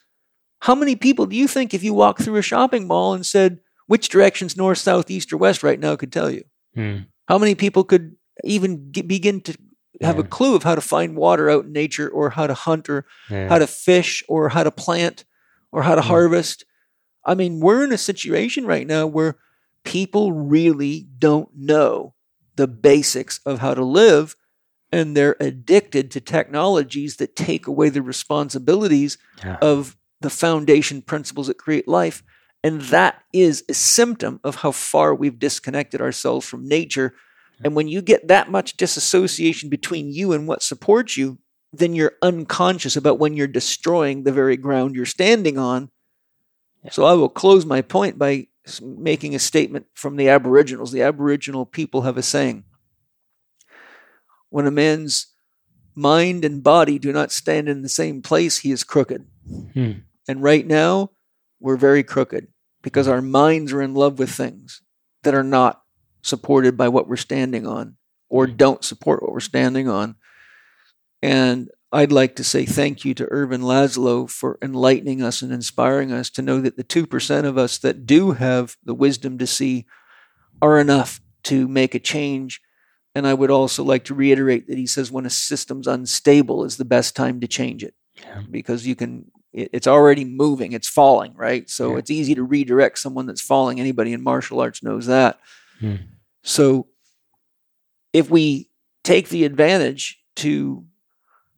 [0.61, 3.61] how many people do you think if you walk through a shopping mall and said
[3.87, 6.45] which direction's north, south, east, or west right now could tell you?
[6.75, 6.97] Hmm.
[7.29, 9.57] How many people could even get, begin to
[10.03, 12.89] have a clue of how to find water out in nature or how to hunt
[12.91, 13.49] or Yeah.
[13.49, 15.25] how to fish or how to plant
[15.73, 16.05] or how to Mm.
[16.05, 16.65] harvest?
[17.25, 19.37] I mean, we're in a situation right now where
[19.87, 22.13] people really don't know
[22.57, 24.35] the basics of how to live
[24.93, 29.57] and they're addicted to technologies that take away the responsibilities Yeah.
[29.63, 32.23] of the foundation principles that create life.
[32.65, 37.15] And that is a symptom of how far we've disconnected ourselves from nature.
[37.63, 41.39] And when you get that much disassociation between you and what supports you,
[41.73, 45.91] then you're unconscious about when you're destroying the very ground you're standing on.
[46.91, 48.49] So I will close my point by
[48.83, 50.93] making a statement from the Aboriginals.
[50.93, 52.65] The Aboriginal people have a saying
[54.51, 55.29] When a man's
[55.95, 59.27] mind and body do not stand in the same place, he is crooked.
[59.75, 59.93] Hmm.
[60.29, 61.11] And right now,
[61.61, 62.49] we're very crooked
[62.83, 64.83] because our minds are in love with things
[65.23, 65.83] that are not
[66.23, 67.97] supported by what we're standing on
[68.29, 70.17] or don't support what we're standing on.
[71.23, 76.13] And I'd like to say thank you to Ervin Laszlo for enlightening us and inspiring
[76.13, 79.87] us to know that the 2% of us that do have the wisdom to see
[80.61, 82.61] are enough to make a change.
[83.15, 86.77] And I would also like to reiterate that he says when a system's unstable is
[86.77, 88.43] the best time to change it Yeah.
[88.51, 91.99] because you can it's already moving it's falling right so Yeah.
[91.99, 95.39] it's easy to redirect someone that's falling anybody in martial arts knows that
[95.81, 95.95] Hmm.
[96.43, 96.89] so
[98.13, 98.69] if we
[99.03, 100.85] take the advantage to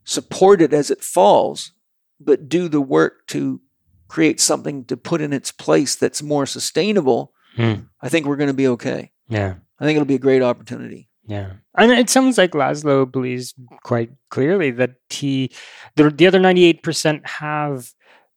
[0.09, 1.73] support it as it falls
[2.21, 3.61] but do the work to
[4.09, 7.75] create something to put in its place that's more sustainable, Hmm.
[8.01, 9.11] I think we're going to be okay.
[9.29, 9.55] Yeah.
[9.81, 11.09] I think it'll be a great opportunity.
[11.27, 11.55] Yeah.
[11.77, 15.51] And it sounds like Laszlo believes quite clearly that he,
[15.97, 17.93] the, the other 98% have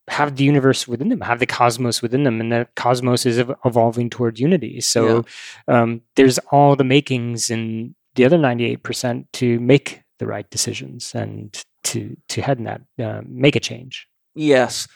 [0.08, 4.10] have the universe within them, have the cosmos within them, and that cosmos is evolving
[4.10, 4.82] toward unity.
[4.82, 5.24] So
[5.68, 11.62] um, there's all the makings in the other 98% to make the right decisions and
[11.84, 14.08] to to head in that, uh, make a change.
[14.36, 14.88] Yes.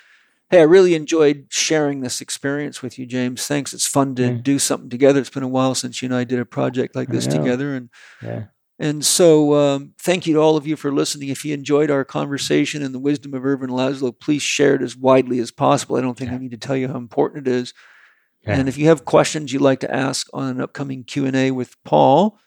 [0.52, 3.48] Hey, I really enjoyed sharing this experience with you, James.
[3.48, 3.74] Thanks.
[3.74, 4.38] It's fun to Yeah.
[4.44, 5.20] do something together.
[5.20, 7.90] It's been a while since you and I did a project like this together, and
[8.22, 8.44] Yeah.
[8.78, 11.30] And so, um, thank you to all of you for listening.
[11.30, 14.98] If you enjoyed our conversation and the wisdom of Ervin Laszlo, please share it as
[14.98, 15.96] widely as possible.
[15.96, 17.74] I don't think I need to tell you how important it is.
[18.44, 18.58] Yeah.
[18.60, 21.52] And if you have questions you'd like to ask on an upcoming Q and A
[21.52, 22.38] with Paul,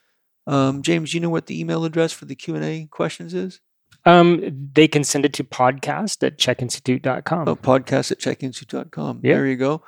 [0.48, 3.60] um, James, you know what the email address for the Q and A questions is?
[4.06, 7.46] Um, they can send it to podcast at chekinstitute.com.
[7.46, 9.20] Oh, podcast at chekinstitute.com.
[9.22, 9.34] Yeah.
[9.34, 9.82] There you go.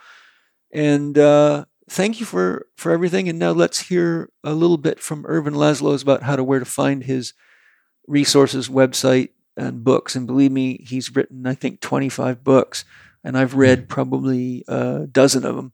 [0.72, 3.28] And uh, thank you for for everything.
[3.28, 6.66] And now let's hear a little bit from Ervin Laszlo about how to where to
[6.66, 7.32] find his
[8.06, 10.14] resources, website, and books.
[10.14, 12.84] And believe me, he's written I think twenty five books,
[13.24, 15.72] and I've read probably a dozen of them.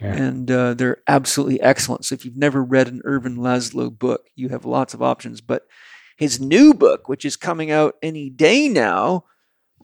[0.00, 0.14] Yeah.
[0.14, 2.04] And uh, they're absolutely excellent.
[2.04, 5.40] So if you've never read an Ervin Laszlo book, you have lots of options.
[5.40, 5.66] But
[6.16, 9.24] his new book, which is coming out any day now,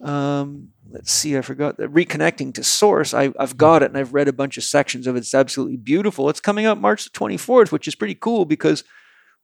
[0.03, 3.15] um, let's see, I forgot that reconnecting to source.
[3.15, 5.21] I, I've got it and I've read a bunch of sections of it.
[5.21, 6.29] It's absolutely beautiful.
[6.29, 8.85] It's coming out March the 24th, which is pretty cool because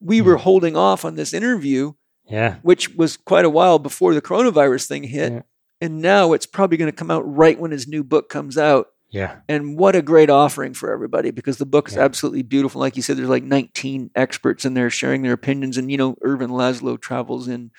[0.00, 1.92] we were holding off on this interview,
[2.28, 2.56] Yeah.
[2.62, 5.32] which was quite a while before the coronavirus thing hit.
[5.32, 5.42] Yeah.
[5.80, 8.88] And now it's probably going to come out right when his new book comes out.
[9.10, 9.38] Yeah.
[9.48, 12.04] And what a great offering for everybody because the book is Yeah.
[12.04, 12.80] absolutely beautiful.
[12.80, 15.76] Like you said, there's like 19 experts in there sharing their opinions.
[15.76, 17.70] And, you know, Ervin Laszlo travels in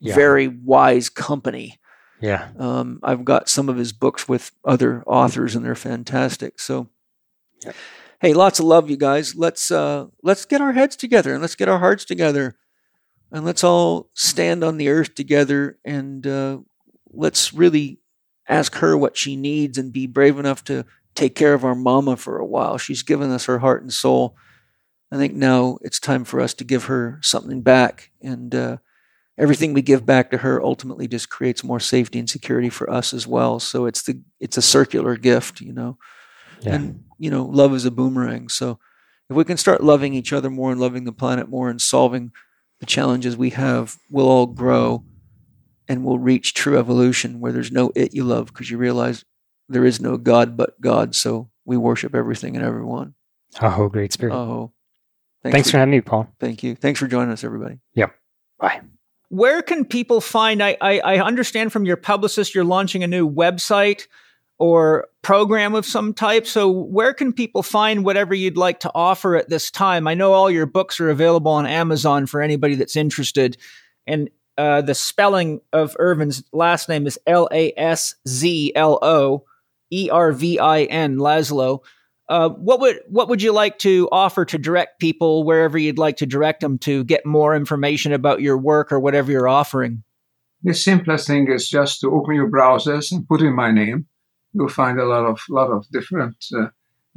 [0.00, 0.14] Yeah.
[0.14, 1.78] very wise company.
[2.20, 2.48] Yeah.
[2.58, 6.60] Um, I've got some of his books with other authors, and they're fantastic.
[6.60, 6.88] So,
[8.20, 9.34] hey, lots of love, you guys.
[9.34, 12.56] Let's uh, let's get our heads together and let's get our hearts together,
[13.30, 16.58] and let's all stand on the earth together, and uh,
[17.12, 17.97] let's really
[18.48, 22.16] ask her what she needs and be brave enough to take care of our mama
[22.16, 22.78] for a while.
[22.78, 24.36] She's given us her heart and soul.
[25.10, 28.76] I think now it's time for us to give her something back, and uh,
[29.38, 33.14] everything we give back to her ultimately just creates more safety and security for us
[33.14, 33.58] as well.
[33.58, 35.98] So it's the it's a circular gift, you know.
[36.60, 36.74] Yeah.
[36.74, 38.48] And you know, love is a boomerang.
[38.48, 38.78] So
[39.30, 42.32] if we can start loving each other more and loving the planet more and solving
[42.80, 45.04] the challenges we have, we'll all grow
[45.88, 49.24] and we'll reach true evolution where there's no it you love because you realize
[49.68, 51.14] there is no God but God.
[51.14, 53.14] So we worship everything and everyone.
[53.60, 54.34] Oh, great spirit.
[54.34, 54.72] Oh,
[55.42, 56.28] Thanks for having me, Paul.
[56.40, 56.74] thank you.
[56.74, 57.78] Thanks for joining us, everybody.
[57.94, 58.14] Yep.
[58.58, 58.80] Bye.
[59.30, 60.62] Where can people find?
[60.62, 64.06] I, I, I understand from your publicist you're launching a new website
[64.58, 66.46] or program of some type.
[66.46, 70.08] So, where can people find whatever you'd like to offer at this time?
[70.08, 73.56] I know all your books are available on Amazon for anybody that's interested.
[74.06, 79.44] And uh, the spelling of Ervin's last name is L A S Z L O
[79.90, 81.80] E R V I N, Laszlo.
[82.28, 86.16] Uh, what would what would you like to offer to direct people wherever you'd like
[86.18, 90.02] to direct them to get more information about your work or whatever you're offering?
[90.64, 94.06] The simplest thing is just to open your browsers and put in my name.
[94.52, 96.66] You'll find a lot of lot of different uh,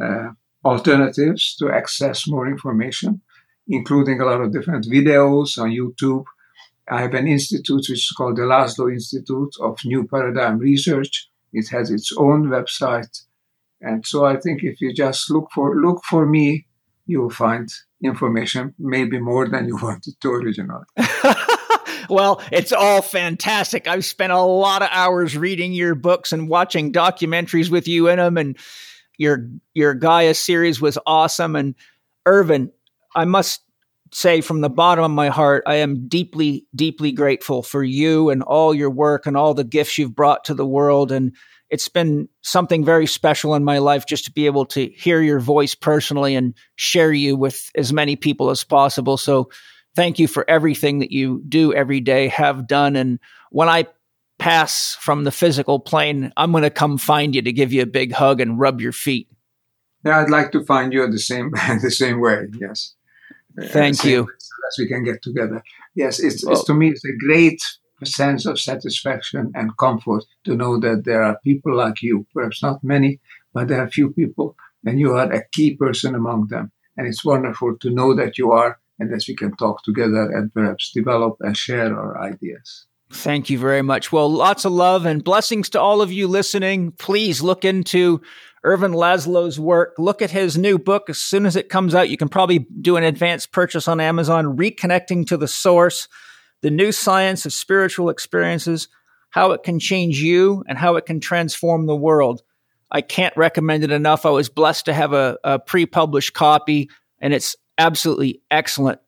[0.02, 0.30] uh,
[0.64, 3.22] alternatives to access more information,
[3.68, 6.26] including a lot of different videos on YouTube.
[6.92, 11.30] I have an institute which is called the Laszlo Institute of New Paradigm Research.
[11.54, 13.24] It has its own website,
[13.80, 16.66] and so I think if you just look for look for me,
[17.06, 17.70] you will find
[18.04, 20.84] information, maybe more than you wanted to originally.
[22.10, 23.88] well, it's all fantastic.
[23.88, 28.18] I've spent a lot of hours reading your books and watching documentaries with you in
[28.18, 28.58] them, and
[29.18, 31.56] your your Gaia series was awesome.
[31.56, 31.76] And
[32.26, 32.70] Ervin,
[33.16, 33.62] I must
[34.12, 38.44] say from the bottom of my heart, I am deeply, deeply grateful for you and
[38.44, 41.12] all your work and all the gifts you've brought to the world.
[41.12, 41.36] And
[41.70, 45.40] it's been something very special in my life just to be able to hear your
[45.40, 49.16] voice personally and share you with as many people as possible.
[49.16, 49.50] So
[49.96, 52.98] thank you for everything that you do every day, have done.
[52.98, 53.20] And
[53.52, 53.88] when I
[54.40, 57.88] pass from the physical plane, I'm going to come find you to give you a
[57.88, 59.30] big hug and rub your feet.
[60.04, 62.48] Yeah, I'd like to find you the same the same way.
[62.60, 62.96] Yes.
[63.60, 64.22] Thank you.
[64.68, 65.64] As we can get together.
[65.96, 67.62] Yes, it's, Well- it's to me it's a great
[68.04, 72.26] sense of satisfaction and comfort to know that there are people like you.
[72.34, 73.20] Perhaps not many,
[73.54, 74.56] but there are few people,
[74.86, 76.72] and you are a key person among them.
[76.98, 80.54] And it's wonderful to know that you are, and that we can talk together and
[80.54, 82.88] perhaps develop and share our ideas.
[83.14, 84.12] Thank you very much.
[84.12, 86.92] Well, lots of love and blessings to all of you listening.
[86.94, 88.22] Please look into
[88.64, 89.96] Ervin Laszlo's work.
[89.98, 91.10] Look at his new book.
[91.10, 94.58] As soon as it comes out, you can probably do an advanced purchase on Amazon,
[94.58, 96.08] Reconnecting to the Source,
[96.62, 98.88] the new science of spiritual experiences,
[99.30, 102.42] how it can change you and how it can transform the world.
[102.92, 104.26] I can't recommend it enough.
[104.26, 109.00] I was blessed to have a, a pre published copy, and it's absolutely excellent.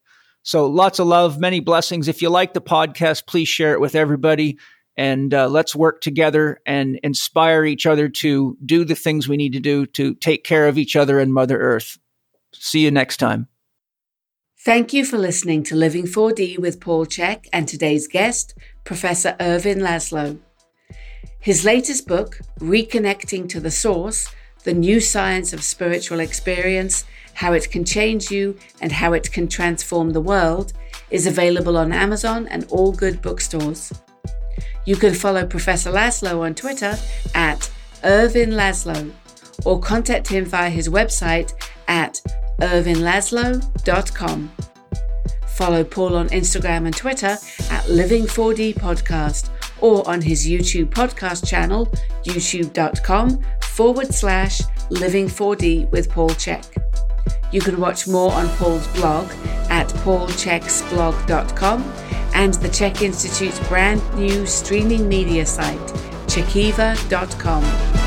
[0.43, 2.07] So lots of love, many blessings.
[2.07, 4.57] If you like the podcast, please share it with everybody
[4.95, 9.53] and uh, let's work together and inspire each other to do the things we need
[9.53, 11.97] to do to take care of each other and Mother Earth.
[12.53, 13.47] See you next time.
[14.59, 19.79] Thank you for listening to Living 4D with Paul Chek and today's guest, Professor Ervin
[19.79, 20.39] Laszlo.
[21.39, 24.29] His latest book, Reconnecting to the Source
[24.63, 29.47] The New Science of Spiritual Experience How It Can Change You and How It Can
[29.47, 30.73] Transform the World,
[31.09, 33.93] is available on Amazon and all good bookstores.
[34.85, 36.97] You can follow Professor Laszlo on Twitter
[37.35, 37.71] at
[38.03, 39.11] Ervin Laszlo
[39.65, 41.53] or contact him via his website
[41.87, 42.19] at
[42.59, 44.51] ervinlaszlo.com.
[45.47, 47.37] Follow Paul on Instagram and Twitter
[47.69, 49.49] at Living4D Podcast
[49.81, 51.85] or on his YouTube podcast channel,
[52.23, 56.72] youtube.com forward slash Living4D with Paul Chek.
[57.53, 59.31] You can watch more on Paul's blog
[59.69, 61.83] at paulcheksblog.com
[62.33, 65.77] and the Chek Institute's brand new streaming media site,
[66.25, 68.02] chekiva.com.